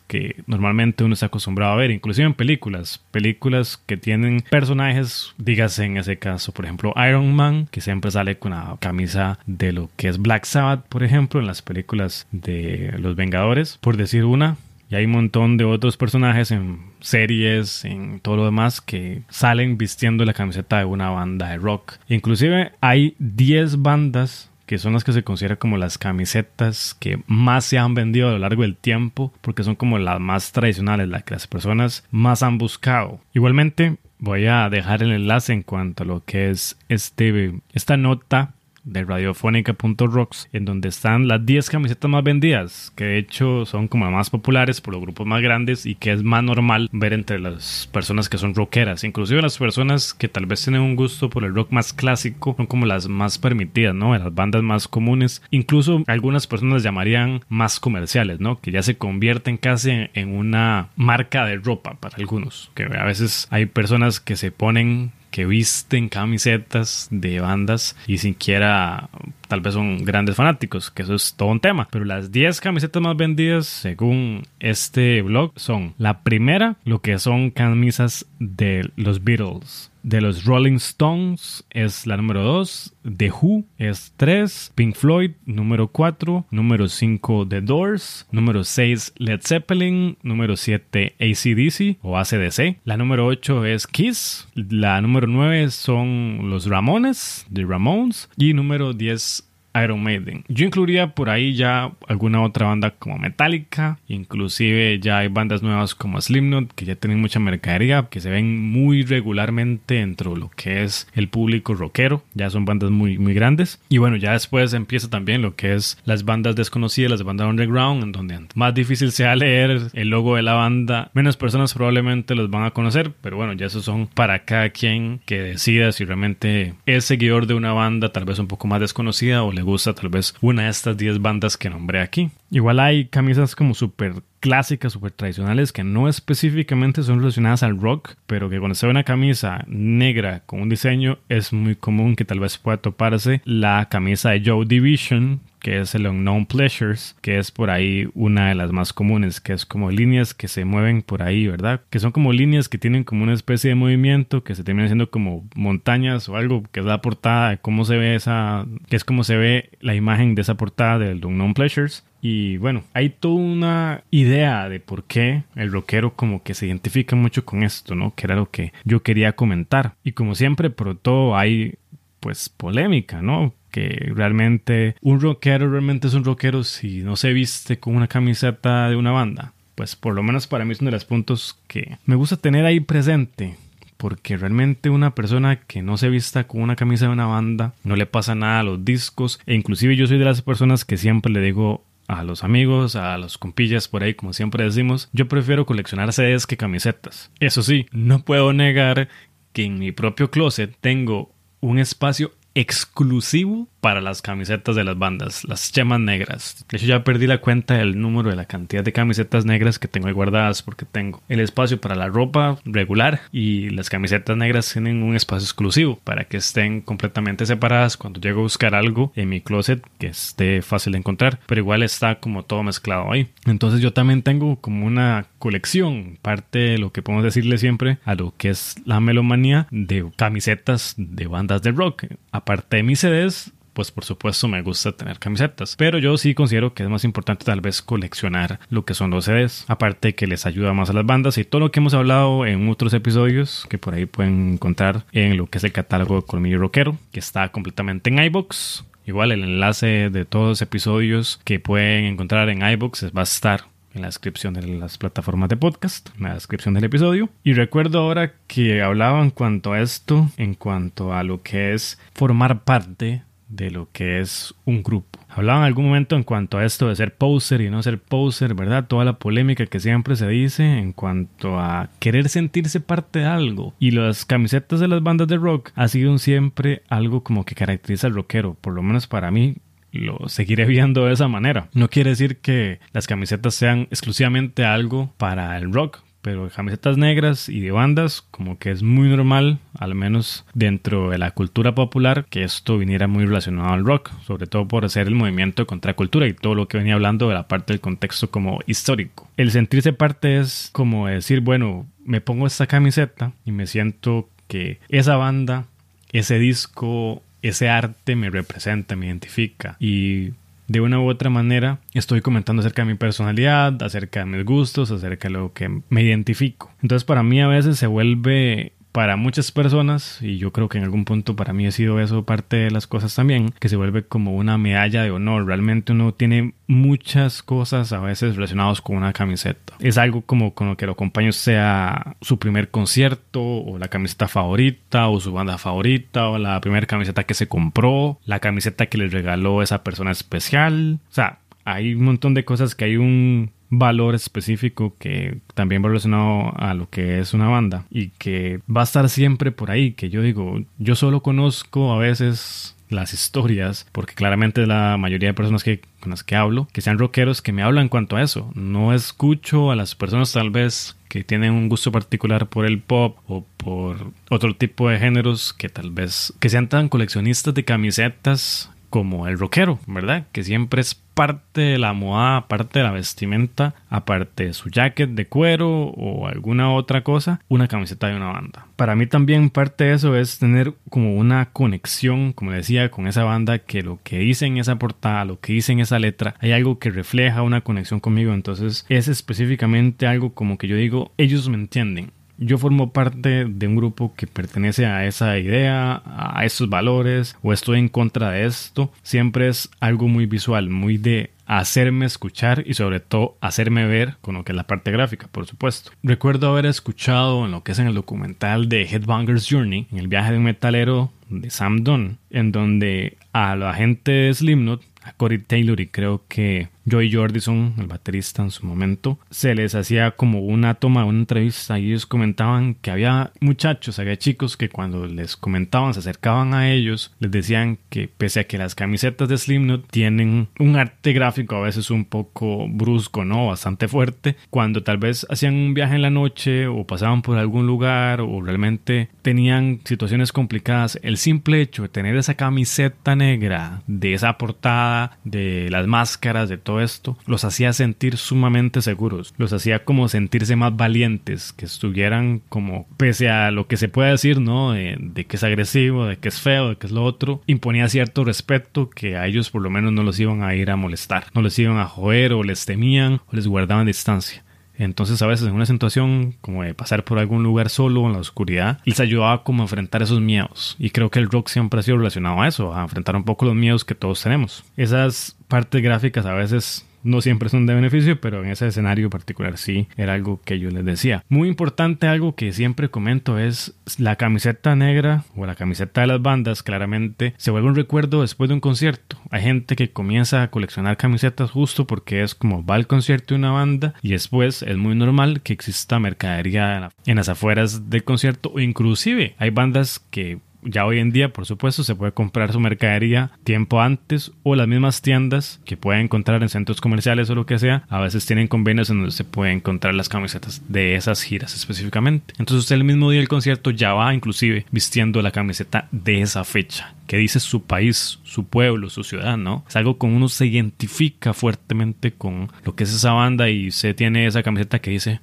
que 0.06 0.36
normalmente 0.46 1.04
uno 1.04 1.14
está 1.14 1.26
acostumbrado 1.26 1.72
a 1.72 1.76
ver, 1.76 1.90
inclusive 1.90 2.26
en 2.26 2.34
películas, 2.34 3.02
películas 3.10 3.82
que 3.86 3.96
tienen 3.96 4.44
personajes, 4.50 5.34
dígase 5.38 5.84
en 5.84 5.96
ese 5.96 6.18
caso, 6.18 6.27
por 6.54 6.64
ejemplo, 6.64 6.94
Iron 6.96 7.34
Man, 7.34 7.68
que 7.70 7.80
siempre 7.80 8.10
sale 8.10 8.38
con 8.38 8.52
la 8.52 8.76
camisa 8.80 9.38
de 9.46 9.72
lo 9.72 9.90
que 9.96 10.08
es 10.08 10.18
Black 10.18 10.44
Sabbath, 10.44 10.86
por 10.88 11.02
ejemplo, 11.02 11.40
en 11.40 11.46
las 11.46 11.62
películas 11.62 12.26
de 12.32 12.94
los 12.98 13.16
Vengadores, 13.16 13.78
por 13.80 13.96
decir 13.96 14.24
una, 14.24 14.56
y 14.90 14.94
hay 14.94 15.04
un 15.04 15.12
montón 15.12 15.56
de 15.56 15.64
otros 15.64 15.96
personajes 15.96 16.50
en 16.50 16.80
series, 17.00 17.84
en 17.84 18.20
todo 18.20 18.36
lo 18.36 18.44
demás, 18.46 18.80
que 18.80 19.22
salen 19.28 19.76
vistiendo 19.76 20.24
la 20.24 20.32
camiseta 20.32 20.78
de 20.78 20.86
una 20.86 21.10
banda 21.10 21.50
de 21.50 21.58
rock. 21.58 21.94
Inclusive 22.08 22.72
hay 22.80 23.14
10 23.18 23.82
bandas 23.82 24.50
que 24.68 24.76
son 24.76 24.92
las 24.92 25.02
que 25.02 25.14
se 25.14 25.24
consideran 25.24 25.56
como 25.56 25.78
las 25.78 25.96
camisetas 25.96 26.94
que 27.00 27.22
más 27.26 27.64
se 27.64 27.78
han 27.78 27.94
vendido 27.94 28.28
a 28.28 28.32
lo 28.32 28.38
largo 28.38 28.62
del 28.62 28.76
tiempo, 28.76 29.32
porque 29.40 29.62
son 29.64 29.76
como 29.76 29.98
las 29.98 30.20
más 30.20 30.52
tradicionales, 30.52 31.08
las 31.08 31.24
que 31.24 31.32
las 31.32 31.46
personas 31.46 32.04
más 32.10 32.42
han 32.42 32.58
buscado. 32.58 33.18
Igualmente, 33.32 33.96
voy 34.18 34.46
a 34.46 34.68
dejar 34.68 35.02
el 35.02 35.12
enlace 35.12 35.52
en 35.52 35.62
cuanto 35.62 36.02
a 36.02 36.06
lo 36.06 36.24
que 36.24 36.50
es 36.50 36.76
este, 36.88 37.60
esta 37.72 37.96
nota 37.96 38.54
de 38.92 39.04
radiofónica.rocks, 39.04 40.48
en 40.52 40.64
donde 40.64 40.88
están 40.88 41.28
las 41.28 41.44
10 41.44 41.70
camisetas 41.70 42.10
más 42.10 42.24
vendidas, 42.24 42.92
que 42.96 43.04
de 43.04 43.18
hecho 43.18 43.66
son 43.66 43.88
como 43.88 44.04
las 44.04 44.14
más 44.14 44.30
populares 44.30 44.80
por 44.80 44.94
los 44.94 45.02
grupos 45.02 45.26
más 45.26 45.42
grandes 45.42 45.86
y 45.86 45.94
que 45.94 46.12
es 46.12 46.22
más 46.22 46.42
normal 46.42 46.88
ver 46.92 47.12
entre 47.12 47.38
las 47.38 47.88
personas 47.92 48.28
que 48.28 48.38
son 48.38 48.54
rockeras. 48.54 49.04
Inclusive 49.04 49.42
las 49.42 49.58
personas 49.58 50.14
que 50.14 50.28
tal 50.28 50.46
vez 50.46 50.62
tienen 50.62 50.82
un 50.82 50.96
gusto 50.96 51.30
por 51.30 51.44
el 51.44 51.54
rock 51.54 51.70
más 51.70 51.92
clásico 51.92 52.54
son 52.56 52.66
como 52.66 52.86
las 52.86 53.08
más 53.08 53.38
permitidas, 53.38 53.94
¿no? 53.94 54.16
Las 54.16 54.34
bandas 54.34 54.62
más 54.62 54.88
comunes. 54.88 55.42
Incluso 55.50 56.02
algunas 56.06 56.46
personas 56.46 56.82
llamarían 56.82 57.40
más 57.48 57.80
comerciales, 57.80 58.40
¿no? 58.40 58.60
Que 58.60 58.72
ya 58.72 58.82
se 58.82 58.96
convierten 58.96 59.56
casi 59.56 60.08
en 60.14 60.34
una 60.34 60.88
marca 60.96 61.44
de 61.44 61.56
ropa 61.56 61.94
para 62.00 62.16
algunos. 62.16 62.70
Que 62.74 62.84
a 62.84 63.04
veces 63.04 63.46
hay 63.50 63.66
personas 63.66 64.20
que 64.20 64.36
se 64.36 64.50
ponen 64.50 65.12
que 65.30 65.46
visten 65.46 66.08
camisetas 66.08 67.08
de 67.10 67.40
bandas 67.40 67.96
y 68.06 68.18
siquiera 68.18 69.08
tal 69.48 69.60
vez 69.60 69.74
son 69.74 70.04
grandes 70.04 70.36
fanáticos, 70.36 70.90
que 70.90 71.02
eso 71.02 71.14
es 71.14 71.34
todo 71.34 71.48
un 71.48 71.60
tema. 71.60 71.88
Pero 71.90 72.04
las 72.04 72.30
10 72.30 72.60
camisetas 72.60 73.02
más 73.02 73.16
vendidas, 73.16 73.66
según 73.66 74.42
este 74.60 75.22
blog, 75.22 75.52
son 75.56 75.94
la 75.98 76.22
primera, 76.22 76.76
lo 76.84 77.00
que 77.00 77.18
son 77.18 77.50
camisas 77.50 78.26
de 78.38 78.90
los 78.96 79.24
Beatles. 79.24 79.87
De 80.02 80.20
los 80.20 80.44
Rolling 80.44 80.76
Stones 80.76 81.64
es 81.70 82.06
la 82.06 82.16
número 82.16 82.42
2, 82.42 82.94
The 83.16 83.30
Who 83.30 83.64
es 83.78 84.12
3, 84.16 84.72
Pink 84.74 84.94
Floyd 84.94 85.32
número 85.44 85.88
4, 85.88 86.46
número 86.50 86.88
5 86.88 87.48
The 87.48 87.60
Doors, 87.60 88.26
número 88.30 88.64
6 88.64 89.14
Led 89.16 89.40
Zeppelin, 89.42 90.16
número 90.22 90.56
7 90.56 91.16
ACDC 91.18 91.98
o 92.02 92.16
ACDC, 92.16 92.78
la 92.84 92.96
número 92.96 93.26
8 93.26 93.66
es 93.66 93.86
Kiss, 93.86 94.48
la 94.54 95.00
número 95.00 95.26
9 95.26 95.70
son 95.70 96.50
los 96.50 96.66
Ramones, 96.66 97.46
The 97.52 97.64
Ramones 97.64 98.28
y 98.36 98.54
número 98.54 98.92
10 98.92 99.47
Iron 99.84 100.02
Maiden. 100.02 100.44
Yo 100.48 100.64
incluiría 100.64 101.14
por 101.14 101.30
ahí 101.30 101.54
ya 101.54 101.92
alguna 102.06 102.42
otra 102.42 102.66
banda 102.66 102.90
como 102.90 103.18
Metallica, 103.18 103.98
inclusive 104.08 104.98
ya 105.00 105.18
hay 105.18 105.28
bandas 105.28 105.62
nuevas 105.62 105.94
como 105.94 106.20
Slipknot 106.20 106.72
que 106.72 106.84
ya 106.84 106.96
tienen 106.96 107.20
mucha 107.20 107.40
mercadería, 107.40 108.06
que 108.10 108.20
se 108.20 108.30
ven 108.30 108.58
muy 108.58 109.02
regularmente 109.02 109.94
dentro 109.94 110.34
de 110.34 110.40
lo 110.40 110.50
que 110.50 110.84
es 110.84 111.08
el 111.14 111.28
público 111.28 111.74
rockero, 111.74 112.22
ya 112.34 112.50
son 112.50 112.64
bandas 112.64 112.90
muy 112.90 113.18
muy 113.18 113.34
grandes. 113.34 113.80
Y 113.88 113.98
bueno, 113.98 114.16
ya 114.16 114.32
después 114.32 114.72
empieza 114.72 115.10
también 115.10 115.42
lo 115.42 115.56
que 115.56 115.74
es 115.74 115.98
las 116.04 116.24
bandas 116.24 116.56
desconocidas, 116.56 117.10
las 117.10 117.22
bandas 117.22 117.48
underground, 117.48 118.02
en 118.02 118.12
donde 118.12 118.38
más 118.54 118.74
difícil 118.74 119.12
sea 119.12 119.34
leer 119.36 119.90
el 119.92 120.08
logo 120.08 120.36
de 120.36 120.42
la 120.42 120.54
banda, 120.54 121.10
menos 121.14 121.36
personas 121.36 121.74
probablemente 121.74 122.34
los 122.34 122.50
van 122.50 122.64
a 122.64 122.70
conocer, 122.70 123.12
pero 123.20 123.36
bueno, 123.36 123.52
ya 123.52 123.66
esos 123.66 123.84
son 123.84 124.06
para 124.06 124.44
cada 124.44 124.70
quien 124.70 125.20
que 125.24 125.40
decida 125.40 125.92
si 125.92 126.04
realmente 126.04 126.74
es 126.86 127.04
seguidor 127.04 127.46
de 127.46 127.54
una 127.54 127.72
banda 127.72 128.12
tal 128.12 128.24
vez 128.24 128.38
un 128.38 128.46
poco 128.46 128.68
más 128.68 128.80
desconocida 128.80 129.42
o 129.42 129.52
le 129.52 129.62
gusta 129.68 129.94
tal 129.94 130.08
vez 130.08 130.34
una 130.40 130.64
de 130.64 130.70
estas 130.70 130.96
10 130.96 131.20
bandas 131.20 131.56
que 131.56 131.70
nombré 131.70 132.00
aquí. 132.00 132.30
Igual 132.50 132.80
hay 132.80 133.06
camisas 133.06 133.54
como 133.54 133.74
súper 133.74 134.14
clásicas, 134.40 134.92
súper 134.92 135.12
tradicionales 135.12 135.72
que 135.72 135.84
no 135.84 136.08
específicamente 136.08 137.02
son 137.02 137.20
relacionadas 137.20 137.62
al 137.62 137.78
rock, 137.78 138.14
pero 138.26 138.48
que 138.48 138.58
cuando 138.58 138.74
se 138.74 138.86
ve 138.86 138.90
una 138.90 139.04
camisa 139.04 139.64
negra 139.66 140.42
con 140.46 140.60
un 140.62 140.68
diseño 140.68 141.18
es 141.28 141.52
muy 141.52 141.76
común 141.76 142.16
que 142.16 142.24
tal 142.24 142.40
vez 142.40 142.58
pueda 142.58 142.78
toparse 142.78 143.42
la 143.44 143.88
camisa 143.90 144.30
de 144.30 144.42
Joe 144.44 144.64
Division 144.66 145.40
que 145.60 145.80
es 145.80 145.94
el 145.94 146.06
Unknown 146.06 146.46
Pleasures, 146.46 147.16
que 147.20 147.38
es 147.38 147.50
por 147.50 147.70
ahí 147.70 148.08
una 148.14 148.48
de 148.48 148.54
las 148.54 148.72
más 148.72 148.92
comunes, 148.92 149.40
que 149.40 149.52
es 149.52 149.66
como 149.66 149.90
líneas 149.90 150.34
que 150.34 150.48
se 150.48 150.64
mueven 150.64 151.02
por 151.02 151.22
ahí, 151.22 151.46
¿verdad? 151.46 151.82
Que 151.90 151.98
son 151.98 152.12
como 152.12 152.32
líneas 152.32 152.68
que 152.68 152.78
tienen 152.78 153.04
como 153.04 153.22
una 153.22 153.34
especie 153.34 153.70
de 153.70 153.74
movimiento, 153.74 154.44
que 154.44 154.54
se 154.54 154.64
terminan 154.64 154.88
siendo 154.88 155.10
como 155.10 155.46
montañas 155.54 156.28
o 156.28 156.36
algo, 156.36 156.62
que 156.72 156.80
es 156.80 156.86
la 156.86 157.00
portada 157.00 157.50
de 157.50 157.58
cómo 157.58 157.84
se 157.84 157.96
ve 157.96 158.14
esa, 158.14 158.66
que 158.88 158.96
es 158.96 159.04
como 159.04 159.24
se 159.24 159.36
ve 159.36 159.70
la 159.80 159.94
imagen 159.94 160.34
de 160.34 160.42
esa 160.42 160.56
portada 160.56 160.98
del 160.98 161.24
Unknown 161.24 161.54
Pleasures. 161.54 162.04
Y 162.20 162.56
bueno, 162.56 162.82
hay 162.94 163.10
toda 163.10 163.34
una 163.34 164.02
idea 164.10 164.68
de 164.68 164.80
por 164.80 165.04
qué 165.04 165.44
el 165.54 165.70
rockero 165.70 166.14
como 166.14 166.42
que 166.42 166.54
se 166.54 166.66
identifica 166.66 167.14
mucho 167.14 167.44
con 167.44 167.62
esto, 167.62 167.94
¿no? 167.94 168.14
Que 168.14 168.26
era 168.26 168.34
lo 168.34 168.50
que 168.50 168.72
yo 168.84 169.02
quería 169.02 169.34
comentar. 169.34 169.94
Y 170.02 170.12
como 170.12 170.34
siempre, 170.34 170.70
por 170.70 170.96
todo 170.96 171.36
hay 171.36 171.76
pues 172.20 172.48
polémica, 172.48 173.22
¿no? 173.22 173.54
Que 173.70 174.12
realmente 174.14 174.96
un 175.00 175.20
rockero 175.20 175.70
realmente 175.70 176.08
es 176.08 176.14
un 176.14 176.24
rockero 176.24 176.64
si 176.64 177.02
no 177.02 177.16
se 177.16 177.32
viste 177.32 177.78
con 177.78 177.96
una 177.96 178.08
camiseta 178.08 178.88
de 178.88 178.96
una 178.96 179.10
banda. 179.10 179.52
Pues 179.74 179.94
por 179.94 180.14
lo 180.14 180.22
menos 180.22 180.46
para 180.46 180.64
mí 180.64 180.72
es 180.72 180.80
uno 180.80 180.90
de 180.90 180.96
los 180.96 181.04
puntos 181.04 181.58
que 181.68 181.98
me 182.04 182.16
gusta 182.16 182.36
tener 182.36 182.64
ahí 182.64 182.80
presente. 182.80 183.56
Porque 183.96 184.36
realmente 184.36 184.90
una 184.90 185.14
persona 185.14 185.56
que 185.56 185.82
no 185.82 185.96
se 185.96 186.08
vista 186.08 186.46
con 186.46 186.62
una 186.62 186.76
camisa 186.76 187.06
de 187.06 187.12
una 187.12 187.26
banda 187.26 187.74
no 187.82 187.96
le 187.96 188.06
pasa 188.06 188.36
nada 188.36 188.60
a 188.60 188.62
los 188.62 188.84
discos. 188.84 189.40
E 189.44 189.54
inclusive 189.54 189.96
yo 189.96 190.06
soy 190.06 190.18
de 190.18 190.24
las 190.24 190.42
personas 190.42 190.84
que 190.84 190.96
siempre 190.96 191.32
le 191.32 191.40
digo 191.40 191.84
a 192.08 192.24
los 192.24 192.42
amigos, 192.42 192.96
a 192.96 193.18
los 193.18 193.38
compillas 193.38 193.86
por 193.86 194.02
ahí, 194.02 194.14
como 194.14 194.32
siempre 194.32 194.64
decimos, 194.64 195.10
yo 195.12 195.28
prefiero 195.28 195.66
coleccionar 195.66 196.12
CDs 196.12 196.46
que 196.46 196.56
camisetas. 196.56 197.30
Eso 197.38 197.62
sí, 197.62 197.86
no 197.92 198.20
puedo 198.20 198.52
negar 198.52 199.08
que 199.52 199.64
en 199.64 199.78
mi 199.78 199.92
propio 199.92 200.30
closet 200.30 200.74
tengo 200.80 201.30
un 201.60 201.78
espacio 201.78 202.32
exclusivo 202.60 203.68
para 203.80 204.00
las 204.00 204.22
camisetas 204.22 204.74
de 204.74 204.82
las 204.82 204.98
bandas, 204.98 205.44
las 205.44 205.70
chemas 205.72 206.00
negras. 206.00 206.64
De 206.68 206.76
hecho, 206.76 206.86
ya 206.86 207.04
perdí 207.04 207.28
la 207.28 207.38
cuenta 207.38 207.74
del 207.74 208.00
número 208.00 208.30
de 208.30 208.36
la 208.36 208.46
cantidad 208.46 208.82
de 208.82 208.92
camisetas 208.92 209.44
negras 209.44 209.78
que 209.78 209.86
tengo 209.86 210.08
ahí 210.08 210.12
guardadas 210.12 210.62
porque 210.62 210.84
tengo 210.84 211.22
el 211.28 211.38
espacio 211.38 211.80
para 211.80 211.94
la 211.94 212.08
ropa 212.08 212.58
regular 212.64 213.20
y 213.30 213.70
las 213.70 213.88
camisetas 213.88 214.36
negras 214.36 214.72
tienen 214.72 215.04
un 215.04 215.14
espacio 215.14 215.44
exclusivo 215.44 216.00
para 216.02 216.24
que 216.24 216.38
estén 216.38 216.80
completamente 216.80 217.46
separadas 217.46 217.96
cuando 217.96 218.20
llego 218.20 218.40
a 218.40 218.42
buscar 218.42 218.74
algo 218.74 219.12
en 219.14 219.28
mi 219.28 219.40
closet 219.40 219.86
que 219.98 220.08
esté 220.08 220.60
fácil 220.62 220.92
de 220.92 220.98
encontrar, 220.98 221.38
pero 221.46 221.60
igual 221.60 221.84
está 221.84 222.16
como 222.16 222.42
todo 222.42 222.64
mezclado 222.64 223.12
ahí. 223.12 223.28
Entonces 223.46 223.80
yo 223.80 223.92
también 223.92 224.22
tengo 224.22 224.56
como 224.56 224.86
una 224.86 225.26
colección, 225.38 226.18
parte 226.20 226.58
de 226.58 226.78
lo 226.78 226.92
que 226.92 227.02
podemos 227.02 227.24
decirle 227.24 227.58
siempre 227.58 227.98
a 228.04 228.16
lo 228.16 228.34
que 228.36 228.50
es 228.50 228.74
la 228.84 228.98
melomanía 228.98 229.68
de 229.70 230.10
camisetas 230.16 230.94
de 230.96 231.26
bandas 231.28 231.62
de 231.62 231.70
rock. 231.70 232.06
Aparte 232.48 232.78
de 232.78 232.82
mis 232.82 233.00
CDs, 233.00 233.52
pues 233.74 233.90
por 233.90 234.06
supuesto 234.06 234.48
me 234.48 234.62
gusta 234.62 234.92
tener 234.92 235.18
camisetas. 235.18 235.76
Pero 235.76 235.98
yo 235.98 236.16
sí 236.16 236.32
considero 236.32 236.72
que 236.72 236.82
es 236.82 236.88
más 236.88 237.04
importante 237.04 237.44
tal 237.44 237.60
vez 237.60 237.82
coleccionar 237.82 238.58
lo 238.70 238.86
que 238.86 238.94
son 238.94 239.10
los 239.10 239.26
CDs. 239.26 239.66
Aparte 239.68 240.14
que 240.14 240.26
les 240.26 240.46
ayuda 240.46 240.72
más 240.72 240.88
a 240.88 240.94
las 240.94 241.04
bandas 241.04 241.36
y 241.36 241.44
todo 241.44 241.60
lo 241.60 241.70
que 241.70 241.80
hemos 241.80 241.92
hablado 241.92 242.46
en 242.46 242.66
otros 242.70 242.94
episodios 242.94 243.66
que 243.68 243.76
por 243.76 243.92
ahí 243.92 244.06
pueden 244.06 244.54
encontrar 244.54 245.04
en 245.12 245.36
lo 245.36 245.46
que 245.46 245.58
es 245.58 245.64
el 245.64 245.72
catálogo 245.72 246.16
de 246.16 246.22
Colmillo 246.22 246.56
Rockero, 246.56 246.96
que 247.12 247.20
está 247.20 247.50
completamente 247.50 248.08
en 248.08 248.18
iBox. 248.18 248.82
Igual 249.04 249.32
el 249.32 249.44
enlace 249.44 250.08
de 250.08 250.24
todos 250.24 250.48
los 250.48 250.62
episodios 250.62 251.42
que 251.44 251.60
pueden 251.60 252.06
encontrar 252.06 252.48
en 252.48 252.66
iBox 252.66 253.14
va 253.14 253.20
a 253.20 253.24
estar 253.24 253.64
en 253.98 254.02
la 254.02 254.08
descripción 254.08 254.54
de 254.54 254.62
las 254.62 254.96
plataformas 254.96 255.48
de 255.48 255.56
podcast, 255.56 256.08
en 256.16 256.24
la 256.24 256.34
descripción 256.34 256.74
del 256.74 256.84
episodio. 256.84 257.28
Y 257.42 257.52
recuerdo 257.52 257.98
ahora 257.98 258.32
que 258.46 258.80
hablaba 258.80 259.20
en 259.22 259.30
cuanto 259.30 259.72
a 259.72 259.80
esto, 259.80 260.30
en 260.36 260.54
cuanto 260.54 261.12
a 261.12 261.24
lo 261.24 261.42
que 261.42 261.74
es 261.74 261.98
formar 262.14 262.62
parte 262.62 263.22
de 263.48 263.70
lo 263.70 263.88
que 263.92 264.20
es 264.20 264.54
un 264.64 264.82
grupo. 264.82 265.18
Hablaba 265.28 265.60
en 265.60 265.64
algún 265.64 265.86
momento 265.86 266.16
en 266.16 266.22
cuanto 266.22 266.58
a 266.58 266.64
esto 266.64 266.88
de 266.88 266.96
ser 266.96 267.14
poser 267.14 267.60
y 267.60 267.70
no 267.70 267.82
ser 267.82 267.98
poser, 267.98 268.54
¿verdad? 268.54 268.86
Toda 268.86 269.04
la 269.04 269.18
polémica 269.18 269.66
que 269.66 269.80
siempre 269.80 270.16
se 270.16 270.28
dice 270.28 270.78
en 270.78 270.92
cuanto 270.92 271.58
a 271.58 271.88
querer 271.98 272.28
sentirse 272.28 272.80
parte 272.80 273.20
de 273.20 273.26
algo. 273.26 273.74
Y 273.78 273.92
las 273.92 274.24
camisetas 274.24 274.80
de 274.80 274.88
las 274.88 275.02
bandas 275.02 275.28
de 275.28 275.38
rock 275.38 275.70
ha 275.74 275.88
sido 275.88 276.16
siempre 276.18 276.82
algo 276.88 277.22
como 277.22 277.44
que 277.44 277.54
caracteriza 277.54 278.06
al 278.06 278.14
rockero, 278.14 278.56
por 278.60 278.74
lo 278.74 278.82
menos 278.82 279.06
para 279.06 279.30
mí 279.30 279.56
lo 279.98 280.28
seguiré 280.28 280.64
viendo 280.64 281.06
de 281.06 281.12
esa 281.12 281.28
manera. 281.28 281.68
No 281.74 281.88
quiere 281.88 282.10
decir 282.10 282.38
que 282.38 282.80
las 282.92 283.06
camisetas 283.06 283.54
sean 283.54 283.82
exclusivamente 283.90 284.64
algo 284.64 285.12
para 285.18 285.56
el 285.58 285.72
rock, 285.72 286.00
pero 286.22 286.48
camisetas 286.50 286.98
negras 286.98 287.48
y 287.48 287.60
de 287.60 287.70
bandas 287.70 288.22
como 288.22 288.58
que 288.58 288.70
es 288.70 288.82
muy 288.82 289.08
normal, 289.08 289.60
al 289.78 289.94
menos 289.94 290.44
dentro 290.52 291.10
de 291.10 291.18
la 291.18 291.30
cultura 291.30 291.74
popular, 291.74 292.26
que 292.28 292.42
esto 292.42 292.76
viniera 292.76 293.06
muy 293.06 293.24
relacionado 293.24 293.70
al 293.72 293.84
rock, 293.84 294.10
sobre 294.26 294.46
todo 294.46 294.66
por 294.66 294.84
hacer 294.84 295.06
el 295.06 295.14
movimiento 295.14 295.62
de 295.62 295.66
contracultura 295.66 296.26
y 296.26 296.34
todo 296.34 296.54
lo 296.54 296.68
que 296.68 296.78
venía 296.78 296.94
hablando 296.94 297.28
de 297.28 297.34
la 297.34 297.48
parte 297.48 297.72
del 297.72 297.80
contexto 297.80 298.30
como 298.30 298.60
histórico. 298.66 299.28
El 299.36 299.50
sentirse 299.50 299.92
parte 299.92 300.38
es 300.38 300.70
como 300.72 301.06
decir, 301.06 301.40
bueno, 301.40 301.86
me 302.04 302.20
pongo 302.20 302.46
esta 302.46 302.66
camiseta 302.66 303.32
y 303.44 303.52
me 303.52 303.66
siento 303.66 304.28
que 304.48 304.80
esa 304.88 305.16
banda, 305.16 305.66
ese 306.12 306.38
disco, 306.38 307.22
ese 307.42 307.68
arte 307.68 308.16
me 308.16 308.30
representa, 308.30 308.96
me 308.96 309.06
identifica 309.06 309.76
y 309.78 310.32
de 310.66 310.80
una 310.80 311.00
u 311.00 311.08
otra 311.08 311.30
manera 311.30 311.78
estoy 311.94 312.20
comentando 312.20 312.60
acerca 312.60 312.82
de 312.82 312.92
mi 312.92 312.94
personalidad, 312.94 313.82
acerca 313.82 314.20
de 314.20 314.26
mis 314.26 314.44
gustos, 314.44 314.90
acerca 314.90 315.28
de 315.28 315.34
lo 315.34 315.52
que 315.52 315.80
me 315.88 316.02
identifico. 316.02 316.70
Entonces 316.82 317.04
para 317.04 317.22
mí 317.22 317.40
a 317.40 317.48
veces 317.48 317.78
se 317.78 317.86
vuelve 317.86 318.72
para 318.98 319.14
muchas 319.14 319.52
personas, 319.52 320.18
y 320.20 320.38
yo 320.38 320.50
creo 320.52 320.68
que 320.68 320.78
en 320.78 320.82
algún 320.82 321.04
punto 321.04 321.36
para 321.36 321.52
mí 321.52 321.64
ha 321.68 321.70
sido 321.70 322.00
eso 322.00 322.24
parte 322.24 322.56
de 322.56 322.72
las 322.72 322.88
cosas 322.88 323.14
también, 323.14 323.54
que 323.60 323.68
se 323.68 323.76
vuelve 323.76 324.02
como 324.02 324.34
una 324.34 324.58
medalla 324.58 325.04
de 325.04 325.12
honor. 325.12 325.46
Realmente 325.46 325.92
uno 325.92 326.14
tiene 326.14 326.54
muchas 326.66 327.44
cosas 327.44 327.92
a 327.92 328.00
veces 328.00 328.34
relacionadas 328.34 328.80
con 328.80 328.96
una 328.96 329.12
camiseta. 329.12 329.74
Es 329.78 329.98
algo 329.98 330.22
como 330.22 330.52
con 330.52 330.70
lo 330.70 330.76
que 330.76 330.86
lo 330.86 330.94
acompaña 330.94 331.30
sea 331.30 332.16
su 332.22 332.40
primer 332.40 332.72
concierto, 332.72 333.40
o 333.40 333.78
la 333.78 333.86
camiseta 333.86 334.26
favorita, 334.26 335.06
o 335.06 335.20
su 335.20 335.32
banda 335.32 335.58
favorita, 335.58 336.30
o 336.30 336.38
la 336.38 336.60
primera 336.60 336.88
camiseta 336.88 337.22
que 337.22 337.34
se 337.34 337.46
compró, 337.46 338.18
la 338.24 338.40
camiseta 338.40 338.86
que 338.86 338.98
le 338.98 339.06
regaló 339.06 339.62
esa 339.62 339.84
persona 339.84 340.10
especial. 340.10 340.98
O 341.08 341.14
sea, 341.14 341.38
hay 341.72 341.94
un 341.94 342.04
montón 342.04 342.34
de 342.34 342.44
cosas 342.44 342.74
que 342.74 342.86
hay 342.86 342.96
un 342.96 343.50
valor 343.70 344.14
específico 344.14 344.94
que 344.98 345.38
también 345.54 345.84
va 345.84 345.88
relacionado 345.88 346.54
a 346.56 346.72
lo 346.72 346.88
que 346.88 347.18
es 347.18 347.34
una 347.34 347.48
banda 347.48 347.84
y 347.90 348.08
que 348.10 348.60
va 348.74 348.80
a 348.80 348.84
estar 348.84 349.08
siempre 349.10 349.52
por 349.52 349.70
ahí, 349.70 349.92
que 349.92 350.08
yo 350.08 350.22
digo, 350.22 350.62
yo 350.78 350.94
solo 350.94 351.22
conozco 351.22 351.92
a 351.92 351.98
veces 351.98 352.74
las 352.88 353.12
historias, 353.12 353.86
porque 353.92 354.14
claramente 354.14 354.66
la 354.66 354.96
mayoría 354.96 355.28
de 355.28 355.34
personas 355.34 355.62
que, 355.62 355.82
con 356.00 356.08
las 356.08 356.24
que 356.24 356.36
hablo, 356.36 356.68
que 356.72 356.80
sean 356.80 356.98
rockeros, 356.98 357.42
que 357.42 357.52
me 357.52 357.62
hablan 357.62 357.82
en 357.82 357.88
cuanto 357.90 358.16
a 358.16 358.22
eso. 358.22 358.50
No 358.54 358.94
escucho 358.94 359.70
a 359.70 359.76
las 359.76 359.94
personas 359.94 360.32
tal 360.32 360.48
vez 360.48 360.96
que 361.10 361.22
tienen 361.22 361.52
un 361.52 361.68
gusto 361.68 361.92
particular 361.92 362.46
por 362.46 362.64
el 362.64 362.80
pop 362.80 363.18
o 363.26 363.44
por 363.58 364.12
otro 364.30 364.56
tipo 364.56 364.88
de 364.88 364.98
géneros 364.98 365.52
que 365.52 365.68
tal 365.68 365.90
vez 365.90 366.32
que 366.40 366.48
sean 366.48 366.68
tan 366.68 366.88
coleccionistas 366.88 367.52
de 367.52 367.64
camisetas 367.64 368.70
como 368.90 369.26
el 369.26 369.38
rockero, 369.38 369.78
¿verdad? 369.86 370.26
Que 370.32 370.42
siempre 370.42 370.80
es 370.80 370.94
parte 371.18 371.62
de 371.62 371.78
la 371.78 371.94
moda, 371.94 372.46
parte 372.46 372.78
de 372.78 372.84
la 372.84 372.92
vestimenta, 372.92 373.74
aparte 373.90 374.44
de 374.44 374.52
su 374.52 374.70
jacket 374.70 375.10
de 375.10 375.26
cuero 375.26 375.68
o 375.68 376.28
alguna 376.28 376.72
otra 376.72 377.02
cosa, 377.02 377.40
una 377.48 377.66
camiseta 377.66 378.06
de 378.06 378.14
una 378.14 378.30
banda. 378.30 378.68
Para 378.76 378.94
mí 378.94 379.08
también 379.08 379.50
parte 379.50 379.82
de 379.82 379.94
eso 379.94 380.14
es 380.14 380.38
tener 380.38 380.74
como 380.90 381.16
una 381.16 381.46
conexión, 381.46 382.32
como 382.32 382.52
decía, 382.52 382.92
con 382.92 383.08
esa 383.08 383.24
banda 383.24 383.58
que 383.58 383.82
lo 383.82 383.98
que 384.04 384.20
dice 384.20 384.46
en 384.46 384.58
esa 384.58 384.78
portada, 384.78 385.24
lo 385.24 385.40
que 385.40 385.54
dice 385.54 385.72
en 385.72 385.80
esa 385.80 385.98
letra, 385.98 386.36
hay 386.38 386.52
algo 386.52 386.78
que 386.78 386.90
refleja 386.90 387.42
una 387.42 387.62
conexión 387.62 387.98
conmigo. 387.98 388.32
Entonces 388.32 388.86
es 388.88 389.08
específicamente 389.08 390.06
algo 390.06 390.34
como 390.34 390.56
que 390.56 390.68
yo 390.68 390.76
digo, 390.76 391.10
ellos 391.16 391.48
me 391.48 391.56
entienden 391.56 392.12
yo 392.38 392.56
formo 392.56 392.92
parte 392.92 393.44
de 393.44 393.66
un 393.66 393.76
grupo 393.76 394.14
que 394.16 394.26
pertenece 394.26 394.86
a 394.86 395.06
esa 395.06 395.38
idea, 395.38 396.02
a 396.06 396.44
esos 396.44 396.68
valores, 396.70 397.36
o 397.42 397.52
estoy 397.52 397.78
en 397.78 397.88
contra 397.88 398.30
de 398.30 398.46
esto, 398.46 398.92
siempre 399.02 399.48
es 399.48 399.68
algo 399.80 400.08
muy 400.08 400.26
visual, 400.26 400.70
muy 400.70 400.98
de 400.98 401.30
hacerme 401.46 402.04
escuchar 402.04 402.62
y 402.66 402.74
sobre 402.74 403.00
todo 403.00 403.36
hacerme 403.40 403.86
ver 403.86 404.16
con 404.20 404.34
lo 404.34 404.44
que 404.44 404.52
es 404.52 404.56
la 404.56 404.66
parte 404.66 404.92
gráfica, 404.92 405.28
por 405.32 405.46
supuesto. 405.46 405.90
Recuerdo 406.02 406.50
haber 406.50 406.66
escuchado 406.66 407.46
en 407.46 407.52
lo 407.52 407.64
que 407.64 407.72
es 407.72 407.78
en 407.78 407.86
el 407.86 407.94
documental 407.94 408.68
de 408.68 408.82
Headbanger's 408.82 409.48
Journey, 409.50 409.86
en 409.90 409.98
el 409.98 410.08
viaje 410.08 410.32
de 410.32 410.38
un 410.38 410.44
metalero 410.44 411.10
de 411.30 411.50
Sam 411.50 411.84
Dunn, 411.84 412.18
en 412.30 412.52
donde 412.52 413.16
a 413.32 413.56
la 413.56 413.74
gente 413.74 414.12
de 414.12 414.34
Slipknot, 414.34 414.82
a 415.02 415.12
Corey 415.12 415.38
Taylor 415.38 415.80
y 415.80 415.86
creo 415.86 416.22
que 416.28 416.68
Joey 416.90 417.12
Jordison, 417.12 417.74
el 417.78 417.86
baterista 417.86 418.42
en 418.42 418.50
su 418.50 418.66
momento, 418.66 419.18
se 419.30 419.54
les 419.54 419.74
hacía 419.74 420.12
como 420.12 420.40
una 420.40 420.74
toma, 420.74 421.04
una 421.04 421.18
entrevista 421.18 421.78
y 421.78 421.88
ellos 421.88 422.06
comentaban 422.06 422.74
que 422.74 422.90
había 422.90 423.32
muchachos, 423.40 423.98
había 423.98 424.16
chicos 424.16 424.56
que 424.56 424.68
cuando 424.68 425.06
les 425.06 425.36
comentaban, 425.36 425.94
se 425.94 426.00
acercaban 426.00 426.54
a 426.54 426.70
ellos, 426.70 427.14
les 427.18 427.30
decían 427.30 427.78
que 427.90 428.08
pese 428.08 428.40
a 428.40 428.44
que 428.44 428.58
las 428.58 428.74
camisetas 428.74 429.28
de 429.28 429.38
Slipknot 429.38 429.90
tienen 429.90 430.48
un 430.58 430.76
arte 430.76 431.12
gráfico 431.12 431.56
a 431.56 431.60
veces 431.60 431.90
un 431.90 432.04
poco 432.04 432.66
brusco, 432.68 433.24
¿no? 433.24 433.48
Bastante 433.48 433.88
fuerte, 433.88 434.36
cuando 434.50 434.82
tal 434.82 434.98
vez 434.98 435.26
hacían 435.30 435.54
un 435.54 435.74
viaje 435.74 435.94
en 435.94 436.02
la 436.02 436.10
noche 436.10 436.66
o 436.66 436.86
pasaban 436.86 437.22
por 437.22 437.38
algún 437.38 437.66
lugar 437.66 438.20
o 438.20 438.40
realmente 438.40 439.08
tenían 439.22 439.80
situaciones 439.84 440.32
complicadas, 440.32 440.98
el 441.02 441.16
simple 441.16 441.60
hecho 441.60 441.82
de 441.82 441.88
tener 441.88 442.16
esa 442.16 442.34
camiseta 442.34 443.16
negra, 443.16 443.82
de 443.86 444.14
esa 444.14 444.38
portada, 444.38 445.18
de 445.24 445.68
las 445.70 445.86
máscaras, 445.86 446.48
de 446.48 446.58
todo 446.58 446.77
esto, 446.80 447.16
los 447.26 447.44
hacía 447.44 447.72
sentir 447.72 448.16
sumamente 448.16 448.82
seguros, 448.82 449.34
los 449.36 449.52
hacía 449.52 449.84
como 449.84 450.08
sentirse 450.08 450.56
más 450.56 450.76
valientes, 450.76 451.52
que 451.52 451.64
estuvieran 451.64 452.42
como, 452.48 452.86
pese 452.96 453.28
a 453.28 453.50
lo 453.50 453.66
que 453.66 453.76
se 453.76 453.88
puede 453.88 454.10
decir, 454.10 454.40
¿no? 454.40 454.72
De, 454.72 455.26
que 455.28 455.36
es 455.36 455.44
agresivo, 455.44 456.06
de 456.06 456.16
que 456.16 456.28
es 456.28 456.40
feo, 456.40 456.70
de 456.70 456.76
que 456.76 456.86
es 456.86 456.92
lo 456.92 457.04
otro, 457.04 457.42
imponía 457.46 457.88
cierto 457.88 458.24
respeto 458.24 458.88
que 458.90 459.16
a 459.16 459.26
ellos 459.26 459.50
por 459.50 459.62
lo 459.62 459.70
menos 459.70 459.92
no 459.92 460.02
los 460.02 460.18
iban 460.20 460.42
a 460.42 460.54
ir 460.54 460.70
a 460.70 460.76
molestar, 460.76 461.26
no 461.34 461.42
les 461.42 461.58
iban 461.58 461.78
a 461.78 461.86
joder 461.86 462.32
o 462.32 462.42
les 462.42 462.64
temían 462.64 463.20
o 463.26 463.36
les 463.36 463.46
guardaban 463.46 463.86
distancia. 463.86 464.44
Entonces 464.78 465.20
a 465.20 465.26
veces 465.26 465.48
en 465.48 465.54
una 465.54 465.66
situación 465.66 466.36
como 466.40 466.62
de 466.62 466.74
pasar 466.74 467.04
por 467.04 467.18
algún 467.18 467.42
lugar 467.42 467.68
solo 467.68 468.06
en 468.06 468.12
la 468.12 468.20
oscuridad, 468.20 468.78
les 468.84 469.00
ayudaba 469.00 469.42
como 469.42 469.62
a 469.62 469.66
enfrentar 469.66 470.02
esos 470.02 470.20
miedos. 470.20 470.76
Y 470.78 470.90
creo 470.90 471.10
que 471.10 471.18
el 471.18 471.28
rock 471.28 471.48
siempre 471.48 471.80
ha 471.80 471.82
sido 471.82 471.98
relacionado 471.98 472.40
a 472.40 472.48
eso, 472.48 472.74
a 472.74 472.82
enfrentar 472.82 473.16
un 473.16 473.24
poco 473.24 473.44
los 473.44 473.54
miedos 473.54 473.84
que 473.84 473.94
todos 473.94 474.22
tenemos. 474.22 474.64
Esas 474.76 475.36
partes 475.48 475.82
gráficas 475.82 476.24
a 476.26 476.32
veces 476.32 476.86
no 477.02 477.20
siempre 477.20 477.48
son 477.48 477.66
de 477.66 477.74
beneficio, 477.74 478.20
pero 478.20 478.44
en 478.44 478.50
ese 478.50 478.66
escenario 478.66 479.10
particular 479.10 479.58
sí 479.58 479.88
era 479.96 480.14
algo 480.14 480.40
que 480.44 480.58
yo 480.58 480.70
les 480.70 480.84
decía. 480.84 481.24
Muy 481.28 481.48
importante 481.48 482.06
algo 482.06 482.34
que 482.34 482.52
siempre 482.52 482.90
comento 482.90 483.38
es 483.38 483.74
la 483.98 484.16
camiseta 484.16 484.76
negra 484.76 485.24
o 485.36 485.46
la 485.46 485.54
camiseta 485.54 486.02
de 486.02 486.08
las 486.08 486.22
bandas 486.22 486.62
claramente 486.62 487.34
se 487.36 487.50
vuelve 487.50 487.68
un 487.68 487.76
recuerdo 487.76 488.22
después 488.22 488.48
de 488.48 488.54
un 488.54 488.60
concierto. 488.60 489.18
Hay 489.30 489.42
gente 489.42 489.76
que 489.76 489.90
comienza 489.90 490.42
a 490.42 490.50
coleccionar 490.50 490.96
camisetas 490.96 491.50
justo 491.50 491.86
porque 491.86 492.22
es 492.22 492.34
como 492.34 492.64
va 492.64 492.74
al 492.74 492.86
concierto 492.86 493.34
de 493.34 493.38
una 493.38 493.52
banda 493.52 493.94
y 494.02 494.10
después 494.10 494.62
es 494.62 494.76
muy 494.76 494.94
normal 494.94 495.40
que 495.42 495.52
exista 495.52 495.98
mercadería 495.98 496.90
en 497.06 497.16
las 497.16 497.28
afueras 497.28 497.90
del 497.90 498.04
concierto 498.04 498.52
o 498.54 498.60
inclusive 498.60 499.34
hay 499.38 499.50
bandas 499.50 500.00
que 500.10 500.38
ya 500.68 500.86
hoy 500.86 500.98
en 500.98 501.10
día, 501.10 501.32
por 501.32 501.46
supuesto, 501.46 501.84
se 501.84 501.94
puede 501.94 502.12
comprar 502.12 502.52
su 502.52 502.60
mercadería 502.60 503.30
tiempo 503.44 503.80
antes 503.80 504.32
o 504.42 504.54
las 504.54 504.68
mismas 504.68 505.02
tiendas 505.02 505.60
que 505.64 505.76
pueden 505.76 506.02
encontrar 506.02 506.42
en 506.42 506.48
centros 506.48 506.80
comerciales 506.80 507.30
o 507.30 507.34
lo 507.34 507.46
que 507.46 507.58
sea, 507.58 507.84
a 507.88 508.00
veces 508.00 508.26
tienen 508.26 508.48
convenios 508.48 508.90
en 508.90 508.98
donde 508.98 509.12
se 509.12 509.24
puede 509.24 509.52
encontrar 509.52 509.94
las 509.94 510.08
camisetas 510.08 510.62
de 510.68 510.96
esas 510.96 511.22
giras 511.22 511.54
específicamente. 511.54 512.34
Entonces 512.38 512.64
usted 512.64 512.76
el 512.76 512.84
mismo 512.84 513.10
día 513.10 513.20
del 513.20 513.28
concierto 513.28 513.70
ya 513.70 513.94
va 513.94 514.14
inclusive 514.14 514.66
vistiendo 514.70 515.22
la 515.22 515.30
camiseta 515.30 515.88
de 515.90 516.20
esa 516.20 516.44
fecha 516.44 516.94
que 517.06 517.16
dice 517.16 517.40
su 517.40 517.62
país, 517.62 518.20
su 518.22 518.44
pueblo, 518.44 518.90
su 518.90 519.02
ciudad, 519.02 519.38
¿no? 519.38 519.64
Es 519.66 519.76
algo 519.76 519.96
con 519.96 520.12
uno 520.12 520.28
se 520.28 520.46
identifica 520.46 521.32
fuertemente 521.32 522.12
con 522.12 522.52
lo 522.64 522.76
que 522.76 522.84
es 522.84 522.94
esa 522.94 523.12
banda 523.12 523.48
y 523.48 523.70
se 523.70 523.94
tiene 523.94 524.26
esa 524.26 524.42
camiseta 524.42 524.80
que 524.80 524.90
dice 524.90 525.20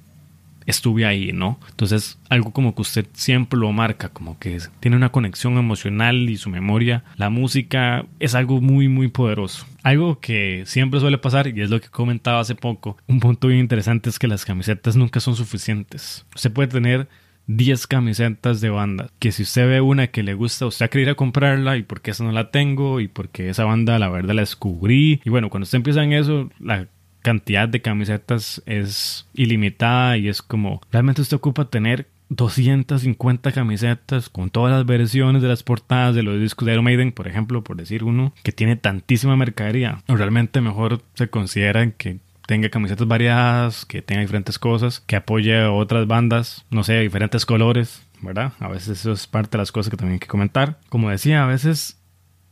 estuve 0.66 1.06
ahí, 1.06 1.32
¿no? 1.32 1.58
Entonces, 1.70 2.18
algo 2.28 2.52
como 2.52 2.74
que 2.74 2.82
usted 2.82 3.06
siempre 3.12 3.58
lo 3.58 3.72
marca, 3.72 4.08
como 4.08 4.38
que 4.38 4.58
tiene 4.80 4.96
una 4.96 5.10
conexión 5.10 5.56
emocional 5.56 6.28
y 6.28 6.36
su 6.36 6.50
memoria. 6.50 7.04
La 7.16 7.30
música 7.30 8.04
es 8.18 8.34
algo 8.34 8.60
muy, 8.60 8.88
muy 8.88 9.08
poderoso. 9.08 9.66
Algo 9.82 10.20
que 10.20 10.64
siempre 10.66 11.00
suele 11.00 11.18
pasar, 11.18 11.46
y 11.46 11.60
es 11.60 11.70
lo 11.70 11.80
que 11.80 11.88
comentaba 11.88 12.40
hace 12.40 12.54
poco, 12.54 12.96
un 13.06 13.20
punto 13.20 13.48
bien 13.48 13.60
interesante 13.60 14.10
es 14.10 14.18
que 14.18 14.28
las 14.28 14.44
camisetas 14.44 14.96
nunca 14.96 15.20
son 15.20 15.36
suficientes. 15.36 16.26
Usted 16.34 16.52
puede 16.52 16.68
tener 16.68 17.08
10 17.46 17.86
camisetas 17.86 18.60
de 18.60 18.70
banda. 18.70 19.10
Que 19.18 19.32
si 19.32 19.42
usted 19.44 19.68
ve 19.68 19.80
una 19.80 20.08
que 20.08 20.22
le 20.22 20.34
gusta, 20.34 20.66
usted 20.66 20.90
quiere 20.90 21.02
ir 21.02 21.10
a 21.10 21.14
comprarla 21.14 21.76
y 21.76 21.82
porque 21.82 22.10
esa 22.10 22.24
no 22.24 22.32
la 22.32 22.50
tengo 22.50 23.00
y 23.00 23.08
porque 23.08 23.48
esa 23.48 23.64
banda 23.64 23.98
la 23.98 24.08
verdad 24.08 24.34
la 24.34 24.42
descubrí. 24.42 25.20
Y 25.24 25.30
bueno, 25.30 25.50
cuando 25.50 25.64
usted 25.64 25.76
empieza 25.76 26.02
en 26.02 26.12
eso, 26.12 26.50
la 26.58 26.88
cantidad 27.26 27.68
de 27.68 27.82
camisetas 27.82 28.62
es 28.66 29.26
ilimitada 29.34 30.16
y 30.16 30.28
es 30.28 30.42
como 30.42 30.80
realmente 30.92 31.22
usted 31.22 31.36
ocupa 31.36 31.68
tener 31.68 32.06
250 32.28 33.50
camisetas 33.50 34.28
con 34.28 34.48
todas 34.48 34.72
las 34.72 34.86
versiones 34.86 35.42
de 35.42 35.48
las 35.48 35.64
portadas 35.64 36.14
de 36.14 36.22
los 36.22 36.40
discos 36.40 36.66
de 36.66 36.74
Iron 36.74 36.84
Maiden, 36.84 37.10
por 37.10 37.26
ejemplo, 37.26 37.64
por 37.64 37.76
decir 37.76 38.04
uno, 38.04 38.32
que 38.44 38.52
tiene 38.52 38.76
tantísima 38.76 39.34
mercadería. 39.34 40.04
O 40.06 40.14
realmente 40.14 40.60
mejor 40.60 41.02
se 41.14 41.28
considera 41.28 41.90
que 41.90 42.18
tenga 42.46 42.68
camisetas 42.68 43.08
variadas, 43.08 43.84
que 43.84 44.02
tenga 44.02 44.20
diferentes 44.20 44.60
cosas, 44.60 45.00
que 45.00 45.16
apoye 45.16 45.60
a 45.60 45.72
otras 45.72 46.06
bandas, 46.06 46.64
no 46.70 46.84
sé, 46.84 47.00
diferentes 47.00 47.44
colores, 47.44 48.06
¿verdad? 48.20 48.52
A 48.60 48.68
veces 48.68 49.00
eso 49.00 49.10
es 49.10 49.26
parte 49.26 49.56
de 49.56 49.62
las 49.62 49.72
cosas 49.72 49.90
que 49.90 49.96
también 49.96 50.14
hay 50.14 50.20
que 50.20 50.28
comentar. 50.28 50.78
Como 50.90 51.10
decía, 51.10 51.42
a 51.42 51.48
veces 51.48 51.98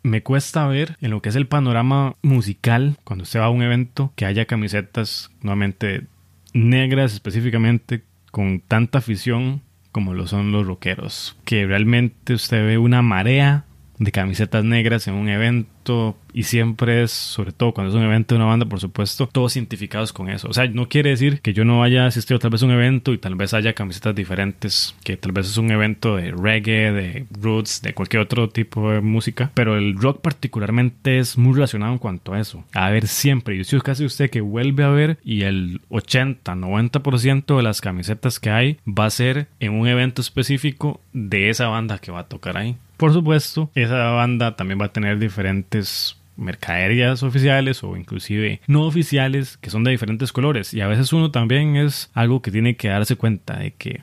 me 0.04 0.22
cuesta 0.22 0.68
ver 0.68 0.96
en 1.00 1.10
lo 1.10 1.20
que 1.20 1.30
es 1.30 1.36
el 1.36 1.48
panorama 1.48 2.14
musical, 2.22 2.96
cuando 3.02 3.24
usted 3.24 3.40
va 3.40 3.46
a 3.46 3.50
un 3.50 3.62
evento, 3.62 4.12
que 4.14 4.26
haya 4.26 4.44
camisetas 4.44 5.30
nuevamente 5.40 6.06
negras 6.52 7.14
específicamente, 7.14 8.04
con 8.30 8.60
tanta 8.60 8.98
afición 8.98 9.62
como 9.90 10.12
lo 10.12 10.26
son 10.26 10.52
los 10.52 10.66
rockeros. 10.66 11.36
Que 11.44 11.66
realmente 11.66 12.34
usted 12.34 12.66
ve 12.66 12.78
una 12.78 13.00
marea 13.00 13.64
de 13.98 14.12
camisetas 14.12 14.64
negras 14.64 15.06
en 15.08 15.14
un 15.14 15.28
evento 15.28 16.16
y 16.32 16.44
siempre 16.44 17.02
es, 17.02 17.12
sobre 17.12 17.52
todo 17.52 17.72
cuando 17.72 17.92
es 17.92 17.96
un 17.96 18.02
evento 18.02 18.34
de 18.34 18.40
una 18.40 18.48
banda, 18.48 18.66
por 18.66 18.80
supuesto, 18.80 19.28
todos 19.30 19.56
identificados 19.56 20.12
con 20.12 20.28
eso. 20.28 20.48
O 20.48 20.52
sea, 20.52 20.66
no 20.66 20.88
quiere 20.88 21.10
decir 21.10 21.40
que 21.40 21.52
yo 21.52 21.64
no 21.64 21.82
haya 21.82 22.06
asistido 22.06 22.38
tal 22.38 22.50
vez 22.50 22.62
a 22.62 22.66
un 22.66 22.72
evento 22.72 23.12
y 23.12 23.18
tal 23.18 23.34
vez 23.36 23.54
haya 23.54 23.74
camisetas 23.74 24.14
diferentes, 24.14 24.96
que 25.04 25.16
tal 25.16 25.32
vez 25.32 25.46
es 25.46 25.56
un 25.58 25.70
evento 25.70 26.16
de 26.16 26.32
reggae, 26.32 26.92
de 26.92 27.26
roots, 27.40 27.82
de 27.82 27.94
cualquier 27.94 28.22
otro 28.22 28.48
tipo 28.48 28.90
de 28.90 29.00
música, 29.00 29.50
pero 29.54 29.76
el 29.76 29.96
rock 29.96 30.20
particularmente 30.22 31.18
es 31.18 31.38
muy 31.38 31.54
relacionado 31.54 31.92
en 31.92 31.98
cuanto 31.98 32.34
a 32.34 32.40
eso. 32.40 32.64
A 32.72 32.90
ver 32.90 33.06
siempre, 33.06 33.56
y 33.56 33.64
si 33.64 33.76
es 33.76 33.82
casi 33.82 34.04
usted 34.04 34.30
que 34.30 34.40
vuelve 34.40 34.84
a 34.84 34.88
ver 34.88 35.18
y 35.24 35.42
el 35.42 35.82
80, 35.90 36.54
90% 36.54 37.56
de 37.56 37.62
las 37.62 37.80
camisetas 37.80 38.40
que 38.40 38.50
hay 38.50 38.78
va 38.86 39.06
a 39.06 39.10
ser 39.10 39.48
en 39.60 39.72
un 39.72 39.86
evento 39.86 40.20
específico 40.20 41.00
de 41.12 41.50
esa 41.50 41.68
banda 41.68 41.98
que 41.98 42.10
va 42.10 42.20
a 42.20 42.28
tocar 42.28 42.56
ahí. 42.56 42.76
Por 43.04 43.12
supuesto, 43.12 43.70
esa 43.74 44.12
banda 44.12 44.56
también 44.56 44.80
va 44.80 44.86
a 44.86 44.92
tener 44.92 45.18
diferentes 45.18 46.16
mercaderías 46.38 47.22
oficiales 47.22 47.84
o 47.84 47.98
inclusive 47.98 48.62
no 48.66 48.86
oficiales 48.86 49.58
que 49.58 49.68
son 49.68 49.84
de 49.84 49.90
diferentes 49.90 50.32
colores. 50.32 50.72
Y 50.72 50.80
a 50.80 50.86
veces 50.86 51.12
uno 51.12 51.30
también 51.30 51.76
es 51.76 52.10
algo 52.14 52.40
que 52.40 52.50
tiene 52.50 52.76
que 52.76 52.88
darse 52.88 53.16
cuenta 53.16 53.58
de 53.58 53.72
que 53.72 54.00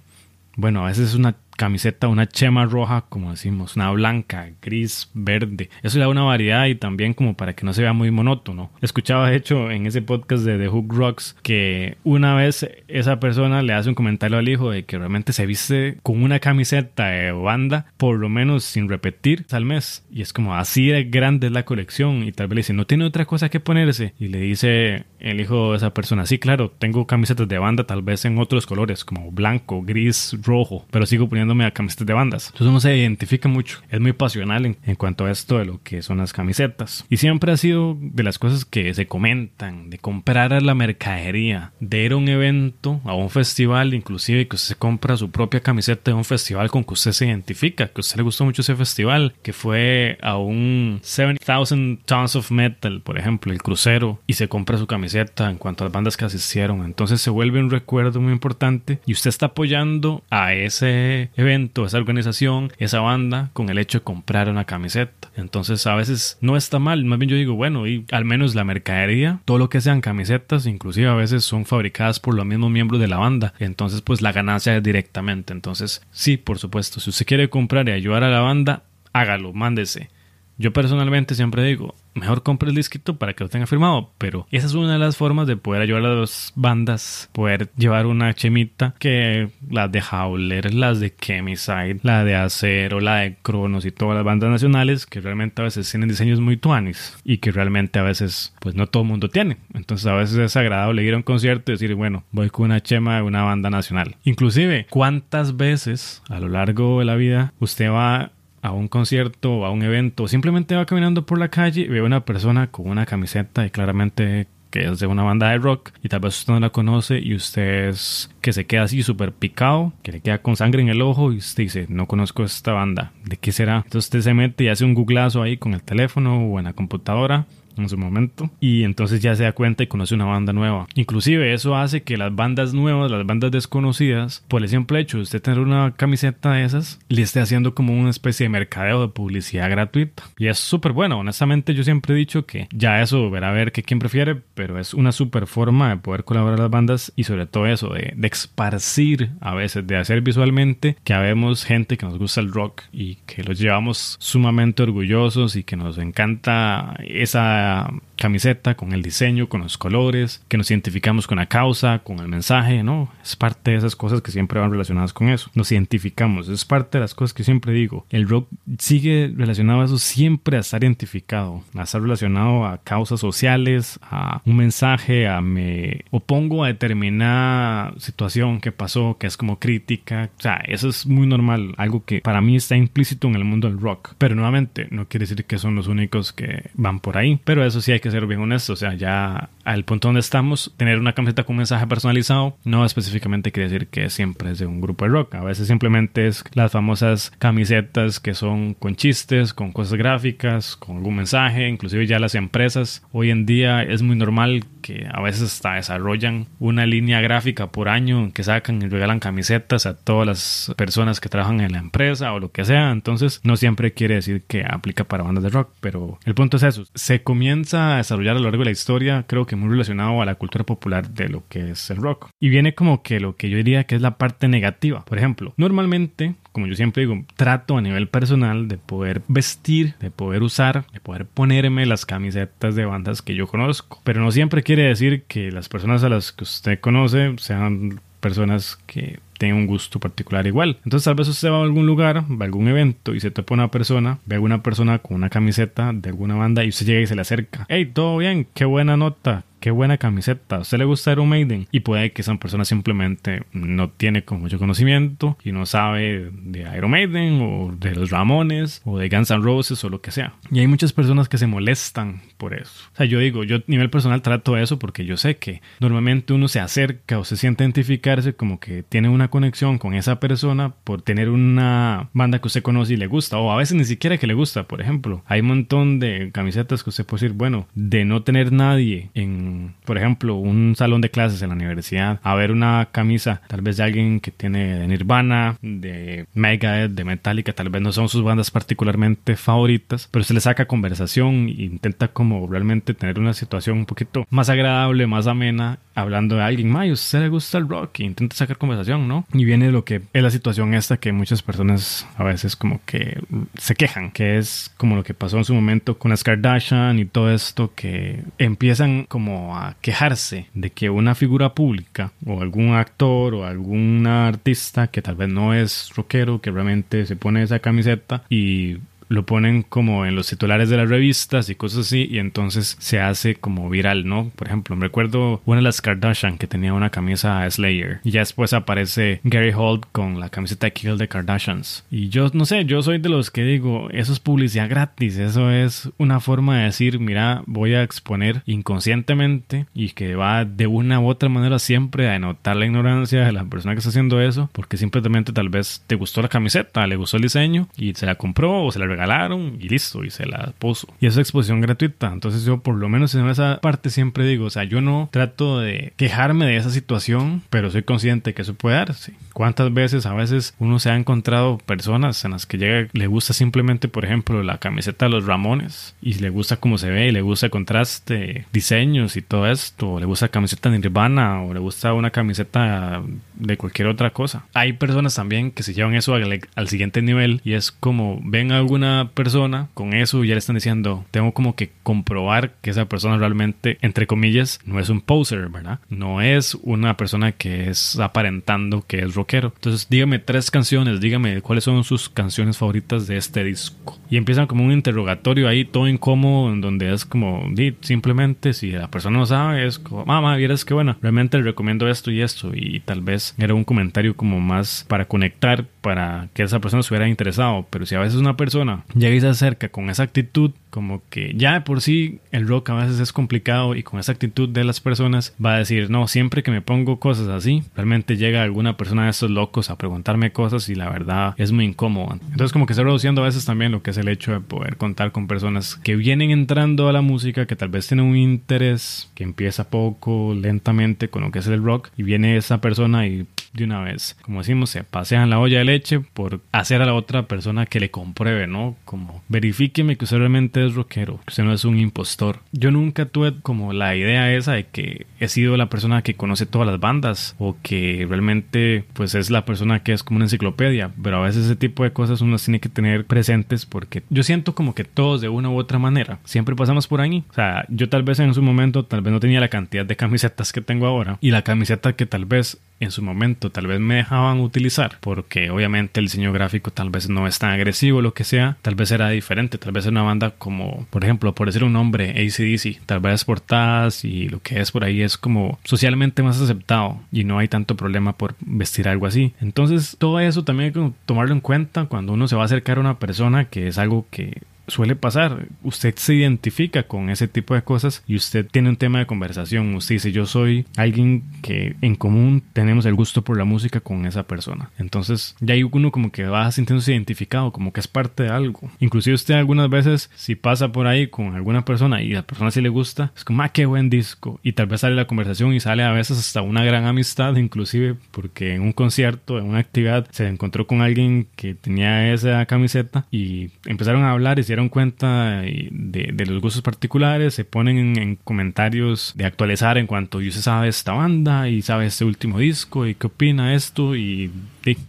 bueno 0.55 0.83
a 0.85 0.89
veces 0.89 1.09
es 1.09 1.15
una 1.15 1.35
camiseta, 1.61 2.07
una 2.07 2.27
chema 2.27 2.65
roja, 2.65 3.05
como 3.07 3.29
decimos, 3.29 3.75
una 3.75 3.91
blanca, 3.91 4.49
gris, 4.63 5.11
verde. 5.13 5.69
Eso 5.83 5.99
le 5.99 6.05
da 6.05 6.09
una 6.09 6.23
variedad 6.23 6.65
y 6.65 6.73
también 6.73 7.13
como 7.13 7.35
para 7.35 7.53
que 7.53 7.67
no 7.67 7.73
se 7.73 7.83
vea 7.83 7.93
muy 7.93 8.09
monótono. 8.09 8.71
Escuchaba, 8.81 9.29
de 9.29 9.35
hecho, 9.35 9.69
en 9.69 9.85
ese 9.85 10.01
podcast 10.01 10.43
de 10.43 10.57
The 10.57 10.69
Hook 10.69 10.91
Rocks 10.91 11.37
que 11.43 11.97
una 12.03 12.33
vez 12.33 12.67
esa 12.87 13.19
persona 13.19 13.61
le 13.61 13.73
hace 13.73 13.89
un 13.89 13.95
comentario 13.95 14.39
al 14.39 14.49
hijo 14.49 14.71
de 14.71 14.85
que 14.85 14.97
realmente 14.97 15.33
se 15.33 15.45
viste 15.45 15.99
con 16.01 16.23
una 16.23 16.39
camiseta 16.39 17.09
de 17.09 17.31
banda, 17.31 17.85
por 17.97 18.17
lo 18.17 18.27
menos 18.27 18.63
sin 18.63 18.89
repetir, 18.89 19.45
al 19.51 19.63
mes. 19.65 20.03
Y 20.11 20.23
es 20.23 20.33
como 20.33 20.55
así 20.55 20.87
de 20.87 21.03
grande 21.03 21.45
es 21.45 21.53
la 21.53 21.65
colección. 21.65 22.23
Y 22.23 22.31
tal 22.31 22.47
vez 22.47 22.55
le 22.55 22.59
dice, 22.61 22.73
no 22.73 22.87
tiene 22.87 23.05
otra 23.05 23.25
cosa 23.25 23.49
que 23.49 23.59
ponerse. 23.59 24.15
Y 24.17 24.29
le 24.29 24.39
dice 24.39 25.03
el 25.19 25.39
hijo 25.39 25.71
de 25.71 25.77
esa 25.77 25.93
persona, 25.93 26.25
sí, 26.25 26.39
claro, 26.39 26.71
tengo 26.71 27.05
camisetas 27.05 27.47
de 27.47 27.59
banda, 27.59 27.85
tal 27.85 28.01
vez 28.01 28.25
en 28.25 28.39
otros 28.39 28.65
colores, 28.65 29.05
como 29.05 29.29
blanco, 29.31 29.83
gris, 29.83 30.35
rojo, 30.41 30.87
pero 30.89 31.05
sigo 31.05 31.29
poniendo 31.29 31.50
a 31.59 31.71
camisetas 31.71 32.07
de 32.07 32.13
bandas. 32.13 32.47
Entonces 32.47 32.67
uno 32.67 32.79
se 32.79 32.97
identifica 32.97 33.49
mucho. 33.49 33.81
Es 33.89 33.99
muy 33.99 34.13
pasional 34.13 34.65
en, 34.65 34.77
en, 34.83 34.95
cuanto 34.95 35.25
a 35.25 35.31
esto 35.31 35.57
de 35.57 35.65
lo 35.65 35.81
que 35.83 36.01
son 36.01 36.17
las 36.17 36.33
camisetas. 36.33 37.05
Y 37.09 37.17
siempre 37.17 37.51
ha 37.51 37.57
sido 37.57 37.97
de 37.99 38.23
las 38.23 38.39
cosas 38.39 38.65
que 38.65 38.93
se 38.93 39.07
comentan, 39.07 39.89
de 39.89 39.97
comprar 39.97 40.53
a 40.53 40.59
la 40.59 40.75
mercadería, 40.75 41.71
de 41.79 42.03
ir 42.03 42.13
a 42.13 42.17
un 42.17 42.29
evento, 42.29 43.01
a 43.05 43.13
un 43.13 43.29
festival, 43.29 43.93
inclusive 43.93 44.47
que 44.47 44.55
usted 44.55 44.77
compra 44.77 45.17
su 45.17 45.31
propia 45.31 45.61
camiseta 45.61 46.11
de 46.11 46.13
un 46.13 46.25
festival 46.25 46.69
con 46.69 46.83
que 46.83 46.93
usted 46.93 47.11
se 47.11 47.27
identifica, 47.27 47.87
que 47.87 47.99
a 47.99 48.01
usted 48.01 48.17
le 48.17 48.23
gustó 48.23 48.45
mucho 48.45 48.61
ese 48.61 48.75
festival, 48.75 49.33
que 49.41 49.53
fue 49.53 50.17
a 50.21 50.37
un 50.37 50.99
7000 51.03 51.99
Tons 52.05 52.35
of 52.35 52.51
Metal, 52.51 53.01
por 53.01 53.17
ejemplo, 53.17 53.51
el 53.51 53.61
crucero, 53.61 54.19
y 54.27 54.33
se 54.33 54.47
compra 54.47 54.77
su 54.77 54.87
camiseta 54.87 55.49
en 55.49 55.57
cuanto 55.57 55.83
a 55.83 55.87
las 55.87 55.93
bandas 55.93 56.17
que 56.17 56.25
asistieron. 56.25 56.83
Entonces 56.85 57.21
se 57.21 57.29
vuelve 57.29 57.59
un 57.59 57.69
recuerdo 57.69 58.21
muy 58.21 58.31
importante 58.31 58.99
y 59.05 59.13
usted 59.13 59.29
está 59.29 59.47
apoyando 59.47 60.23
a 60.29 60.53
ese 60.53 61.30
evento, 61.35 61.85
esa 61.85 61.97
organización, 61.97 62.71
esa 62.77 62.99
banda, 62.99 63.49
con 63.53 63.69
el 63.69 63.77
hecho 63.77 63.99
de 63.99 64.03
comprar 64.03 64.49
una 64.49 64.65
camiseta. 64.65 65.29
Entonces 65.35 65.85
a 65.87 65.95
veces 65.95 66.37
no 66.41 66.57
está 66.57 66.79
mal, 66.79 67.05
más 67.05 67.19
bien 67.19 67.29
yo 67.29 67.35
digo, 67.35 67.55
bueno, 67.55 67.87
y 67.87 68.05
al 68.11 68.25
menos 68.25 68.55
la 68.55 68.63
mercadería, 68.63 69.39
todo 69.45 69.57
lo 69.57 69.69
que 69.69 69.81
sean 69.81 70.01
camisetas, 70.01 70.65
inclusive 70.65 71.07
a 71.07 71.13
veces 71.13 71.43
son 71.43 71.65
fabricadas 71.65 72.19
por 72.19 72.35
los 72.35 72.45
mismos 72.45 72.71
miembros 72.71 72.99
de 72.99 73.07
la 73.07 73.17
banda. 73.17 73.53
Entonces 73.59 74.01
pues 74.01 74.21
la 74.21 74.31
ganancia 74.31 74.75
es 74.75 74.83
directamente. 74.83 75.53
Entonces 75.53 76.05
sí, 76.11 76.37
por 76.37 76.59
supuesto, 76.59 76.99
si 76.99 77.09
usted 77.09 77.25
quiere 77.25 77.49
comprar 77.49 77.87
y 77.89 77.91
ayudar 77.91 78.23
a 78.23 78.29
la 78.29 78.41
banda, 78.41 78.83
hágalo, 79.13 79.53
mándese. 79.53 80.09
Yo 80.57 80.73
personalmente 80.73 81.33
siempre 81.33 81.63
digo, 81.63 81.95
mejor 82.13 82.43
compre 82.43 82.69
el 82.69 82.75
disquito 82.75 83.17
para 83.17 83.33
que 83.33 83.43
lo 83.43 83.49
tenga 83.49 83.67
firmado. 83.67 84.11
Pero 84.17 84.47
esa 84.51 84.67
es 84.67 84.73
una 84.73 84.93
de 84.93 84.99
las 84.99 85.17
formas 85.17 85.47
de 85.47 85.57
poder 85.57 85.81
ayudar 85.81 86.05
a 86.05 86.15
las 86.15 86.53
bandas, 86.55 87.29
poder 87.31 87.69
llevar 87.77 88.05
una 88.05 88.33
chemita 88.33 88.93
que 88.99 89.49
las 89.69 89.91
de 89.91 90.01
Howler, 90.01 90.73
las 90.73 90.99
de 90.99 91.15
Chemiside, 91.15 91.99
la 92.03 92.23
de 92.23 92.35
Acero, 92.35 92.99
la 92.99 93.17
de 93.17 93.37
Cronos 93.41 93.85
y 93.85 93.91
todas 93.91 94.15
las 94.15 94.25
bandas 94.25 94.49
nacionales 94.49 95.05
que 95.05 95.21
realmente 95.21 95.61
a 95.61 95.65
veces 95.65 95.89
tienen 95.89 96.09
diseños 96.09 96.39
muy 96.39 96.57
tuanis 96.57 97.17
y 97.23 97.37
que 97.37 97.51
realmente 97.51 97.99
a 97.99 98.03
veces 98.03 98.53
pues 98.59 98.75
no 98.75 98.87
todo 98.87 99.03
el 99.03 99.09
mundo 99.09 99.29
tiene. 99.29 99.57
Entonces 99.73 100.07
a 100.07 100.13
veces 100.13 100.37
es 100.37 100.55
agradable 100.55 101.03
ir 101.03 101.13
a 101.13 101.17
un 101.17 101.23
concierto 101.23 101.71
y 101.71 101.75
decir, 101.75 101.95
bueno, 101.95 102.23
voy 102.31 102.49
con 102.49 102.65
una 102.65 102.81
chema 102.81 103.17
de 103.17 103.21
una 103.21 103.43
banda 103.43 103.69
nacional. 103.69 104.15
Inclusive, 104.23 104.87
¿cuántas 104.89 105.57
veces 105.57 106.21
a 106.29 106.39
lo 106.39 106.49
largo 106.49 106.99
de 106.99 107.05
la 107.05 107.15
vida 107.15 107.53
usted 107.59 107.89
va 107.89 108.31
a 108.61 108.71
un 108.71 108.87
concierto 108.87 109.53
o 109.53 109.65
a 109.65 109.71
un 109.71 109.83
evento, 109.83 110.27
simplemente 110.27 110.75
va 110.75 110.85
caminando 110.85 111.25
por 111.25 111.37
la 111.37 111.49
calle 111.49 111.81
y 111.81 111.87
ve 111.87 111.99
a 111.99 112.03
una 112.03 112.25
persona 112.25 112.67
con 112.67 112.89
una 112.89 113.05
camiseta 113.05 113.65
y 113.65 113.69
claramente 113.69 114.47
que 114.71 114.85
es 114.85 114.99
de 114.99 115.07
una 115.07 115.23
banda 115.23 115.49
de 115.49 115.57
rock 115.57 115.91
y 116.01 116.07
tal 116.07 116.21
vez 116.21 116.39
usted 116.39 116.53
no 116.53 116.59
la 116.59 116.69
conoce 116.69 117.19
y 117.19 117.35
usted 117.35 117.89
es 117.89 118.31
que 118.39 118.53
se 118.53 118.65
queda 118.65 118.83
así 118.83 119.03
súper 119.03 119.33
picado, 119.33 119.91
que 120.01 120.13
le 120.13 120.21
queda 120.21 120.41
con 120.41 120.55
sangre 120.55 120.81
en 120.81 120.87
el 120.87 121.01
ojo 121.01 121.33
y 121.33 121.37
usted 121.37 121.63
dice, 121.63 121.85
no 121.89 122.07
conozco 122.07 122.43
esta 122.43 122.71
banda, 122.71 123.11
¿de 123.25 123.37
qué 123.37 123.51
será? 123.51 123.77
Entonces 123.77 124.05
usted 124.05 124.21
se 124.21 124.33
mete 124.33 124.63
y 124.63 124.67
hace 124.69 124.85
un 124.85 124.93
googlazo 124.93 125.43
ahí 125.43 125.57
con 125.57 125.73
el 125.73 125.83
teléfono 125.83 126.45
o 126.45 126.57
en 126.57 126.65
la 126.65 126.73
computadora 126.73 127.45
en 127.77 127.89
su 127.89 127.97
momento 127.97 128.49
y 128.59 128.83
entonces 128.83 129.21
ya 129.21 129.35
se 129.35 129.43
da 129.43 129.51
cuenta 129.53 129.83
y 129.83 129.87
conoce 129.87 130.15
una 130.15 130.25
banda 130.25 130.53
nueva. 130.53 130.87
Inclusive 130.95 131.53
eso 131.53 131.75
hace 131.75 132.03
que 132.03 132.17
las 132.17 132.33
bandas 132.35 132.73
nuevas, 132.73 133.11
las 133.11 133.25
bandas 133.25 133.51
desconocidas, 133.51 134.43
por 134.47 134.61
el 134.61 134.69
simple 134.69 134.99
hecho 134.99 135.17
de 135.17 135.23
usted 135.23 135.41
tener 135.41 135.59
una 135.59 135.93
camiseta 135.95 136.53
de 136.53 136.63
esas, 136.63 136.99
le 137.09 137.21
esté 137.21 137.39
haciendo 137.39 137.73
como 137.75 137.93
una 137.93 138.09
especie 138.09 138.45
de 138.45 138.49
mercadeo 138.49 139.01
de 139.01 139.07
publicidad 139.07 139.69
gratuita. 139.69 140.23
Y 140.37 140.47
es 140.47 140.59
súper 140.59 140.91
bueno, 140.91 141.19
honestamente 141.19 141.73
yo 141.73 141.83
siempre 141.83 142.13
he 142.13 142.17
dicho 142.17 142.45
que 142.45 142.67
ya 142.71 143.01
eso 143.01 143.29
verá 143.29 143.49
a 143.49 143.53
ver 143.53 143.71
que 143.71 143.83
quién 143.83 143.99
prefiere, 143.99 144.35
pero 144.53 144.79
es 144.79 144.93
una 144.93 145.11
súper 145.11 145.47
forma 145.47 145.89
de 145.89 145.97
poder 145.97 146.23
colaborar 146.23 146.59
las 146.59 146.69
bandas 146.69 147.13
y 147.15 147.23
sobre 147.23 147.45
todo 147.45 147.67
eso, 147.67 147.89
de, 147.89 148.13
de 148.15 148.27
esparcir 148.27 149.31
a 149.41 149.53
veces, 149.53 149.85
de 149.85 149.97
hacer 149.97 150.21
visualmente 150.21 150.97
que 151.03 151.13
habemos 151.13 151.63
gente 151.63 151.97
que 151.97 152.05
nos 152.05 152.17
gusta 152.17 152.41
el 152.41 152.51
rock 152.51 152.83
y 152.91 153.15
que 153.25 153.43
los 153.43 153.59
llevamos 153.59 154.17
sumamente 154.19 154.83
orgullosos 154.83 155.55
y 155.55 155.63
que 155.63 155.75
nos 155.75 155.97
encanta 155.97 156.95
esa 157.07 157.60
Um, 157.61 158.01
camiseta, 158.21 158.75
con 158.75 158.93
el 158.93 159.01
diseño, 159.01 159.49
con 159.49 159.61
los 159.61 159.77
colores, 159.77 160.43
que 160.47 160.57
nos 160.57 160.69
identificamos 160.69 161.25
con 161.25 161.39
la 161.39 161.47
causa, 161.47 161.99
con 161.99 162.19
el 162.19 162.27
mensaje, 162.27 162.83
¿no? 162.83 163.11
Es 163.23 163.35
parte 163.35 163.71
de 163.71 163.77
esas 163.77 163.95
cosas 163.95 164.21
que 164.21 164.31
siempre 164.31 164.59
van 164.59 164.71
relacionadas 164.71 165.11
con 165.11 165.29
eso. 165.29 165.49
Nos 165.55 165.71
identificamos, 165.71 166.47
es 166.47 166.63
parte 166.63 166.97
de 166.97 167.01
las 167.01 167.15
cosas 167.15 167.33
que 167.33 167.43
siempre 167.43 167.73
digo. 167.73 168.05
El 168.11 168.29
rock 168.29 168.47
sigue 168.77 169.33
relacionado 169.35 169.81
a 169.81 169.85
eso 169.85 169.97
siempre 169.97 170.57
a 170.57 170.59
estar 170.59 170.83
identificado, 170.83 171.63
a 171.75 171.81
estar 171.81 172.01
relacionado 172.01 172.65
a 172.65 172.77
causas 172.77 173.19
sociales, 173.19 173.99
a 174.03 174.41
un 174.45 174.57
mensaje, 174.57 175.27
a 175.27 175.41
me 175.41 176.05
opongo 176.11 176.63
a 176.63 176.67
determinada 176.67 177.93
situación 177.97 178.61
que 178.61 178.71
pasó, 178.71 179.17
que 179.19 179.27
es 179.27 179.35
como 179.35 179.59
crítica. 179.59 180.29
O 180.37 180.41
sea, 180.41 180.61
eso 180.67 180.89
es 180.89 181.07
muy 181.07 181.25
normal, 181.25 181.73
algo 181.77 182.05
que 182.05 182.21
para 182.21 182.41
mí 182.41 182.55
está 182.55 182.75
implícito 182.75 183.27
en 183.27 183.35
el 183.35 183.45
mundo 183.45 183.67
del 183.67 183.79
rock. 183.79 184.13
Pero 184.19 184.35
nuevamente, 184.35 184.87
no 184.91 185.07
quiere 185.07 185.23
decir 185.23 185.45
que 185.45 185.57
son 185.57 185.75
los 185.75 185.87
únicos 185.87 186.33
que 186.33 186.69
van 186.75 186.99
por 186.99 187.17
ahí 187.17 187.31
pero 187.43 187.65
eso 187.65 187.81
sí 187.81 187.91
hay 187.91 187.99
que 187.99 188.10
ser 188.11 188.27
bien 188.27 188.41
honesto, 188.41 188.73
o 188.73 188.75
sea, 188.75 188.93
ya 188.93 189.49
al 189.63 189.83
punto 189.85 190.07
donde 190.07 190.21
estamos, 190.21 190.73
tener 190.77 190.99
una 190.99 191.13
camiseta 191.13 191.43
con 191.43 191.53
un 191.53 191.57
mensaje 191.57 191.85
personalizado 191.87 192.57
no 192.63 192.85
específicamente 192.85 193.51
quiere 193.51 193.69
decir 193.69 193.87
que 193.87 194.09
siempre 194.09 194.51
es 194.51 194.59
de 194.59 194.65
un 194.65 194.81
grupo 194.81 195.05
de 195.05 195.11
rock. 195.11 195.35
A 195.35 195.43
veces 195.43 195.67
simplemente 195.67 196.27
es 196.27 196.43
las 196.53 196.71
famosas 196.71 197.31
camisetas 197.39 198.19
que 198.19 198.33
son 198.33 198.73
con 198.73 198.95
chistes, 198.95 199.53
con 199.53 199.71
cosas 199.71 199.97
gráficas, 199.97 200.75
con 200.75 200.97
algún 200.97 201.15
mensaje. 201.15 201.67
Inclusive 201.67 202.07
ya 202.07 202.19
las 202.19 202.35
empresas 202.35 203.03
hoy 203.11 203.29
en 203.29 203.45
día 203.45 203.83
es 203.83 204.01
muy 204.01 204.15
normal 204.15 204.65
que 204.81 205.07
a 205.11 205.21
veces 205.21 205.43
hasta 205.43 205.75
desarrollan 205.75 206.47
una 206.59 206.85
línea 206.85 207.21
gráfica 207.21 207.67
por 207.67 207.89
año 207.89 208.31
que 208.33 208.43
sacan 208.43 208.81
y 208.81 208.87
regalan 208.87 209.19
camisetas 209.19 209.85
a 209.85 209.95
todas 209.95 210.27
las 210.27 210.73
personas 210.75 211.19
que 211.19 211.29
trabajan 211.29 211.61
en 211.61 211.71
la 211.71 211.79
empresa 211.79 212.33
o 212.33 212.39
lo 212.39 212.51
que 212.51 212.65
sea. 212.65 212.91
Entonces 212.91 213.39
no 213.43 213.57
siempre 213.57 213.93
quiere 213.93 214.15
decir 214.15 214.43
que 214.47 214.65
aplica 214.65 215.03
para 215.03 215.23
bandas 215.23 215.43
de 215.43 215.49
rock, 215.49 215.69
pero 215.79 216.19
el 216.25 216.35
punto 216.35 216.57
es 216.57 216.63
eso. 216.63 216.85
Se 216.95 217.23
comienza 217.23 217.93
a 217.93 217.97
desarrollar 217.97 218.35
a 218.35 218.39
lo 218.39 218.45
largo 218.45 218.59
de 218.59 218.65
la 218.65 218.71
historia, 218.71 219.25
creo 219.27 219.45
que 219.45 219.55
muy 219.55 219.69
relacionado 219.69 220.21
a 220.21 220.25
la 220.25 220.35
cultura 220.35 220.65
popular 220.65 221.09
de 221.09 221.29
lo 221.29 221.47
que 221.47 221.71
es 221.71 221.89
el 221.89 221.97
rock. 221.97 222.29
Y 222.39 222.49
viene 222.49 222.75
como 222.75 223.03
que 223.03 223.19
lo 223.19 223.35
que 223.35 223.49
yo 223.49 223.57
diría 223.57 223.85
que 223.85 223.95
es 223.95 224.01
la 224.01 224.17
parte 224.17 224.47
negativa. 224.47 225.05
Por 225.05 225.17
ejemplo, 225.17 225.53
normalmente 225.57 226.35
como 226.51 226.67
yo 226.67 226.75
siempre 226.75 227.01
digo, 227.03 227.23
trato 227.35 227.77
a 227.77 227.81
nivel 227.81 228.07
personal 228.07 228.67
de 228.67 228.77
poder 228.77 229.21
vestir, 229.27 229.95
de 229.99 230.11
poder 230.11 230.43
usar, 230.43 230.85
de 230.93 230.99
poder 230.99 231.25
ponerme 231.25 231.85
las 231.85 232.05
camisetas 232.05 232.75
de 232.75 232.85
bandas 232.85 233.21
que 233.21 233.35
yo 233.35 233.47
conozco. 233.47 234.01
Pero 234.03 234.21
no 234.21 234.31
siempre 234.31 234.63
quiere 234.63 234.83
decir 234.83 235.23
que 235.27 235.51
las 235.51 235.69
personas 235.69 236.03
a 236.03 236.09
las 236.09 236.31
que 236.31 236.43
usted 236.43 236.79
conoce 236.79 237.35
sean 237.37 238.01
personas 238.19 238.77
que 238.85 239.19
tengan 239.37 239.57
un 239.57 239.67
gusto 239.67 239.99
particular 239.99 240.45
igual. 240.45 240.77
Entonces 240.85 241.05
tal 241.05 241.15
vez 241.15 241.27
usted 241.27 241.49
va 241.49 241.57
a 241.57 241.63
algún 241.63 241.87
lugar, 241.87 242.23
va 242.29 242.43
a 242.43 242.45
algún 242.45 242.67
evento 242.67 243.15
y 243.15 243.19
se 243.19 243.31
topa 243.31 243.55
una 243.55 243.71
persona, 243.71 244.19
ve 244.25 244.35
a 244.35 244.39
una 244.39 244.61
persona 244.61 244.99
con 244.99 245.15
una 245.15 245.29
camiseta 245.29 245.91
de 245.93 246.09
alguna 246.09 246.35
banda 246.35 246.63
y 246.63 246.69
usted 246.69 246.85
llega 246.85 247.01
y 247.01 247.07
se 247.07 247.15
le 247.15 247.21
acerca. 247.21 247.65
Hey, 247.67 247.89
todo 247.91 248.17
bien, 248.17 248.45
qué 248.53 248.65
buena 248.65 248.97
nota, 248.97 249.43
qué 249.61 249.71
buena 249.71 249.97
camiseta, 249.97 250.57
¿a 250.57 250.59
usted 250.59 250.79
le 250.79 250.85
gusta 250.85 251.11
Iron 251.13 251.29
Maiden? 251.29 251.67
Y 251.71 251.81
puede 251.81 252.11
que 252.11 252.23
esa 252.23 252.35
persona 252.35 252.65
simplemente 252.65 253.43
no 253.53 253.89
tiene 253.91 254.25
como 254.25 254.41
mucho 254.41 254.59
conocimiento 254.59 255.37
y 255.43 255.51
no 255.51 255.65
sabe 255.65 256.31
de 256.33 256.67
Iron 256.75 256.91
Maiden 256.91 257.39
o 257.41 257.71
de 257.77 257.95
los 257.95 258.09
Ramones 258.09 258.81
o 258.83 258.97
de 258.97 259.07
Guns 259.07 259.29
N' 259.29 259.43
Roses 259.43 259.83
o 259.83 259.89
lo 259.89 260.01
que 260.01 260.11
sea. 260.11 260.33
Y 260.49 260.59
hay 260.59 260.67
muchas 260.67 260.91
personas 260.93 261.29
que 261.29 261.37
se 261.37 261.47
molestan 261.47 262.21
por 262.37 262.55
eso. 262.55 262.89
O 262.93 262.97
sea, 262.97 263.05
yo 263.05 263.19
digo, 263.19 263.43
yo 263.43 263.57
a 263.57 263.63
nivel 263.67 263.91
personal 263.91 264.23
trato 264.23 264.57
eso 264.57 264.79
porque 264.79 265.05
yo 265.05 265.15
sé 265.15 265.37
que 265.37 265.61
normalmente 265.79 266.33
uno 266.33 266.47
se 266.47 266.59
acerca 266.59 267.19
o 267.19 267.23
se 267.23 267.37
siente 267.37 267.63
identificarse 267.63 268.33
como 268.33 268.59
que 268.59 268.81
tiene 268.81 269.09
una 269.09 269.29
conexión 269.29 269.77
con 269.77 269.93
esa 269.93 270.19
persona 270.19 270.73
por 270.83 271.03
tener 271.03 271.29
una 271.29 272.09
banda 272.13 272.39
que 272.39 272.47
usted 272.47 272.63
conoce 272.63 272.93
y 272.93 272.97
le 272.97 273.05
gusta 273.05 273.37
o 273.37 273.51
a 273.51 273.57
veces 273.57 273.77
ni 273.77 273.85
siquiera 273.85 274.17
que 274.17 274.25
le 274.25 274.33
gusta, 274.33 274.63
por 274.63 274.81
ejemplo. 274.81 275.23
Hay 275.27 275.41
un 275.41 275.47
montón 275.47 275.99
de 275.99 276.31
camisetas 276.33 276.83
que 276.83 276.89
usted 276.89 277.05
puede 277.05 277.21
decir, 277.21 277.37
bueno, 277.37 277.67
de 277.75 278.05
no 278.05 278.23
tener 278.23 278.51
nadie 278.51 279.11
en 279.13 279.50
por 279.85 279.97
ejemplo, 279.97 280.35
un 280.35 280.75
salón 280.75 281.01
de 281.01 281.09
clases 281.09 281.41
en 281.41 281.49
la 281.49 281.55
universidad, 281.55 282.19
a 282.23 282.35
ver 282.35 282.51
una 282.51 282.89
camisa 282.91 283.41
tal 283.47 283.61
vez 283.61 283.77
de 283.77 283.83
alguien 283.83 284.19
que 284.19 284.31
tiene 284.31 284.79
de 284.79 284.87
Nirvana, 284.87 285.57
de 285.61 286.25
Megadeth, 286.33 286.91
de 286.91 287.03
Metallica, 287.03 287.53
tal 287.53 287.69
vez 287.69 287.81
no 287.81 287.91
son 287.91 288.09
sus 288.09 288.23
bandas 288.23 288.51
particularmente 288.51 289.35
favoritas, 289.35 290.07
pero 290.11 290.23
se 290.23 290.33
le 290.33 290.39
saca 290.39 290.65
conversación 290.65 291.47
e 291.47 291.63
intenta 291.63 292.09
como 292.09 292.47
realmente 292.47 292.93
tener 292.93 293.19
una 293.19 293.33
situación 293.33 293.79
un 293.79 293.85
poquito 293.85 294.25
más 294.29 294.49
agradable, 294.49 295.07
más 295.07 295.27
amena, 295.27 295.79
hablando 295.95 296.35
de 296.35 296.43
alguien, 296.43 296.69
más, 296.69 296.89
usted 296.89 297.21
le 297.21 297.29
gusta 297.29 297.57
el 297.57 297.67
rock 297.67 297.99
e 297.99 298.03
intenta 298.03 298.35
sacar 298.35 298.57
conversación, 298.57 299.07
¿no? 299.07 299.25
Y 299.33 299.45
viene 299.45 299.71
lo 299.71 299.83
que 299.83 300.01
es 300.13 300.23
la 300.23 300.29
situación 300.29 300.73
esta 300.73 300.97
que 300.97 301.11
muchas 301.11 301.41
personas 301.41 302.07
a 302.17 302.23
veces 302.23 302.55
como 302.55 302.79
que 302.85 303.21
se 303.57 303.75
quejan, 303.75 304.11
que 304.11 304.37
es 304.37 304.73
como 304.77 304.95
lo 304.95 305.03
que 305.03 305.13
pasó 305.13 305.37
en 305.37 305.45
su 305.45 305.53
momento 305.53 305.97
con 305.97 306.11
las 306.11 306.23
Kardashian 306.23 306.99
y 306.99 307.05
todo 307.05 307.31
esto 307.31 307.73
que 307.75 308.23
empiezan 308.37 309.05
como 309.05 309.40
a 309.55 309.75
quejarse 309.81 310.47
de 310.53 310.69
que 310.69 310.89
una 310.89 311.15
figura 311.15 311.53
pública 311.53 312.11
o 312.25 312.41
algún 312.41 312.75
actor 312.75 313.33
o 313.33 313.45
algún 313.45 314.05
artista 314.07 314.87
que 314.87 315.01
tal 315.01 315.15
vez 315.15 315.29
no 315.29 315.53
es 315.53 315.91
rockero, 315.95 316.41
que 316.41 316.51
realmente 316.51 317.05
se 317.05 317.15
pone 317.15 317.43
esa 317.43 317.59
camiseta 317.59 318.23
y 318.29 318.77
lo 319.11 319.25
ponen 319.25 319.63
como 319.63 320.05
en 320.05 320.15
los 320.15 320.27
titulares 320.27 320.69
de 320.69 320.77
las 320.77 320.89
revistas 320.89 321.49
y 321.49 321.55
cosas 321.55 321.87
así 321.87 322.07
y 322.09 322.19
entonces 322.19 322.77
se 322.79 322.99
hace 322.99 323.35
como 323.35 323.69
viral, 323.69 324.07
¿no? 324.07 324.31
Por 324.35 324.47
ejemplo, 324.47 324.75
me 324.75 324.85
recuerdo 324.85 325.41
una 325.45 325.57
de 325.57 325.63
las 325.63 325.81
Kardashian 325.81 326.37
que 326.37 326.47
tenía 326.47 326.73
una 326.73 326.89
camisa 326.89 327.49
Slayer 327.49 327.99
y 328.03 328.11
ya 328.11 328.21
después 328.21 328.53
aparece 328.53 329.19
Gary 329.23 329.51
Holt 329.55 329.85
con 329.91 330.19
la 330.19 330.29
camiseta 330.29 330.67
de 330.67 330.73
Kill 330.73 330.97
the 330.97 331.09
Kardashians 331.09 331.83
y 331.91 332.07
yo 332.07 332.29
no 332.33 332.45
sé, 332.45 332.63
yo 332.65 332.81
soy 332.81 332.99
de 332.99 333.09
los 333.09 333.31
que 333.31 333.43
digo, 333.43 333.89
eso 333.91 334.13
es 334.13 334.19
publicidad 334.19 334.69
gratis, 334.69 335.17
eso 335.17 335.51
es 335.51 335.89
una 335.97 336.21
forma 336.21 336.59
de 336.59 336.63
decir, 336.65 336.99
mira, 336.99 337.43
voy 337.47 337.73
a 337.73 337.83
exponer 337.83 338.43
inconscientemente 338.45 339.65
y 339.73 339.89
que 339.89 340.15
va 340.15 340.45
de 340.45 340.67
una 340.67 341.01
u 341.01 341.09
otra 341.09 341.27
manera 341.27 341.59
siempre 341.59 342.07
a 342.07 342.13
denotar 342.13 342.55
la 342.55 342.65
ignorancia 342.65 343.25
de 343.25 343.33
la 343.33 343.43
persona 343.43 343.73
que 343.73 343.79
está 343.79 343.89
haciendo 343.89 344.21
eso 344.21 344.49
porque 344.53 344.77
simplemente 344.77 345.33
tal 345.33 345.49
vez 345.49 345.83
te 345.85 345.95
gustó 345.95 346.21
la 346.21 346.29
camiseta, 346.29 346.87
le 346.87 346.95
gustó 346.95 347.17
el 347.17 347.23
diseño 347.23 347.67
y 347.75 347.93
se 347.93 348.05
la 348.05 348.15
compró 348.15 348.63
o 348.63 348.71
se 348.71 348.79
la 348.79 348.87
regaló 348.87 349.00
regalaron 349.01 349.57
y 349.59 349.67
listo, 349.67 350.03
y 350.03 350.11
se 350.11 350.25
la 350.25 350.53
puso. 350.59 350.87
Y 350.99 351.07
es 351.07 351.17
exposición 351.17 351.61
gratuita. 351.61 352.11
Entonces 352.13 352.45
yo 352.45 352.59
por 352.59 352.75
lo 352.75 352.87
menos 352.87 353.15
en 353.15 353.27
esa 353.29 353.59
parte 353.61 353.89
siempre 353.89 354.25
digo, 354.25 354.45
o 354.45 354.49
sea, 354.49 354.63
yo 354.63 354.81
no 354.81 355.09
trato 355.11 355.59
de 355.59 355.93
quejarme 355.95 356.45
de 356.45 356.57
esa 356.57 356.69
situación, 356.69 357.41
pero 357.49 357.71
soy 357.71 357.83
consciente 357.83 358.33
que 358.33 358.43
eso 358.43 358.53
puede 358.53 358.77
darse. 358.77 359.13
¿Cuántas 359.33 359.73
veces 359.73 360.05
a 360.05 360.13
veces 360.13 360.53
uno 360.59 360.79
se 360.79 360.91
ha 360.91 360.95
encontrado 360.95 361.57
personas 361.57 362.23
en 362.25 362.31
las 362.31 362.45
que 362.45 362.57
llega, 362.57 362.89
le 362.93 363.07
gusta 363.07 363.33
simplemente, 363.33 363.87
por 363.87 364.05
ejemplo, 364.05 364.43
la 364.43 364.59
camiseta 364.59 365.05
de 365.05 365.11
los 365.11 365.25
Ramones 365.25 365.95
y 366.01 366.15
le 366.15 366.29
gusta 366.29 366.57
cómo 366.57 366.77
se 366.77 366.89
ve 366.89 367.07
y 367.07 367.11
le 367.11 367.21
gusta 367.21 367.47
el 367.47 367.51
contraste, 367.51 368.45
diseños 368.53 369.17
y 369.17 369.21
todo 369.21 369.47
esto, 369.47 369.93
o 369.93 369.99
le 369.99 370.05
gusta 370.05 370.27
camiseta 370.27 370.69
de 370.69 370.77
Nirvana 370.77 371.41
o 371.41 371.53
le 371.53 371.59
gusta 371.59 371.93
una 371.93 372.11
camiseta 372.11 373.01
de 373.41 373.57
cualquier 373.57 373.87
otra 373.87 374.11
cosa. 374.11 374.45
Hay 374.53 374.73
personas 374.73 375.15
también 375.15 375.51
que 375.51 375.63
se 375.63 375.73
llevan 375.73 375.95
eso 375.95 376.13
al, 376.13 376.41
al 376.55 376.67
siguiente 376.67 377.01
nivel 377.01 377.41
y 377.43 377.53
es 377.53 377.71
como 377.71 378.19
ven 378.23 378.51
a 378.51 378.57
alguna 378.57 379.11
persona 379.13 379.69
con 379.73 379.93
eso 379.93 380.23
y 380.23 380.29
ya 380.29 380.35
le 380.35 380.39
están 380.39 380.55
diciendo, 380.55 381.05
tengo 381.11 381.33
como 381.33 381.55
que 381.55 381.71
comprobar 381.83 382.53
que 382.61 382.69
esa 382.69 382.85
persona 382.85 383.17
realmente, 383.17 383.77
entre 383.81 384.07
comillas, 384.07 384.59
no 384.65 384.79
es 384.79 384.89
un 384.89 385.01
poser, 385.01 385.49
¿verdad? 385.49 385.79
No 385.89 386.21
es 386.21 386.55
una 386.61 386.97
persona 386.97 387.31
que 387.31 387.69
es 387.69 387.99
aparentando 387.99 388.85
que 388.85 388.99
es 388.99 389.15
rockero. 389.15 389.53
Entonces 389.55 389.87
dígame 389.89 390.19
tres 390.19 390.51
canciones, 390.51 391.01
dígame 391.01 391.41
cuáles 391.41 391.63
son 391.63 391.83
sus 391.83 392.09
canciones 392.09 392.57
favoritas 392.57 393.07
de 393.07 393.17
este 393.17 393.43
disco. 393.43 393.99
Y 394.09 394.17
empiezan 394.17 394.47
como 394.47 394.63
un 394.63 394.71
interrogatorio 394.71 395.47
ahí 395.47 395.65
todo 395.65 395.87
incómodo 395.87 396.51
en 396.53 396.61
donde 396.61 396.93
es 396.93 397.05
como, 397.05 397.49
simplemente 397.81 398.53
si 398.53 398.71
la 398.71 398.89
persona 398.89 399.17
no 399.17 399.25
sabe, 399.25 399.65
es 399.65 399.79
como, 399.79 400.05
mamá, 400.05 400.35
vieras 400.35 400.65
que 400.65 400.73
bueno, 400.73 400.97
realmente 401.01 401.37
le 401.37 401.43
recomiendo 401.43 401.89
esto 401.89 402.11
y 402.11 402.21
esto 402.21 402.51
y 402.53 402.81
tal 402.81 403.01
vez 403.01 403.30
era 403.37 403.53
un 403.53 403.63
comentario 403.63 404.15
como 404.15 404.39
más 404.39 404.85
para 404.87 405.05
conectar, 405.05 405.65
para 405.81 406.29
que 406.33 406.43
esa 406.43 406.59
persona 406.59 406.83
se 406.83 406.93
hubiera 406.93 407.07
interesado. 407.07 407.65
Pero 407.69 407.85
si 407.85 407.95
a 407.95 407.99
veces 407.99 408.19
una 408.19 408.37
persona 408.37 408.83
llega 408.93 409.15
y 409.15 409.21
se 409.21 409.27
acerca 409.27 409.69
con 409.69 409.89
esa 409.89 410.03
actitud, 410.03 410.51
como 410.71 411.03
que 411.09 411.33
ya 411.35 411.53
de 411.53 411.61
por 411.61 411.81
sí 411.81 412.19
el 412.31 412.47
rock 412.47 412.71
a 412.71 412.75
veces 412.75 412.99
es 412.99 413.13
complicado 413.13 413.75
y 413.75 413.83
con 413.83 413.99
esa 413.99 414.13
actitud 414.13 414.49
de 414.49 414.63
las 414.63 414.79
personas 414.79 415.35
va 415.43 415.53
a 415.53 415.57
decir, 415.59 415.91
no, 415.91 416.07
siempre 416.07 416.41
que 416.41 416.49
me 416.49 416.61
pongo 416.61 416.99
cosas 416.99 417.27
así, 417.27 417.63
realmente 417.75 418.17
llega 418.17 418.41
alguna 418.41 418.77
persona 418.77 419.03
de 419.03 419.11
estos 419.11 419.29
locos 419.29 419.69
a 419.69 419.77
preguntarme 419.77 420.31
cosas 420.31 420.69
y 420.69 420.75
la 420.75 420.89
verdad 420.89 421.35
es 421.37 421.51
muy 421.51 421.65
incómodo. 421.65 422.17
Entonces 422.31 422.53
como 422.53 422.65
que 422.65 422.73
está 422.73 422.83
reduciendo 422.83 423.21
a 423.21 423.25
veces 423.25 423.45
también 423.45 423.71
lo 423.71 423.83
que 423.83 423.91
es 423.91 423.97
el 423.97 424.07
hecho 424.07 424.31
de 424.31 424.39
poder 424.39 424.77
contar 424.77 425.11
con 425.11 425.27
personas 425.27 425.75
que 425.75 425.95
vienen 425.95 426.31
entrando 426.31 426.87
a 426.87 426.93
la 426.93 427.01
música, 427.01 427.45
que 427.45 427.55
tal 427.55 427.69
vez 427.69 427.87
tienen 427.87 428.05
un 428.05 428.17
interés 428.17 429.11
que 429.13 429.23
empieza 429.23 429.69
poco, 429.69 430.33
lentamente 430.33 431.09
con 431.09 431.21
lo 431.21 431.31
que 431.31 431.39
es 431.39 431.47
el 431.47 431.63
rock 431.63 431.89
y 431.97 432.03
viene 432.03 432.37
esa 432.37 432.61
persona 432.61 433.05
y 433.07 433.27
de 433.53 433.63
una 433.63 433.81
vez, 433.81 434.17
como 434.21 434.39
decimos, 434.39 434.69
se 434.69 434.83
pasean 434.83 435.29
la 435.29 435.39
olla 435.39 435.59
de 435.59 435.65
leche 435.65 435.99
por 435.99 436.41
hacer 436.51 436.81
a 436.81 436.85
la 436.85 436.93
otra 436.93 437.23
persona 437.23 437.65
que 437.65 437.79
le 437.79 437.91
compruebe, 437.91 438.47
¿no? 438.47 438.75
Como 438.85 439.23
verifíqueme 439.29 439.97
que 439.97 440.05
usted 440.05 440.17
realmente 440.17 440.65
es 440.65 440.75
rockero, 440.75 441.19
que 441.25 441.31
usted 441.31 441.43
no 441.43 441.53
es 441.53 441.65
un 441.65 441.77
impostor. 441.77 442.39
Yo 442.51 442.71
nunca 442.71 443.05
tuve 443.05 443.33
como 443.41 443.73
la 443.73 443.95
idea 443.95 444.33
esa 444.33 444.53
de 444.53 444.65
que 444.65 445.05
he 445.19 445.27
sido 445.27 445.57
la 445.57 445.69
persona 445.69 446.01
que 446.01 446.15
conoce 446.15 446.45
todas 446.45 446.67
las 446.67 446.79
bandas 446.79 447.35
o 447.39 447.57
que 447.61 448.05
realmente 448.07 448.85
pues 448.93 449.15
es 449.15 449.29
la 449.29 449.45
persona 449.45 449.83
que 449.83 449.93
es 449.93 450.03
como 450.03 450.17
una 450.17 450.25
enciclopedia, 450.25 450.91
pero 451.01 451.17
a 451.17 451.25
veces 451.25 451.45
ese 451.45 451.55
tipo 451.55 451.83
de 451.83 451.93
cosas 451.93 452.21
uno 452.21 452.37
tiene 452.37 452.59
que 452.59 452.69
tener 452.69 453.05
presentes 453.05 453.65
porque 453.65 454.03
yo 454.09 454.23
siento 454.23 454.55
como 454.55 454.73
que 454.73 454.83
todos 454.83 455.21
de 455.21 455.29
una 455.29 455.49
u 455.49 455.57
otra 455.57 455.79
manera 455.79 456.19
siempre 456.23 456.55
pasamos 456.55 456.87
por 456.87 457.01
ahí. 457.01 457.23
O 457.29 457.33
sea, 457.33 457.65
yo 457.69 457.89
tal 457.89 458.03
vez 458.03 458.19
en 458.19 458.33
su 458.33 458.41
momento 458.41 458.85
tal 458.85 459.01
vez 459.01 459.13
no 459.13 459.19
tenía 459.19 459.39
la 459.39 459.49
cantidad 459.49 459.85
de 459.85 459.95
camisetas 459.95 460.51
que 460.51 460.61
tengo 460.61 460.87
ahora 460.87 461.17
y 461.21 461.31
la 461.31 461.43
camiseta 461.43 461.93
que 461.93 462.05
tal 462.05 462.25
vez 462.25 462.59
en 462.81 462.91
su 462.91 463.01
momento 463.01 463.49
tal 463.51 463.67
vez 463.67 463.79
me 463.79 463.95
dejaban 463.95 464.39
utilizar 464.39 464.97
porque 464.99 465.49
obviamente 465.49 465.99
el 465.99 466.07
diseño 466.07 466.33
gráfico 466.33 466.71
tal 466.71 466.89
vez 466.89 467.09
no 467.09 467.27
es 467.27 467.39
tan 467.39 467.51
agresivo 467.51 468.01
lo 468.01 468.13
que 468.13 468.23
sea 468.23 468.57
tal 468.61 468.75
vez 468.75 468.91
era 468.91 469.09
diferente 469.09 469.57
tal 469.57 469.71
vez 469.71 469.85
una 469.85 470.01
banda 470.01 470.31
como 470.31 470.85
por 470.89 471.03
ejemplo 471.03 471.33
por 471.33 471.47
decir 471.47 471.63
un 471.63 471.73
nombre 471.73 472.11
ACDC 472.11 472.81
tal 472.85 472.99
vez 472.99 473.23
portadas 473.23 474.03
y 474.03 474.27
lo 474.27 474.41
que 474.41 474.59
es 474.59 474.71
por 474.71 474.83
ahí 474.83 475.01
es 475.01 475.17
como 475.17 475.59
socialmente 475.63 476.23
más 476.23 476.41
aceptado 476.41 476.99
y 477.11 477.23
no 477.23 477.39
hay 477.39 477.47
tanto 477.47 477.75
problema 477.75 478.13
por 478.13 478.35
vestir 478.39 478.87
algo 478.87 479.05
así. 479.05 479.33
Entonces 479.41 479.95
todo 479.99 480.19
eso 480.19 480.43
también 480.43 480.67
hay 480.67 480.73
que 480.73 480.91
tomarlo 481.05 481.33
en 481.33 481.41
cuenta 481.41 481.85
cuando 481.85 482.13
uno 482.13 482.27
se 482.27 482.35
va 482.35 482.43
a 482.43 482.45
acercar 482.45 482.77
a 482.77 482.81
una 482.81 482.99
persona 482.99 483.45
que 483.45 483.67
es 483.67 483.77
algo 483.77 484.05
que 484.11 484.41
suele 484.71 484.95
pasar. 484.95 485.47
Usted 485.63 485.93
se 485.97 486.15
identifica 486.15 486.83
con 486.83 487.09
ese 487.09 487.27
tipo 487.27 487.53
de 487.53 487.61
cosas 487.61 488.03
y 488.07 488.15
usted 488.15 488.45
tiene 488.49 488.69
un 488.69 488.75
tema 488.75 488.99
de 488.99 489.05
conversación. 489.05 489.73
Usted 489.75 489.95
dice, 489.95 490.11
yo 490.11 490.25
soy 490.25 490.65
alguien 490.77 491.23
que 491.41 491.75
en 491.81 491.95
común 491.95 492.43
tenemos 492.53 492.85
el 492.85 492.95
gusto 492.95 493.21
por 493.21 493.37
la 493.37 493.45
música 493.45 493.79
con 493.79 494.05
esa 494.05 494.23
persona. 494.23 494.69
Entonces 494.77 495.35
ya 495.39 495.53
hay 495.53 495.63
uno 495.63 495.91
como 495.91 496.11
que 496.11 496.25
va 496.25 496.51
sintiéndose 496.51 496.93
identificado, 496.93 497.51
como 497.51 497.73
que 497.73 497.79
es 497.79 497.87
parte 497.87 498.23
de 498.23 498.29
algo. 498.29 498.71
Inclusive 498.79 499.15
usted 499.15 499.35
algunas 499.35 499.69
veces 499.69 500.09
si 500.15 500.35
pasa 500.35 500.71
por 500.71 500.87
ahí 500.87 501.07
con 501.07 501.35
alguna 501.35 501.65
persona 501.65 502.01
y 502.01 502.09
la 502.09 502.23
persona 502.23 502.51
sí 502.51 502.61
le 502.61 502.69
gusta, 502.69 503.11
es 503.15 503.23
como, 503.23 503.43
ah, 503.43 503.49
qué 503.49 503.65
buen 503.65 503.89
disco. 503.89 504.39
Y 504.43 504.53
tal 504.53 504.67
vez 504.67 504.81
sale 504.81 504.95
la 504.95 505.07
conversación 505.07 505.53
y 505.53 505.59
sale 505.59 505.83
a 505.83 505.91
veces 505.91 506.17
hasta 506.17 506.41
una 506.41 506.63
gran 506.63 506.85
amistad, 506.85 507.35
inclusive 507.35 507.95
porque 508.11 508.55
en 508.55 508.61
un 508.61 508.71
concierto, 508.71 509.37
en 509.37 509.45
una 509.45 509.59
actividad, 509.59 510.07
se 510.11 510.27
encontró 510.27 510.67
con 510.67 510.81
alguien 510.81 511.27
que 511.35 511.55
tenía 511.55 512.13
esa 512.13 512.45
camiseta 512.45 513.05
y 513.11 513.51
empezaron 513.65 514.03
a 514.03 514.11
hablar 514.11 514.39
se 514.43 514.60
cuenta 514.69 515.41
de, 515.41 516.25
los 516.27 516.41
gustos 516.41 516.61
particulares, 516.61 517.33
se 517.33 517.45
ponen 517.45 517.97
en, 517.97 518.15
comentarios 518.15 519.13
de 519.15 519.25
actualizar 519.25 519.77
en 519.77 519.87
cuanto 519.87 520.21
yo 520.21 520.31
se 520.31 520.41
sabe 520.41 520.67
esta 520.67 520.93
banda 520.93 521.49
y 521.49 521.61
sabe 521.61 521.87
este 521.87 522.05
último 522.05 522.39
disco 522.39 522.87
y 522.87 522.95
qué 522.95 523.07
opina 523.07 523.53
esto 523.53 523.95
y 523.95 524.31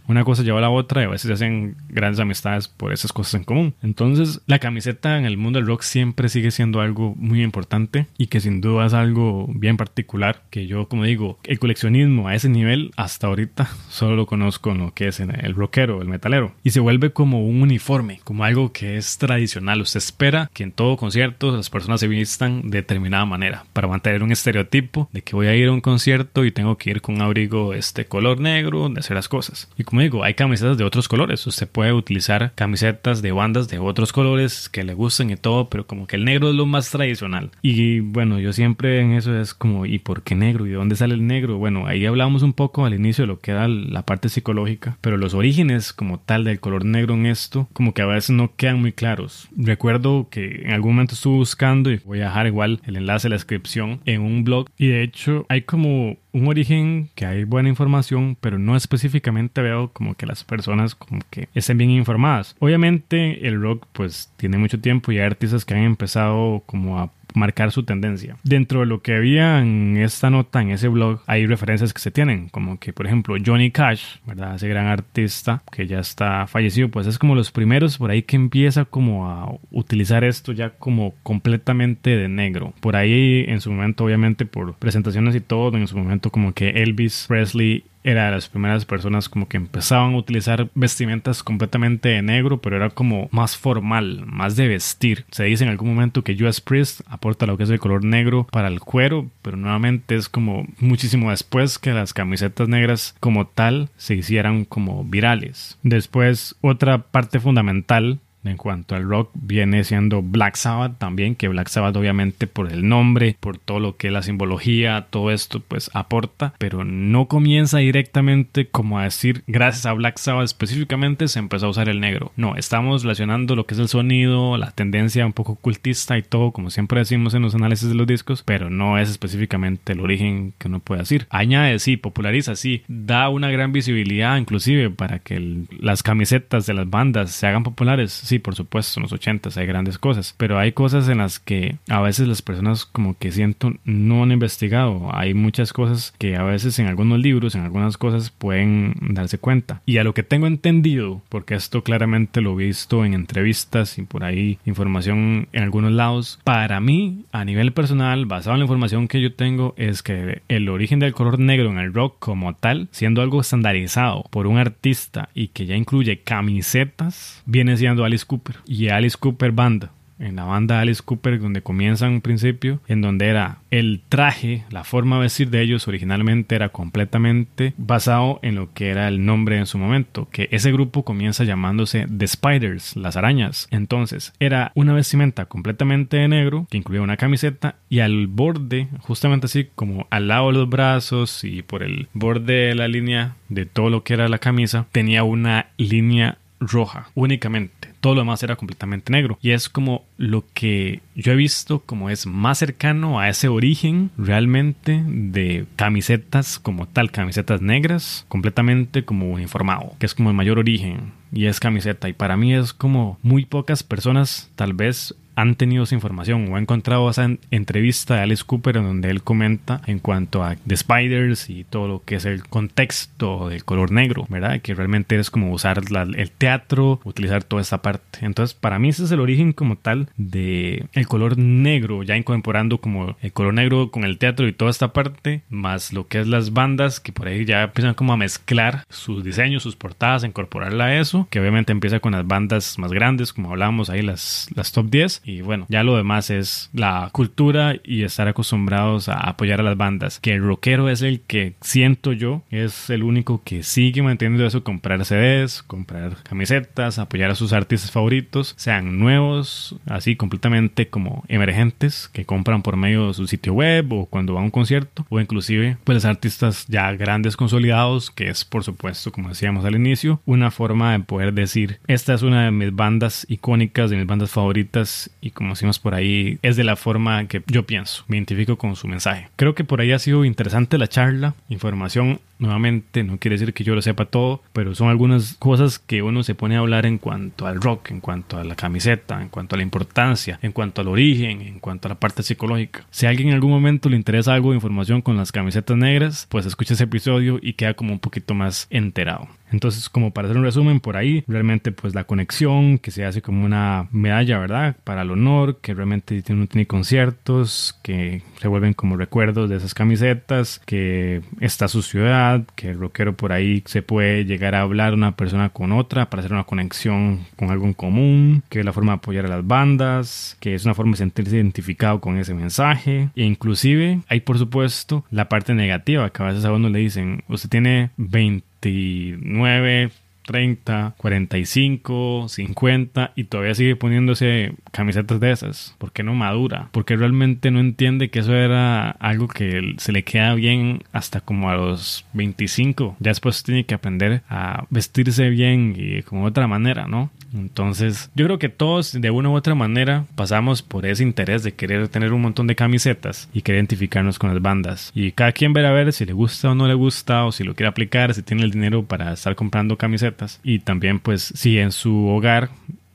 una 0.07 0.23
cosa 0.23 0.43
lleva 0.43 0.59
a 0.59 0.61
la 0.61 0.69
otra 0.69 1.01
y 1.01 1.05
a 1.05 1.09
veces 1.09 1.27
se 1.27 1.33
hacen 1.33 1.75
grandes 1.89 2.19
amistades 2.19 2.67
por 2.67 2.93
esas 2.93 3.13
cosas 3.13 3.35
en 3.35 3.43
común. 3.43 3.75
Entonces, 3.81 4.41
la 4.45 4.59
camiseta 4.59 5.17
en 5.17 5.25
el 5.25 5.37
mundo 5.37 5.59
del 5.59 5.67
rock 5.67 5.81
siempre 5.81 6.29
sigue 6.29 6.51
siendo 6.51 6.81
algo 6.81 7.15
muy 7.15 7.43
importante 7.43 8.07
y 8.17 8.27
que 8.27 8.39
sin 8.39 8.61
duda 8.61 8.85
es 8.85 8.93
algo 8.93 9.47
bien 9.49 9.77
particular 9.77 10.43
que 10.49 10.67
yo, 10.67 10.87
como 10.87 11.03
digo, 11.03 11.39
el 11.43 11.59
coleccionismo 11.59 12.27
a 12.27 12.35
ese 12.35 12.49
nivel 12.49 12.91
hasta 12.97 13.27
ahorita 13.27 13.69
solo 13.89 14.15
lo 14.15 14.25
conozco 14.25 14.71
en 14.71 14.79
lo 14.79 14.93
que 14.93 15.07
es 15.07 15.19
el 15.19 15.55
rockero, 15.55 16.01
el 16.01 16.07
metalero 16.07 16.53
y 16.63 16.71
se 16.71 16.79
vuelve 16.79 17.11
como 17.11 17.45
un 17.45 17.61
uniforme, 17.61 18.19
como 18.23 18.43
algo 18.43 18.71
que 18.71 18.97
es 18.97 19.17
tradicional. 19.17 19.81
Usted 19.81 19.97
espera 19.97 20.49
que 20.53 20.63
en 20.63 20.71
todo 20.71 20.97
concierto 20.97 21.55
las 21.55 21.69
personas 21.69 21.99
se 21.99 22.07
vistan 22.07 22.69
de 22.69 22.79
determinada 22.79 23.25
manera 23.25 23.65
para 23.73 23.87
mantener 23.87 24.23
un 24.23 24.31
estereotipo 24.31 25.09
de 25.11 25.21
que 25.21 25.35
voy 25.35 25.47
a 25.47 25.55
ir 25.55 25.67
a 25.67 25.71
un 25.71 25.81
concierto 25.81 26.45
y 26.45 26.51
tengo 26.51 26.77
que 26.77 26.91
ir 26.91 27.01
con 27.01 27.15
un 27.15 27.21
abrigo 27.21 27.73
este 27.73 28.05
color 28.05 28.39
negro 28.39 28.89
de 28.89 28.99
hacer 28.99 29.15
las 29.15 29.29
cosas. 29.29 29.62
Y 29.77 29.83
como 29.83 30.01
digo, 30.01 30.23
hay 30.23 30.33
camisetas 30.33 30.77
de 30.77 30.83
otros 30.83 31.07
colores. 31.07 31.45
Usted 31.45 31.67
puede 31.67 31.93
utilizar 31.93 32.51
camisetas 32.55 33.21
de 33.21 33.31
bandas 33.31 33.67
de 33.67 33.79
otros 33.79 34.13
colores 34.13 34.69
que 34.69 34.83
le 34.83 34.93
gusten 34.93 35.29
y 35.29 35.35
todo, 35.35 35.69
pero 35.69 35.87
como 35.87 36.07
que 36.07 36.15
el 36.15 36.25
negro 36.25 36.49
es 36.49 36.55
lo 36.55 36.65
más 36.65 36.89
tradicional. 36.89 37.51
Y 37.61 37.99
bueno, 37.99 38.39
yo 38.39 38.53
siempre 38.53 39.01
en 39.01 39.13
eso 39.13 39.39
es 39.39 39.53
como, 39.53 39.85
¿y 39.85 39.99
por 39.99 40.23
qué 40.23 40.35
negro? 40.35 40.65
¿Y 40.65 40.69
de 40.69 40.75
dónde 40.75 40.95
sale 40.95 41.13
el 41.13 41.27
negro? 41.27 41.57
Bueno, 41.57 41.87
ahí 41.87 42.05
hablamos 42.05 42.43
un 42.43 42.53
poco 42.53 42.85
al 42.85 42.93
inicio 42.93 43.23
de 43.23 43.27
lo 43.27 43.39
que 43.39 43.51
era 43.51 43.67
la 43.67 44.03
parte 44.03 44.29
psicológica, 44.29 44.97
pero 45.01 45.17
los 45.17 45.33
orígenes 45.33 45.93
como 45.93 46.19
tal 46.19 46.43
del 46.43 46.59
color 46.59 46.85
negro 46.85 47.13
en 47.13 47.25
esto, 47.25 47.67
como 47.73 47.93
que 47.93 48.01
a 48.01 48.05
veces 48.05 48.31
no 48.31 48.55
quedan 48.55 48.81
muy 48.81 48.93
claros. 48.93 49.47
Recuerdo 49.55 50.27
que 50.29 50.63
en 50.63 50.71
algún 50.71 50.93
momento 50.93 51.15
estuve 51.15 51.35
buscando 51.35 51.91
y 51.91 51.97
voy 52.05 52.21
a 52.21 52.25
dejar 52.25 52.47
igual 52.47 52.81
el 52.85 52.95
enlace 52.95 53.27
a 53.27 53.29
la 53.29 53.35
descripción 53.35 54.01
en 54.05 54.21
un 54.21 54.43
blog 54.43 54.67
y 54.77 54.87
de 54.87 55.03
hecho 55.03 55.45
hay 55.49 55.61
como 55.61 56.17
un 56.33 56.47
origen 56.47 57.09
que 57.15 57.25
hay 57.25 57.43
buena 57.43 57.69
información, 57.69 58.35
pero 58.41 58.57
no 58.59 58.75
específicamente 58.75 59.61
veo 59.61 59.89
como 59.93 60.15
que 60.15 60.25
las 60.25 60.43
personas 60.43 60.95
como 60.95 61.21
que 61.29 61.47
estén 61.53 61.77
bien 61.77 61.91
informadas. 61.91 62.55
Obviamente 62.59 63.47
el 63.47 63.61
rock 63.61 63.85
pues 63.93 64.31
tiene 64.35 64.57
mucho 64.57 64.79
tiempo 64.79 65.11
y 65.11 65.19
hay 65.19 65.25
artistas 65.25 65.63
que 65.63 65.75
han 65.75 65.83
empezado 65.83 66.63
como 66.65 66.99
a 66.99 67.11
marcar 67.33 67.71
su 67.71 67.83
tendencia. 67.83 68.37
Dentro 68.43 68.81
de 68.81 68.85
lo 68.85 69.01
que 69.01 69.15
había 69.15 69.59
en 69.59 69.97
esta 69.97 70.29
nota, 70.29 70.61
en 70.61 70.71
ese 70.71 70.87
blog, 70.87 71.21
hay 71.27 71.45
referencias 71.45 71.93
que 71.93 72.01
se 72.01 72.11
tienen, 72.11 72.49
como 72.49 72.79
que 72.79 72.93
por 72.93 73.05
ejemplo 73.05 73.35
Johnny 73.43 73.71
Cash, 73.71 74.17
¿verdad? 74.25 74.55
Ese 74.55 74.67
gran 74.67 74.87
artista 74.87 75.63
que 75.71 75.87
ya 75.87 75.99
está 75.99 76.47
fallecido, 76.47 76.89
pues 76.89 77.07
es 77.07 77.17
como 77.17 77.35
los 77.35 77.51
primeros 77.51 77.97
por 77.97 78.11
ahí 78.11 78.23
que 78.23 78.35
empieza 78.35 78.85
como 78.85 79.29
a 79.29 79.51
utilizar 79.71 80.23
esto 80.23 80.51
ya 80.51 80.71
como 80.71 81.13
completamente 81.23 82.11
de 82.11 82.27
negro. 82.27 82.73
Por 82.79 82.95
ahí 82.95 83.45
en 83.47 83.61
su 83.61 83.71
momento, 83.71 84.05
obviamente 84.05 84.45
por 84.45 84.75
presentaciones 84.75 85.35
y 85.35 85.41
todo, 85.41 85.77
en 85.77 85.87
su 85.87 85.97
momento 85.97 86.29
como 86.29 86.53
que 86.53 86.69
Elvis 86.69 87.25
Presley 87.27 87.83
era 88.03 88.25
de 88.25 88.31
las 88.31 88.49
primeras 88.49 88.85
personas 88.85 89.29
como 89.29 89.47
que 89.47 89.57
empezaban 89.57 90.13
a 90.13 90.17
utilizar 90.17 90.69
vestimentas 90.75 91.43
completamente 91.43 92.09
de 92.09 92.21
negro, 92.21 92.61
pero 92.61 92.75
era 92.75 92.89
como 92.89 93.29
más 93.31 93.57
formal, 93.57 94.23
más 94.25 94.55
de 94.55 94.67
vestir. 94.67 95.25
Se 95.31 95.45
dice 95.45 95.63
en 95.63 95.69
algún 95.69 95.89
momento 95.89 96.23
que 96.23 96.33
US 96.43 96.61
Priest 96.61 97.01
aporta 97.07 97.45
lo 97.45 97.57
que 97.57 97.63
es 97.63 97.69
el 97.69 97.79
color 97.79 98.03
negro 98.03 98.47
para 98.51 98.67
el 98.67 98.79
cuero, 98.79 99.29
pero 99.41 99.57
nuevamente 99.57 100.15
es 100.15 100.29
como 100.29 100.67
muchísimo 100.79 101.31
después 101.31 101.79
que 101.79 101.91
las 101.91 102.13
camisetas 102.13 102.67
negras 102.67 103.15
como 103.19 103.47
tal 103.47 103.89
se 103.97 104.15
hicieran 104.15 104.65
como 104.65 105.03
virales. 105.03 105.77
Después, 105.83 106.55
otra 106.61 106.99
parte 106.99 107.39
fundamental 107.39 108.19
en 108.43 108.57
cuanto 108.57 108.95
al 108.95 109.03
rock 109.03 109.31
viene 109.33 109.83
siendo 109.83 110.21
Black 110.21 110.55
Sabbath 110.55 110.97
también, 110.97 111.35
que 111.35 111.47
Black 111.47 111.69
Sabbath 111.69 111.95
obviamente 111.95 112.47
por 112.47 112.71
el 112.71 112.87
nombre, 112.87 113.35
por 113.39 113.57
todo 113.57 113.79
lo 113.79 113.97
que 113.97 114.07
es 114.07 114.13
la 114.13 114.23
simbología, 114.23 115.07
todo 115.09 115.31
esto 115.31 115.59
pues 115.59 115.89
aporta, 115.93 116.53
pero 116.57 116.83
no 116.83 117.27
comienza 117.27 117.79
directamente 117.79 118.67
como 118.67 118.99
a 118.99 119.03
decir 119.03 119.43
gracias 119.47 119.85
a 119.85 119.93
Black 119.93 120.17
Sabbath 120.17 120.45
específicamente 120.45 121.27
se 121.27 121.39
empezó 121.39 121.67
a 121.67 121.69
usar 121.69 121.89
el 121.89 121.99
negro. 121.99 122.31
No, 122.35 122.55
estamos 122.55 123.03
relacionando 123.03 123.55
lo 123.55 123.65
que 123.65 123.75
es 123.75 123.79
el 123.79 123.87
sonido, 123.87 124.57
la 124.57 124.71
tendencia 124.71 125.25
un 125.25 125.33
poco 125.33 125.53
ocultista 125.53 126.17
y 126.17 126.23
todo, 126.23 126.51
como 126.51 126.69
siempre 126.69 126.99
decimos 126.99 127.33
en 127.33 127.41
los 127.41 127.55
análisis 127.55 127.89
de 127.89 127.95
los 127.95 128.07
discos, 128.07 128.43
pero 128.43 128.69
no 128.69 128.97
es 128.97 129.09
específicamente 129.09 129.93
el 129.93 129.99
origen 129.99 130.53
que 130.57 130.67
uno 130.67 130.79
puede 130.79 131.01
decir. 131.01 131.27
Añade, 131.29 131.79
sí, 131.79 131.97
populariza, 131.97 132.55
sí, 132.55 132.83
da 132.87 133.29
una 133.29 133.49
gran 133.51 133.71
visibilidad 133.71 134.37
inclusive 134.37 134.89
para 134.89 135.19
que 135.19 135.65
las 135.79 136.03
camisetas 136.03 136.65
de 136.65 136.73
las 136.73 136.89
bandas 136.89 137.31
se 137.31 137.47
hagan 137.47 137.63
populares 137.63 138.11
sí, 138.11 138.32
por 138.39 138.55
supuesto, 138.55 138.99
en 138.99 139.03
los 139.03 139.13
80 139.13 139.49
hay 139.55 139.65
grandes 139.65 139.97
cosas, 139.97 140.33
pero 140.37 140.59
hay 140.59 140.71
cosas 140.71 141.09
en 141.09 141.19
las 141.19 141.39
que 141.39 141.77
a 141.89 142.01
veces 142.01 142.27
las 142.27 142.41
personas 142.41 142.85
como 142.85 143.17
que 143.17 143.31
siento 143.31 143.73
no 143.83 144.23
han 144.23 144.31
investigado. 144.31 145.09
Hay 145.13 145.33
muchas 145.33 145.73
cosas 145.73 146.13
que 146.17 146.35
a 146.35 146.43
veces 146.43 146.79
en 146.79 146.87
algunos 146.87 147.19
libros, 147.19 147.55
en 147.55 147.61
algunas 147.61 147.97
cosas 147.97 148.29
pueden 148.29 148.95
darse 149.01 149.37
cuenta. 149.37 149.81
Y 149.85 149.97
a 149.97 150.03
lo 150.03 150.13
que 150.13 150.23
tengo 150.23 150.47
entendido, 150.47 151.21
porque 151.29 151.55
esto 151.55 151.83
claramente 151.83 152.41
lo 152.41 152.59
he 152.59 152.65
visto 152.65 153.05
en 153.05 153.13
entrevistas 153.13 153.97
y 153.97 154.03
por 154.03 154.23
ahí 154.23 154.59
información 154.65 155.47
en 155.51 155.63
algunos 155.63 155.91
lados, 155.91 156.39
para 156.43 156.79
mí, 156.79 157.25
a 157.31 157.45
nivel 157.45 157.73
personal, 157.73 158.25
basado 158.25 158.55
en 158.55 158.59
la 158.59 158.65
información 158.65 159.07
que 159.07 159.21
yo 159.21 159.33
tengo, 159.33 159.73
es 159.77 160.03
que 160.03 160.41
el 160.47 160.69
origen 160.69 160.99
del 160.99 161.13
color 161.13 161.39
negro 161.39 161.69
en 161.69 161.79
el 161.79 161.93
rock 161.93 162.17
como 162.19 162.55
tal, 162.55 162.87
siendo 162.91 163.21
algo 163.21 163.41
estandarizado 163.41 164.25
por 164.29 164.47
un 164.47 164.57
artista 164.57 165.29
y 165.33 165.49
que 165.49 165.65
ya 165.65 165.75
incluye 165.75 166.19
camisetas, 166.19 167.41
viene 167.45 167.77
siendo 167.77 168.05
Alice 168.05 168.22
Cooper 168.25 168.57
y 168.65 168.89
Alice 168.89 169.17
Cooper 169.19 169.51
Band 169.51 169.89
en 170.19 170.35
la 170.35 170.45
banda 170.45 170.79
Alice 170.79 171.01
Cooper 171.03 171.39
donde 171.39 171.61
comienza 171.61 172.07
un 172.07 172.21
principio 172.21 172.79
en 172.87 173.01
donde 173.01 173.27
era 173.27 173.59
el 173.71 174.01
traje, 174.09 174.63
la 174.69 174.83
forma 174.83 175.17
de 175.17 175.23
vestir 175.23 175.49
de 175.49 175.61
ellos 175.61 175.87
originalmente 175.87 176.55
era 176.55 176.69
completamente 176.69 177.73
basado 177.77 178.39
en 178.41 178.55
lo 178.55 178.73
que 178.73 178.89
era 178.89 179.07
el 179.07 179.25
nombre 179.25 179.57
en 179.57 179.65
su 179.65 179.77
momento, 179.77 180.27
que 180.31 180.47
ese 180.51 180.71
grupo 180.71 181.03
comienza 181.03 181.43
llamándose 181.43 182.07
The 182.15 182.27
Spiders, 182.27 182.95
las 182.95 183.17
arañas. 183.17 183.67
Entonces, 183.71 184.33
era 184.39 184.71
una 184.75 184.93
vestimenta 184.93 185.45
completamente 185.45 186.17
de 186.17 186.27
negro 186.27 186.67
que 186.69 186.77
incluía 186.77 187.01
una 187.01 187.17
camiseta 187.17 187.75
y 187.89 187.99
al 187.99 188.27
borde, 188.27 188.87
justamente 188.99 189.47
así 189.47 189.69
como 189.75 190.07
al 190.09 190.27
lado 190.27 190.47
de 190.47 190.53
los 190.53 190.69
brazos 190.69 191.43
y 191.43 191.63
por 191.63 191.83
el 191.83 192.07
borde 192.13 192.67
de 192.67 192.75
la 192.75 192.87
línea 192.87 193.35
de 193.49 193.65
todo 193.65 193.89
lo 193.89 194.03
que 194.03 194.13
era 194.13 194.29
la 194.29 194.39
camisa, 194.39 194.85
tenía 194.91 195.23
una 195.23 195.67
línea 195.77 196.37
roja 196.67 197.09
únicamente. 197.15 197.93
Todo 197.99 198.15
lo 198.15 198.21
demás 198.21 198.43
era 198.43 198.55
completamente 198.55 199.11
negro. 199.11 199.37
Y 199.41 199.51
es 199.51 199.69
como 199.69 200.03
lo 200.17 200.43
que 200.53 201.01
yo 201.15 201.31
he 201.31 201.35
visto 201.35 201.79
como 201.79 202.09
es 202.09 202.25
más 202.25 202.57
cercano 202.57 203.19
a 203.19 203.29
ese 203.29 203.47
origen 203.47 204.11
realmente 204.17 205.03
de 205.07 205.65
camisetas 205.75 206.59
como 206.59 206.87
tal, 206.87 207.11
camisetas 207.11 207.61
negras, 207.61 208.25
completamente 208.27 209.05
como 209.05 209.31
uniformado, 209.31 209.93
que 209.99 210.05
es 210.05 210.13
como 210.13 210.29
el 210.29 210.35
mayor 210.35 210.59
origen 210.59 211.13
y 211.31 211.45
es 211.45 211.59
camiseta. 211.59 212.09
Y 212.09 212.13
para 212.13 212.37
mí 212.37 212.53
es 212.53 212.73
como 212.73 213.17
muy 213.21 213.45
pocas 213.45 213.83
personas 213.83 214.49
tal 214.55 214.73
vez 214.73 215.15
han 215.35 215.55
tenido 215.55 215.83
esa 215.83 215.95
información 215.95 216.51
o 216.51 216.55
han 216.55 216.63
encontrado 216.63 217.09
esa 217.09 217.29
entrevista 217.51 218.15
de 218.15 218.21
Alice 218.21 218.43
Cooper 218.45 218.77
en 218.77 218.83
donde 218.83 219.09
él 219.09 219.23
comenta 219.23 219.81
en 219.87 219.99
cuanto 219.99 220.43
a 220.43 220.55
The 220.67 220.77
Spiders 220.77 221.49
y 221.49 221.63
todo 221.63 221.87
lo 221.87 222.03
que 222.03 222.15
es 222.15 222.25
el 222.25 222.47
contexto 222.47 223.49
del 223.49 223.63
color 223.63 223.91
negro, 223.91 224.25
¿verdad? 224.29 224.61
Que 224.61 224.73
realmente 224.73 225.17
es 225.17 225.29
como 225.29 225.51
usar 225.51 225.81
el 226.15 226.31
teatro, 226.31 226.99
utilizar 227.03 227.43
toda 227.43 227.61
esta 227.61 227.81
parte. 227.81 228.19
Entonces, 228.21 228.53
para 228.53 228.79
mí 228.79 228.89
ese 228.89 229.03
es 229.05 229.11
el 229.11 229.19
origen 229.19 229.53
como 229.53 229.75
tal 229.75 230.09
de 230.17 230.85
el 230.93 231.07
color 231.07 231.37
negro, 231.37 232.03
ya 232.03 232.17
incorporando 232.17 232.79
como 232.79 233.15
el 233.21 233.33
color 233.33 233.53
negro 233.53 233.91
con 233.91 234.03
el 234.03 234.17
teatro 234.17 234.47
y 234.47 234.53
toda 234.53 234.71
esta 234.71 234.93
parte, 234.93 235.43
más 235.49 235.93
lo 235.93 236.07
que 236.07 236.19
es 236.19 236.27
las 236.27 236.53
bandas 236.53 236.99
que 236.99 237.11
por 237.11 237.27
ahí 237.27 237.45
ya 237.45 237.63
empiezan 237.63 237.93
como 237.93 238.13
a 238.13 238.17
mezclar 238.17 238.83
sus 238.89 239.23
diseños, 239.23 239.63
sus 239.63 239.75
portadas, 239.75 240.23
incorporarla 240.23 240.85
a 240.85 240.99
eso, 240.99 241.27
que 241.29 241.39
obviamente 241.39 241.71
empieza 241.71 241.99
con 241.99 242.13
las 242.13 242.27
bandas 242.27 242.77
más 242.77 242.91
grandes, 242.91 243.33
como 243.33 243.51
hablábamos 243.51 243.89
ahí, 243.89 244.01
las, 244.01 244.47
las 244.55 244.71
top 244.71 244.89
10, 244.89 245.22
y 245.23 245.41
bueno, 245.41 245.65
ya 245.69 245.83
lo 245.83 245.95
demás 245.95 246.29
es 246.29 246.69
la 246.73 247.09
cultura 247.11 247.75
y 247.83 248.03
estar 248.03 248.27
acostumbrados 248.27 249.09
a 249.09 249.15
apoyar 249.15 249.59
a 249.59 249.63
las 249.63 249.77
bandas. 249.77 250.19
Que 250.19 250.33
el 250.33 250.43
rockero 250.43 250.89
es 250.89 251.01
el 251.01 251.21
que 251.21 251.53
siento 251.61 252.13
yo, 252.13 252.43
es 252.51 252.89
el 252.89 253.03
único 253.03 253.41
que 253.43 253.63
sigue 253.63 254.01
manteniendo 254.01 254.45
eso, 254.45 254.63
comprar 254.63 255.03
CDs, 255.05 255.63
comprar 255.63 256.17
camisetas, 256.23 256.99
apoyar 256.99 257.31
a 257.31 257.35
sus 257.35 257.53
artistas 257.53 257.91
favoritos, 257.91 258.53
sean 258.57 258.99
nuevos, 258.99 259.75
así 259.85 260.15
completamente 260.15 260.89
como 260.89 261.23
emergentes, 261.27 262.09
que 262.11 262.25
compran 262.25 262.61
por 262.61 262.77
medio 262.77 263.07
de 263.07 263.13
su 263.13 263.27
sitio 263.27 263.53
web 263.53 263.91
o 263.93 264.05
cuando 264.05 264.33
va 264.33 264.41
a 264.41 264.43
un 264.43 264.51
concierto, 264.51 265.05
o 265.09 265.19
inclusive 265.19 265.77
pues 265.83 266.05
artistas 266.05 266.65
ya 266.67 266.91
grandes 266.93 267.37
consolidados, 267.37 268.11
que 268.11 268.29
es 268.29 268.45
por 268.45 268.63
supuesto, 268.63 269.11
como 269.11 269.29
decíamos 269.29 269.65
al 269.65 269.75
inicio, 269.75 270.21
una 270.25 270.51
forma 270.51 270.91
de 270.91 270.99
poder 270.99 271.33
decir, 271.33 271.79
esta 271.87 272.13
es 272.13 272.21
una 272.21 272.45
de 272.45 272.51
mis 272.51 272.75
bandas 272.75 273.25
icónicas, 273.29 273.89
de 273.89 273.97
mis 273.97 274.05
bandas 274.05 274.31
favoritas 274.31 275.09
y 275.23 275.31
como 275.31 275.51
decimos 275.51 275.79
por 275.79 275.95
ahí, 275.95 276.37
es 276.41 276.57
de 276.57 276.65
la 276.65 276.75
forma 276.75 277.27
que 277.27 277.41
yo 277.47 277.65
pienso, 277.65 278.03
me 278.07 278.17
identifico 278.17 278.57
con 278.57 278.75
su 278.75 278.89
mensaje. 278.89 279.29
Creo 279.37 279.55
que 279.55 279.63
por 279.63 279.79
ahí 279.79 279.93
ha 279.93 279.99
sido 279.99 280.25
interesante 280.25 280.77
la 280.77 280.89
charla, 280.89 281.33
información 281.47 282.19
Nuevamente, 282.43 283.05
no 283.05 283.19
quiere 283.19 283.35
decir 283.35 283.53
que 283.53 283.63
yo 283.63 283.73
lo 283.73 283.81
sepa 283.81 284.03
todo, 284.03 284.43
pero 284.51 284.75
son 284.75 284.89
algunas 284.89 285.35
cosas 285.35 285.79
que 285.79 286.01
uno 286.01 286.23
se 286.23 286.35
pone 286.35 286.57
a 286.57 286.59
hablar 286.59 286.85
en 286.85 286.97
cuanto 286.97 287.47
al 287.47 287.61
rock, 287.61 287.91
en 287.91 288.01
cuanto 288.01 288.37
a 288.37 288.43
la 288.43 288.57
camiseta, 288.57 289.21
en 289.21 289.29
cuanto 289.29 289.55
a 289.55 289.57
la 289.57 289.63
importancia, 289.63 290.39
en 290.41 290.51
cuanto 290.51 290.81
al 290.81 290.89
origen, 290.89 291.41
en 291.41 291.61
cuanto 291.61 291.87
a 291.87 291.89
la 291.89 291.99
parte 292.01 292.21
psicológica. 292.21 292.85
Si 292.91 293.05
a 293.05 293.09
alguien 293.09 293.29
en 293.29 293.35
algún 293.35 293.51
momento 293.51 293.87
le 293.87 293.95
interesa 293.95 294.33
algo 294.33 294.49
de 294.49 294.55
información 294.55 295.01
con 295.01 295.15
las 295.15 295.31
camisetas 295.31 295.77
negras, 295.77 296.27
pues 296.29 296.45
escucha 296.45 296.73
ese 296.73 296.83
episodio 296.83 297.39
y 297.41 297.53
queda 297.53 297.75
como 297.75 297.93
un 297.93 297.99
poquito 297.99 298.33
más 298.33 298.67
enterado. 298.69 299.29
Entonces, 299.53 299.87
como 299.87 300.11
para 300.11 300.27
hacer 300.27 300.37
un 300.37 300.43
resumen 300.43 300.79
por 300.79 300.97
ahí, 300.97 301.23
realmente 301.27 301.71
pues 301.71 301.93
la 301.93 302.03
conexión 302.03 302.79
que 302.79 302.91
se 302.91 303.05
hace 303.05 303.21
como 303.21 303.45
una 303.45 303.87
medalla, 303.91 304.39
¿verdad? 304.39 304.75
Para 304.83 305.03
el 305.03 305.11
honor, 305.11 305.59
que 305.61 305.75
realmente 305.75 306.23
uno 306.29 306.47
tiene 306.47 306.65
conciertos, 306.65 307.79
que 307.83 308.23
se 308.43 308.49
vuelven 308.49 308.73
como 308.73 308.97
recuerdos 308.97 309.49
de 309.49 309.55
esas 309.55 309.73
camisetas, 309.73 310.59
que 310.65 311.21
está 311.39 311.69
su 311.69 311.81
ciudad, 311.81 312.43
que 312.57 312.71
el 312.71 312.77
rockero 312.77 313.15
por 313.15 313.31
ahí 313.31 313.63
se 313.65 313.81
puede 313.81 314.25
llegar 314.25 314.53
a 314.53 314.59
hablar 314.59 314.93
una 314.93 315.15
persona 315.15 315.47
con 315.47 315.71
otra 315.71 316.09
para 316.09 316.19
hacer 316.19 316.33
una 316.33 316.43
conexión 316.43 317.21
con 317.37 317.51
algo 317.51 317.65
en 317.67 317.73
común, 317.73 318.43
que 318.49 318.59
es 318.59 318.65
la 318.65 318.73
forma 318.73 318.91
de 318.91 318.97
apoyar 318.97 319.27
a 319.27 319.29
las 319.29 319.47
bandas, 319.47 320.35
que 320.41 320.55
es 320.55 320.65
una 320.65 320.73
forma 320.73 320.91
de 320.91 320.97
sentirse 320.97 321.37
identificado 321.37 322.01
con 322.01 322.17
ese 322.17 322.33
mensaje. 322.33 323.11
E 323.15 323.23
inclusive 323.23 324.01
hay 324.09 324.19
por 324.19 324.37
supuesto 324.37 325.05
la 325.09 325.29
parte 325.29 325.53
negativa, 325.53 326.09
que 326.09 326.21
a 326.21 326.25
veces 326.25 326.43
a 326.43 326.51
uno 326.51 326.67
le 326.67 326.79
dicen, 326.79 327.23
usted 327.29 327.47
tiene 327.47 327.91
20 327.95 328.43
29, 328.63 329.91
30, 330.25 330.95
45, 330.97 332.25
50 332.29 333.11
y 333.15 333.25
todavía 333.25 333.55
sigue 333.55 333.75
poniéndose 333.75 334.53
camisetas 334.71 335.19
de 335.19 335.31
esas. 335.31 335.75
¿Por 335.77 335.91
qué 335.91 336.03
no 336.03 336.13
madura? 336.13 336.69
Porque 336.71 336.95
realmente 336.95 337.51
no 337.51 337.59
entiende 337.59 338.09
que 338.09 338.19
eso 338.19 338.33
era 338.33 338.91
algo 338.91 339.27
que 339.27 339.75
se 339.77 339.91
le 339.91 340.03
queda 340.03 340.33
bien 340.35 340.83
hasta 340.91 341.21
como 341.21 341.49
a 341.49 341.55
los 341.55 342.05
25. 342.13 342.97
Ya 342.99 343.11
después 343.11 343.43
tiene 343.43 343.65
que 343.65 343.75
aprender 343.75 344.23
a 344.29 344.65
vestirse 344.69 345.29
bien 345.29 345.75
y 345.77 346.01
como 346.03 346.25
otra 346.25 346.47
manera, 346.47 346.87
¿no? 346.87 347.11
Entonces, 347.33 348.11
yo 348.15 348.25
creo 348.25 348.37
que 348.37 348.49
todos 348.49 348.93
de 348.93 349.09
una 349.09 349.29
u 349.29 349.35
otra 349.35 349.55
manera 349.55 350.05
pasamos 350.15 350.61
por 350.61 350.85
ese 350.85 351.03
interés 351.03 351.43
de 351.43 351.53
querer 351.53 351.87
tener 351.87 352.13
un 352.13 352.21
montón 352.21 352.47
de 352.47 352.55
camisetas 352.55 353.27
y 353.33 353.41
querer 353.41 353.59
identificarnos 353.59 354.19
con 354.19 354.31
las 354.31 354.41
bandas. 354.41 354.91
Y 354.93 355.11
cada 355.11 355.31
quien 355.31 355.53
verá 355.53 355.69
a 355.69 355.73
ver 355.73 355.93
si 355.93 356.05
le 356.05 356.13
gusta 356.13 356.51
o 356.51 356.55
no 356.55 356.67
le 356.67 356.73
gusta 356.75 357.25
o 357.25 357.31
si 357.31 357.43
lo 357.43 357.55
quiere 357.55 357.69
aplicar, 357.69 358.13
si 358.13 358.21
tiene 358.21 358.43
el 358.43 358.51
dinero 358.51 358.83
para 358.85 359.13
estar 359.13 359.35
comprando 359.35 359.77
camisetas. 359.77 360.12
Y 360.43 360.59
también 360.59 360.99
pues 360.99 361.33
si 361.35 361.57
en 361.59 361.71
su 361.71 362.07
hogar 362.07 362.49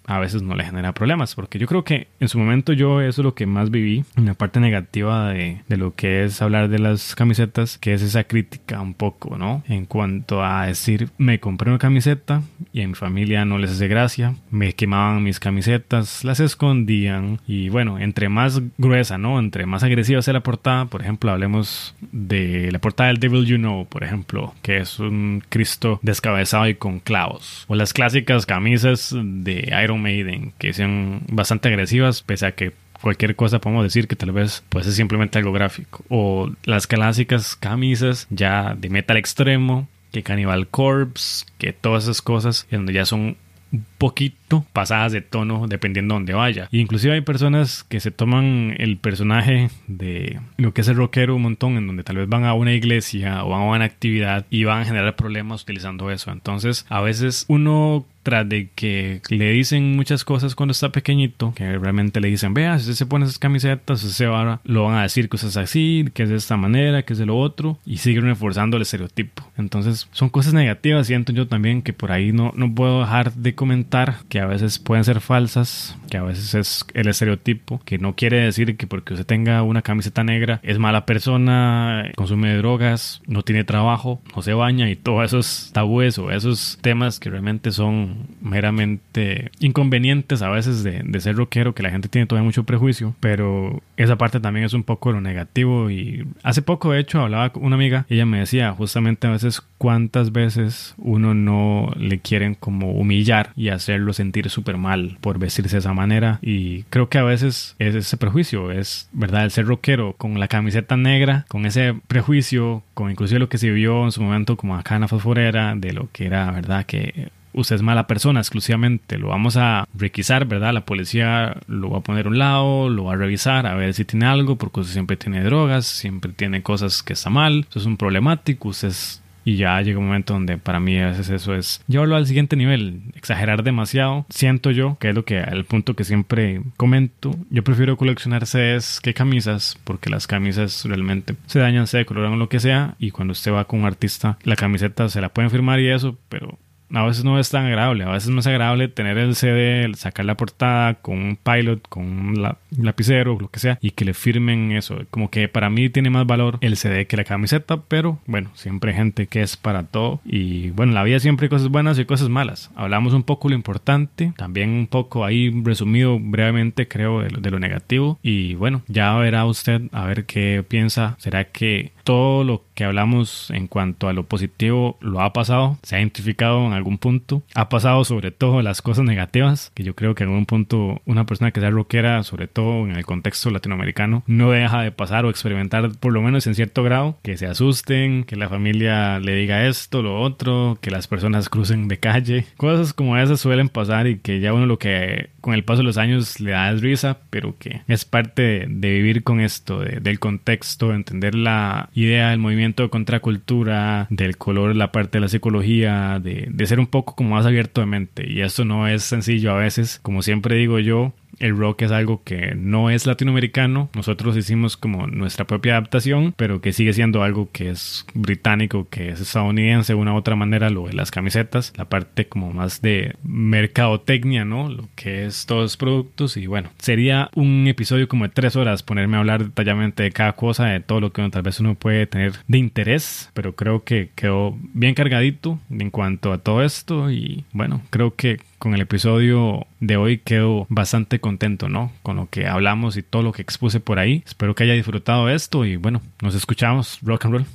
a 0.09 0.19
veces 0.19 0.43
no 0.43 0.55
le 0.55 0.65
genera 0.65 0.93
problemas, 0.93 1.35
porque 1.35 1.59
yo 1.59 1.67
creo 1.67 1.85
que 1.85 2.09
en 2.19 2.29
su 2.29 2.39
momento 2.39 2.73
yo 2.73 3.03
eso 3.03 3.21
es 3.21 3.25
lo 3.25 3.35
que 3.35 3.45
más 3.45 3.71
viví, 3.71 4.05
una 4.17 4.33
parte 4.33 4.59
negativa 4.59 5.29
de, 5.29 5.61
de, 5.69 5.77
lo 5.77 5.95
que 5.95 6.25
es 6.25 6.41
hablar 6.41 6.71
de 6.71 6.79
las 6.79 7.15
camisetas, 7.15 7.77
que 7.77 7.93
es 7.93 8.01
esa 8.01 8.25
crítica 8.25 8.81
un 8.81 8.95
poco, 8.95 9.37
¿no? 9.37 9.63
En 9.69 9.85
cuanto 9.85 10.43
a 10.43 10.67
decir, 10.67 11.11
me 11.19 11.41
compré 11.41 11.69
una 11.69 11.79
camiseta 11.79 12.43
y 12.73 12.81
en 12.81 12.91
mi 12.91 12.95
familia 12.95 13.45
no 13.45 13.59
les 13.59 13.73
hace 13.73 13.87
gracia, 13.87 14.35
me 14.51 14.73
quemaban 14.73 15.23
mis 15.23 15.41
camisetas, 15.41 16.25
las 16.25 16.41
escondían 16.41 17.41
y 17.47 17.69
bueno, 17.69 17.99
entre 17.99 18.31
más 18.31 18.63
gruesa, 18.79 19.19
¿no? 19.19 19.39
Entre 19.39 19.67
más 19.67 19.83
agresiva 19.83 20.23
sea 20.23 20.33
la 20.33 20.43
portada, 20.43 20.87
por 20.87 21.03
ejemplo, 21.03 21.31
hablemos 21.31 21.95
de 22.13 22.73
la 22.73 22.79
portada 22.79 23.09
del 23.09 23.21
Devil 23.21 23.45
You 23.45 23.59
Know, 23.59 23.87
por 23.87 24.05
ejemplo, 24.05 24.55
que 24.63 24.79
es 24.79 24.99
un 24.99 25.43
Cristo 25.51 26.01
descabezado 26.01 26.67
y 26.67 26.77
con 26.77 26.99
clavos, 26.99 27.67
o 27.69 27.75
las 27.75 27.93
clásicas 27.93 28.47
camisas 28.47 29.15
de 29.15 29.71
Iron 29.85 29.98
Maiden, 29.99 30.53
que 30.59 30.73
sean 30.73 31.23
bastante 31.31 31.69
agresivas, 31.69 32.23
pese 32.23 32.47
a 32.47 32.53
que 32.53 32.73
cualquier 33.01 33.37
cosa 33.37 33.61
podemos 33.61 33.85
decir 33.85 34.09
que 34.09 34.17
tal 34.17 34.33
vez 34.33 34.65
pues 34.69 34.87
es 34.87 34.95
simplemente 34.95 35.39
algo 35.39 35.53
gráfico. 35.53 36.05
O 36.09 36.51
las 36.65 36.87
clásicas 36.87 37.57
camisas 37.57 38.27
ya 38.31 38.75
de 38.75 38.91
metal 38.91 39.17
extremo, 39.17 39.89
que 40.13 40.23
Cannibal 40.23 40.69
Corpse, 40.69 41.45
que 41.59 41.73
todas 41.73 42.05
esas 42.05 42.23
cosas, 42.23 42.67
donde 42.71 42.93
ya 42.93 43.05
son 43.05 43.37
un 43.71 43.85
poquito 43.99 44.65
pasadas 44.73 45.13
de 45.13 45.21
tono 45.21 45.67
dependiendo 45.69 46.15
de 46.15 46.19
dónde 46.19 46.33
vaya. 46.33 46.69
inclusive 46.73 47.13
hay 47.13 47.21
personas 47.21 47.85
que 47.85 48.01
se 48.01 48.11
toman 48.11 48.75
el 48.79 48.97
personaje 48.97 49.69
de 49.87 50.41
lo 50.57 50.73
que 50.73 50.81
es 50.81 50.89
el 50.89 50.97
rockero 50.97 51.37
un 51.37 51.43
montón, 51.43 51.77
en 51.77 51.87
donde 51.87 52.03
tal 52.03 52.17
vez 52.17 52.29
van 52.29 52.45
a 52.45 52.55
una 52.55 52.73
iglesia 52.73 53.45
o 53.45 53.51
van 53.51 53.63
a 53.63 53.65
una 53.65 53.85
actividad 53.85 54.47
y 54.49 54.65
van 54.65 54.83
a 54.83 54.85
generar 54.87 55.17
problemas 55.17 55.63
utilizando 55.63 56.11
eso. 56.11 56.31
Entonces, 56.31 56.87
a 56.89 57.01
veces 57.03 57.45
uno 57.49 58.07
tras 58.29 58.47
de 58.47 58.69
que 58.75 59.23
le 59.31 59.53
dicen 59.53 59.97
muchas 59.97 60.23
cosas 60.23 60.55
cuando 60.55 60.73
está 60.73 60.91
pequeñito, 60.91 61.55
que 61.55 61.79
realmente 61.79 62.21
le 62.21 62.29
dicen, 62.29 62.53
vea, 62.53 62.79
si 62.79 62.83
usted 62.83 62.95
se 62.95 63.07
pone 63.07 63.25
esas 63.25 63.39
camisetas, 63.39 64.05
usted 64.05 64.29
va, 64.29 64.61
lo 64.65 64.85
van 64.85 64.97
a 64.97 65.03
decir 65.03 65.31
cosas 65.31 65.57
así, 65.57 66.05
que 66.13 66.25
es 66.25 66.29
de 66.29 66.37
esta 66.37 66.59
manera, 66.59 67.05
que 67.05 67.15
es 67.15 67.19
de 67.19 67.25
lo 67.25 67.39
otro, 67.39 67.79
y 67.87 67.97
siguen 67.97 68.25
reforzando 68.25 68.77
el 68.77 68.83
estereotipo. 68.83 69.51
Entonces, 69.57 70.09
son 70.13 70.29
cosas 70.29 70.53
negativas, 70.53 71.07
siento 71.07 71.33
yo 71.33 71.49
también 71.49 71.81
que 71.81 71.95
por 71.95 72.13
ahí 72.13 72.33
no, 72.33 72.53
no 72.55 72.75
puedo 72.75 73.01
dejar 73.01 73.33
de 73.33 73.55
comentar 73.55 74.17
que 74.29 74.41
a 74.41 74.47
veces 74.47 74.79
pueden 74.79 75.05
ser 75.05 75.21
falsas, 75.21 75.97
que 76.11 76.19
a 76.19 76.23
veces 76.23 76.55
es 76.55 76.85
el 76.93 77.09
estereotipo, 77.09 77.81
que 77.87 77.97
no 77.97 78.15
quiere 78.15 78.43
decir 78.43 78.77
que 78.77 78.87
porque 78.87 79.15
usted 79.15 79.25
tenga 79.25 79.63
una 79.63 79.81
camiseta 79.81 80.23
negra 80.23 80.61
es 80.63 80.79
mala 80.79 81.07
persona, 81.07 82.11
consume 82.15 82.55
drogas, 82.57 83.23
no 83.27 83.43
tiene 83.43 83.65
trabajo, 83.65 84.21
no 84.37 84.43
se 84.43 84.53
baña 84.53 84.91
y 84.91 84.97
todos 84.97 85.25
esos 85.25 85.71
tabúes 85.73 86.19
o 86.19 86.31
esos 86.31 86.79
temas 86.83 87.19
que 87.19 87.31
realmente 87.31 87.71
son 87.71 88.18
meramente 88.41 89.51
inconvenientes 89.61 90.43
a 90.43 90.51
veces 90.51 90.83
de, 90.83 91.21
ser 91.21 91.37
rockero, 91.37 91.75
que 91.75 91.83
la 91.83 91.91
gente 91.91 92.09
tiene 92.09 92.27
todavía 92.27 92.47
mucho 92.47 92.65
prejuicio, 92.65 93.15
pero 93.21 93.83
esa 93.97 94.17
parte 94.17 94.41
también 94.41 94.67
es 94.67 94.73
un 94.73 94.85
poco 94.85 95.13
lo 95.13 95.21
negativo. 95.21 95.91
Y 95.91 96.27
hace 96.43 96.63
poco 96.63 96.93
de 96.93 97.01
hecho 97.01 97.21
hablaba 97.21 97.51
con 97.51 97.65
una 97.65 97.77
amiga 97.77 98.07
ella 98.09 98.27
me 98.27 98.39
decía 98.39 98.73
justamente 98.73 99.27
a 99.27 99.31
veces 99.31 99.63
cuántas 99.79 100.33
veces 100.33 100.95
uno 100.99 101.35
no 101.35 101.93
le 101.97 102.19
quieren 102.19 102.55
como 102.55 102.93
humillar 102.93 103.53
y 103.57 103.69
hacerlo 103.69 104.13
sentir 104.13 104.51
súper 104.51 104.77
mal 104.77 105.19
por 105.21 105.39
vestirse 105.39 105.77
de 105.77 105.81
esa 105.81 105.95
manera. 105.95 106.39
Y 106.43 106.83
creo 106.85 107.09
que 107.09 107.19
a 107.19 107.23
veces 107.23 107.77
es 107.79 107.95
ese 107.95 108.17
prejuicio, 108.17 108.73
es 108.73 109.09
verdad 109.13 109.45
el 109.45 109.51
ser 109.51 109.67
rockero 109.67 110.15
con 110.15 110.41
la 110.41 110.49
camiseta 110.49 110.97
negra, 110.97 111.45
con 111.49 111.67
ese 111.67 111.95
prejuicio, 112.07 112.83
con 112.95 113.11
inclusive 113.11 113.41
lo 113.41 113.49
que 113.49 113.59
se 113.59 113.71
vio 113.71 114.05
en 114.05 114.13
su 114.13 114.23
momento 114.23 114.57
como 114.57 114.77
acá 114.77 114.97
en 114.97 115.03
la 115.03 115.09
fosforera 115.09 115.75
de 115.77 115.93
lo 115.93 116.09
que 116.13 116.27
era 116.27 116.51
verdad 116.51 116.87
que 116.87 117.31
usted 117.61 117.77
es 117.77 117.83
mala 117.83 118.07
persona 118.07 118.41
exclusivamente, 118.41 119.19
lo 119.19 119.29
vamos 119.29 119.57
a 119.57 119.87
requisar, 119.95 120.47
¿verdad? 120.47 120.73
La 120.73 120.85
policía 120.85 121.57
lo 121.67 121.91
va 121.91 121.99
a 121.99 122.03
poner 122.03 122.27
a 122.27 122.29
un 122.31 122.39
lado, 122.39 122.89
lo 122.89 123.05
va 123.05 123.15
a 123.15 123.17
revisar, 123.17 123.67
a 123.67 123.75
ver 123.75 123.95
si 123.95 124.05
tiene 124.05 124.27
algo, 124.27 124.57
porque 124.57 124.81
usted 124.81 124.93
siempre 124.93 125.17
tiene 125.17 125.43
drogas, 125.43 125.87
siempre 125.87 126.33
tiene 126.33 126.63
cosas 126.63 127.03
que 127.03 127.13
está 127.13 127.31
mal, 127.31 127.67
eso 127.71 127.79
es 127.79 127.87
un 127.87 127.97
problemático, 127.97 128.69
usted 128.69 128.89
es 128.89 129.23
y 129.49 129.57
ya 129.57 129.81
llega 129.81 129.99
un 129.99 130.07
momento 130.07 130.35
donde 130.35 130.59
para 130.59 130.79
mí 130.79 130.99
a 130.99 131.07
veces 131.07 131.31
eso 131.31 131.55
es 131.55 131.81
llevarlo 131.89 132.17
al 132.17 132.27
siguiente 132.27 132.55
nivel, 132.55 133.01
exagerar 133.15 133.63
demasiado. 133.63 134.27
Siento 134.29 134.71
yo 134.71 134.99
que 135.01 135.09
es 135.09 135.15
lo 135.15 135.25
que 135.25 135.39
el 135.39 135.65
punto 135.65 135.97
que 135.97 136.05
siempre 136.05 136.61
comento. 136.77 137.35
Yo 137.49 137.65
prefiero 137.65 137.97
coleccionar 137.97 138.47
CDs 138.47 139.01
que 139.01 139.15
camisas 139.15 139.79
porque 139.85 140.11
las 140.11 140.27
camisas 140.27 140.85
realmente 140.85 141.35
se 141.47 141.61
dañan, 141.61 141.87
se 141.87 141.97
decoloran 141.97 142.39
lo 142.39 142.51
que 142.51 142.61
sea 142.61 142.95
y 142.99 143.11
cuando 143.11 143.33
usted 143.33 143.51
va 143.51 143.65
con 143.65 143.81
un 143.81 143.87
artista 143.87 144.37
la 144.43 144.57
camiseta 144.57 145.09
se 145.09 145.23
la 145.23 145.31
pueden 145.31 145.51
firmar 145.51 145.81
y 145.81 145.89
eso, 145.89 146.19
pero 146.29 146.59
a 146.93 147.05
veces 147.05 147.25
no 147.25 147.39
es 147.39 147.51
tan 147.51 147.67
agradable. 147.67 148.05
A 148.05 148.11
veces 148.11 148.35
es 148.35 148.47
agradable 148.47 148.89
tener 148.89 149.19
el 149.19 149.35
CD, 149.35 149.91
sacar 149.95 150.25
la 150.25 150.37
portada 150.37 150.95
con 150.95 151.19
un 151.19 151.37
pilot, 151.37 151.87
con 151.89 152.05
un 152.05 152.57
lapicero, 152.71 153.39
lo 153.39 153.49
que 153.49 153.61
sea, 153.61 153.79
y 153.81 153.91
que 153.93 154.05
le 154.05 154.15
firmen 154.15 154.73
eso. 154.73 154.99
Como 155.11 155.31
que 155.31 155.49
para 155.49 155.71
mí 155.71 155.89
tiene 155.91 156.11
más 156.11 156.27
valor 156.27 156.59
el 156.61 156.77
CD 156.77 157.07
que 157.07 157.17
la 157.17 157.25
camiseta, 157.25 157.83
pero 157.89 158.19
bueno, 158.27 158.51
siempre 158.55 158.93
hay 158.93 158.97
gente 158.97 159.27
que 159.27 159.43
es 159.43 159.57
para 159.57 159.85
todo. 159.85 160.21
Y 160.25 160.71
bueno, 160.71 160.93
en 160.93 160.95
la 160.95 161.05
vida 161.05 161.21
siempre 161.21 161.47
hay 161.47 161.51
cosas 161.51 161.69
buenas 161.69 161.99
y 161.99 162.05
cosas 162.05 162.29
malas. 162.29 162.71
Hablamos 162.77 163.13
un 163.13 163.23
poco 163.23 163.49
lo 163.49 163.55
importante, 163.55 164.33
también 164.37 164.71
un 164.71 164.87
poco 164.87 165.25
ahí 165.25 165.51
resumido 165.63 166.19
brevemente, 166.19 166.89
creo, 166.89 167.21
de 167.21 167.51
lo 167.51 167.59
negativo. 167.59 168.19
Y 168.23 168.55
bueno, 168.55 168.83
ya 168.89 169.15
verá 169.17 169.45
usted 169.45 169.83
a 169.93 170.05
ver 170.05 170.25
qué 170.25 170.65
piensa. 170.67 171.17
¿Será 171.19 171.45
que 171.45 171.93
todo 172.09 172.43
lo 172.43 172.65
que 172.73 172.85
hablamos 172.85 173.51
en 173.51 173.67
cuanto 173.67 174.09
a 174.09 174.15
lo 174.15 174.23
positivo 174.23 174.97
lo 175.03 175.21
ha 175.21 175.35
pasado, 175.35 175.77
se 175.83 175.95
ha 175.95 175.99
identificado 175.99 176.67
en 176.67 176.73
algún 176.73 176.97
punto, 176.97 177.43
ha 177.55 177.69
pasado 177.69 178.03
sobre 178.05 178.31
todo 178.31 178.63
las 178.63 178.81
cosas 178.81 179.05
negativas, 179.05 179.73
que 179.75 179.85
yo 179.85 179.95
creo 179.95 180.15
que 180.15 180.25
en 180.25 180.31
algún 180.31 180.47
punto 180.47 181.03
una 181.05 181.27
persona 181.27 181.51
que 181.51 181.61
sea 181.61 181.69
rockera, 181.69 182.23
sobre 182.23 182.49
todo 182.49 182.87
en 182.87 182.97
el 182.97 183.05
contexto 183.05 183.51
latinoamericano, 183.51 184.23
no 184.27 184.53
deja 184.53 184.81
de 184.81 184.91
pasar 184.91 185.27
o 185.27 185.29
experimentar 185.29 185.91
por 185.99 186.15
lo 186.15 186.23
menos 186.23 186.47
en 186.47 186.55
cierto 186.55 186.83
grado, 186.83 187.19
que 187.23 187.37
se 187.37 187.45
asusten, 187.45 188.25
que 188.25 188.37
la 188.37 188.49
familia 188.49 189.21
le 189.21 189.35
diga 189.35 189.67
esto, 189.67 190.01
lo 190.01 190.19
otro, 190.19 190.79
que 190.81 190.91
las 190.91 191.09
personas 191.09 191.51
crucen 191.51 191.89
de 191.89 191.99
calle, 191.99 192.47
cosas 192.57 192.95
como 192.95 193.19
esas 193.19 193.39
suelen 193.39 193.69
pasar 193.69 194.07
y 194.07 194.17
que 194.17 194.41
ya 194.41 194.55
uno 194.55 194.65
lo 194.65 194.79
que 194.79 195.29
con 195.49 195.55
el 195.55 195.65
paso 195.65 195.79
de 195.79 195.85
los 195.85 195.97
años 195.97 196.41
le 196.41 196.51
da 196.51 196.71
es 196.71 196.83
risa, 196.83 197.21
pero 197.31 197.57
que 197.59 197.81
es 197.89 198.05
parte 198.05 198.67
de, 198.69 198.93
vivir 198.93 199.23
con 199.23 199.41
esto, 199.41 199.81
del 199.81 200.19
contexto, 200.19 200.93
entender 200.93 201.35
la 201.35 201.89
idea 201.95 202.29
del 202.29 202.39
movimiento 202.39 202.83
de 202.83 202.91
contracultura, 202.91 204.07
del 204.11 204.37
color, 204.37 204.77
la 204.77 204.93
parte 204.93 205.17
de 205.17 205.23
la 205.23 205.29
psicología, 205.29 206.21
de, 206.23 206.49
de 206.51 206.67
ser 206.67 206.81
un 206.81 206.87
poco 206.87 207.15
como 207.15 207.31
más 207.31 207.47
abierto 207.47 207.81
de 207.81 207.87
mente. 207.87 208.31
Y 208.31 208.43
eso 208.43 208.67
no 208.67 208.89
es 208.89 209.05
sencillo 209.05 209.53
a 209.53 209.59
veces, 209.59 209.99
como 210.03 210.21
siempre 210.21 210.57
digo 210.57 210.81
yo, 210.81 211.15
el 211.41 211.57
rock 211.57 211.83
es 211.83 211.91
algo 211.91 212.23
que 212.25 212.55
no 212.55 212.91
es 212.91 213.07
latinoamericano. 213.07 213.91
Nosotros 213.95 214.37
hicimos 214.37 214.77
como 214.77 215.07
nuestra 215.07 215.47
propia 215.47 215.73
adaptación, 215.73 216.35
pero 216.37 216.61
que 216.61 216.73
sigue 216.73 216.93
siendo 216.93 217.23
algo 217.23 217.51
que 217.53 217.71
es 217.71 218.07
británico, 218.15 218.89
que 218.91 219.11
es 219.11 219.21
estadounidense 219.21 219.93
de 219.93 219.99
una 219.99 220.15
u 220.15 220.17
otra 220.17 220.37
manera, 220.37 220.71
lo 220.71 220.87
de 220.87 220.95
las 220.95 221.11
camisetas, 221.11 221.73
la 221.77 221.89
parte 221.89 222.29
como 222.29 222.53
más 222.53 222.83
de 222.83 223.17
mercadotecnia, 223.23 224.45
¿no? 224.45 224.69
Lo 224.69 224.89
que 224.95 225.27
es 225.27 225.47
todos 225.47 225.77
productos. 225.77 226.37
Y 226.37 226.47
bueno, 226.47 226.71
sería 226.79 227.31
un 227.35 227.67
episodio 227.67 228.09
como 228.09 228.25
de 228.25 228.31
tres 228.31 228.57
horas 228.57 228.83
ponerme 228.83 229.17
a 229.17 229.21
hablar 229.21 229.45
detalladamente 229.45 230.03
de 230.03 230.11
cada 230.11 230.33
cosa, 230.33 230.67
de 230.67 230.81
todo 230.81 231.01
lo 231.01 231.13
que 231.13 231.29
tal 231.31 231.43
vez 231.43 231.61
uno 231.61 231.75
puede 231.75 232.07
tener 232.07 232.33
de 232.47 232.59
interés, 232.59 233.31
pero 233.35 233.55
creo 233.55 233.85
que 233.85 234.11
quedó 234.15 234.57
bien 234.75 234.95
cargadito 234.95 235.59
en 235.71 235.91
cuanto 235.91 236.33
a 236.33 236.39
todo 236.39 236.63
esto. 236.63 237.11
Y 237.11 237.45
bueno, 237.53 237.83
creo 237.91 238.15
que 238.15 238.39
con 238.59 238.75
el 238.75 238.81
episodio 238.81 239.67
de 239.81 239.97
hoy 239.97 240.19
quedo 240.19 240.67
bastante 240.69 241.21
contento, 241.21 241.69
¿no? 241.69 241.93
Con 242.03 242.17
lo 242.17 242.29
que 242.29 242.47
hablamos 242.47 242.97
y 242.97 243.03
todo 243.03 243.23
lo 243.23 243.33
que 243.33 243.43
expuse 243.43 243.81
por 243.81 243.99
ahí. 243.99 244.23
Espero 244.27 244.55
que 244.55 244.65
haya 244.65 244.75
disfrutado 244.75 245.29
esto 245.29 245.65
y 245.65 245.77
bueno, 245.77 246.03
nos 246.21 246.35
escuchamos. 246.35 246.99
Rock 247.03 247.27
and 247.27 247.35
roll. 247.35 247.47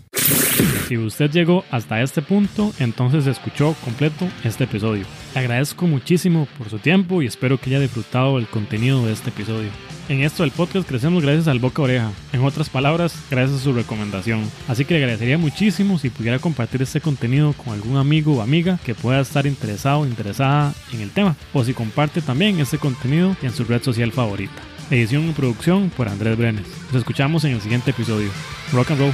Si 0.88 0.98
usted 0.98 1.32
llegó 1.32 1.66
hasta 1.72 2.02
este 2.02 2.22
punto, 2.22 2.74
entonces 2.80 3.28
escuchó 3.28 3.76
completo 3.84 4.28
este 4.44 4.66
episodio. 4.66 5.06
agradezco 5.36 5.88
muchísimo 5.88 6.48
por 6.58 6.70
su 6.70 6.80
tiempo 6.80 7.22
y 7.22 7.26
espero 7.26 7.58
que 7.58 7.70
haya 7.70 7.80
disfrutado 7.80 8.38
el 8.38 8.48
contenido 8.48 9.06
de 9.06 9.14
este 9.14 9.30
episodio. 9.30 9.70
En 10.10 10.22
esto 10.22 10.44
del 10.44 10.52
podcast 10.52 10.88
crecemos 10.88 11.24
gracias 11.24 11.48
al 11.48 11.60
boca 11.60 11.82
oreja. 11.82 12.12
En 12.34 12.44
otras 12.44 12.70
palabras, 12.70 13.16
gracias 13.32 13.62
a 13.62 13.64
su 13.64 13.72
recomendación. 13.72 14.42
Así 14.68 14.84
que 14.84 14.96
le 14.96 15.00
agradecería 15.00 15.38
muchísimo 15.38 15.98
si 15.98 16.10
pudiera 16.10 16.40
compartir 16.40 16.82
este 16.82 17.00
contenido 17.00 17.54
con 17.54 17.74
algún 17.74 17.96
amigo 17.96 18.36
o 18.36 18.42
amiga 18.42 18.80
que 18.84 18.96
pueda 18.96 19.22
estar 19.22 19.48
interesado 19.48 20.02
o 20.02 20.06
interesada 20.06 20.74
en 20.92 21.02
el 21.02 21.12
tema. 21.12 21.38
O 21.54 21.64
si 21.64 21.74
comparte 21.74 22.22
también 22.22 22.60
este 22.60 22.78
contenido 22.78 23.38
en 23.42 23.54
su 23.54 23.64
red 23.64 23.82
social 23.82 24.12
favorita. 24.12 24.62
Edición 24.92 25.30
y 25.30 25.32
producción 25.32 25.90
por 25.90 26.10
Andrés 26.10 26.38
Brenes. 26.38 26.66
Nos 26.88 26.98
escuchamos 26.98 27.46
en 27.46 27.54
el 27.54 27.62
siguiente 27.62 27.92
episodio. 27.92 28.30
Rock 28.74 28.92
and 28.92 29.00
roll. 29.00 29.14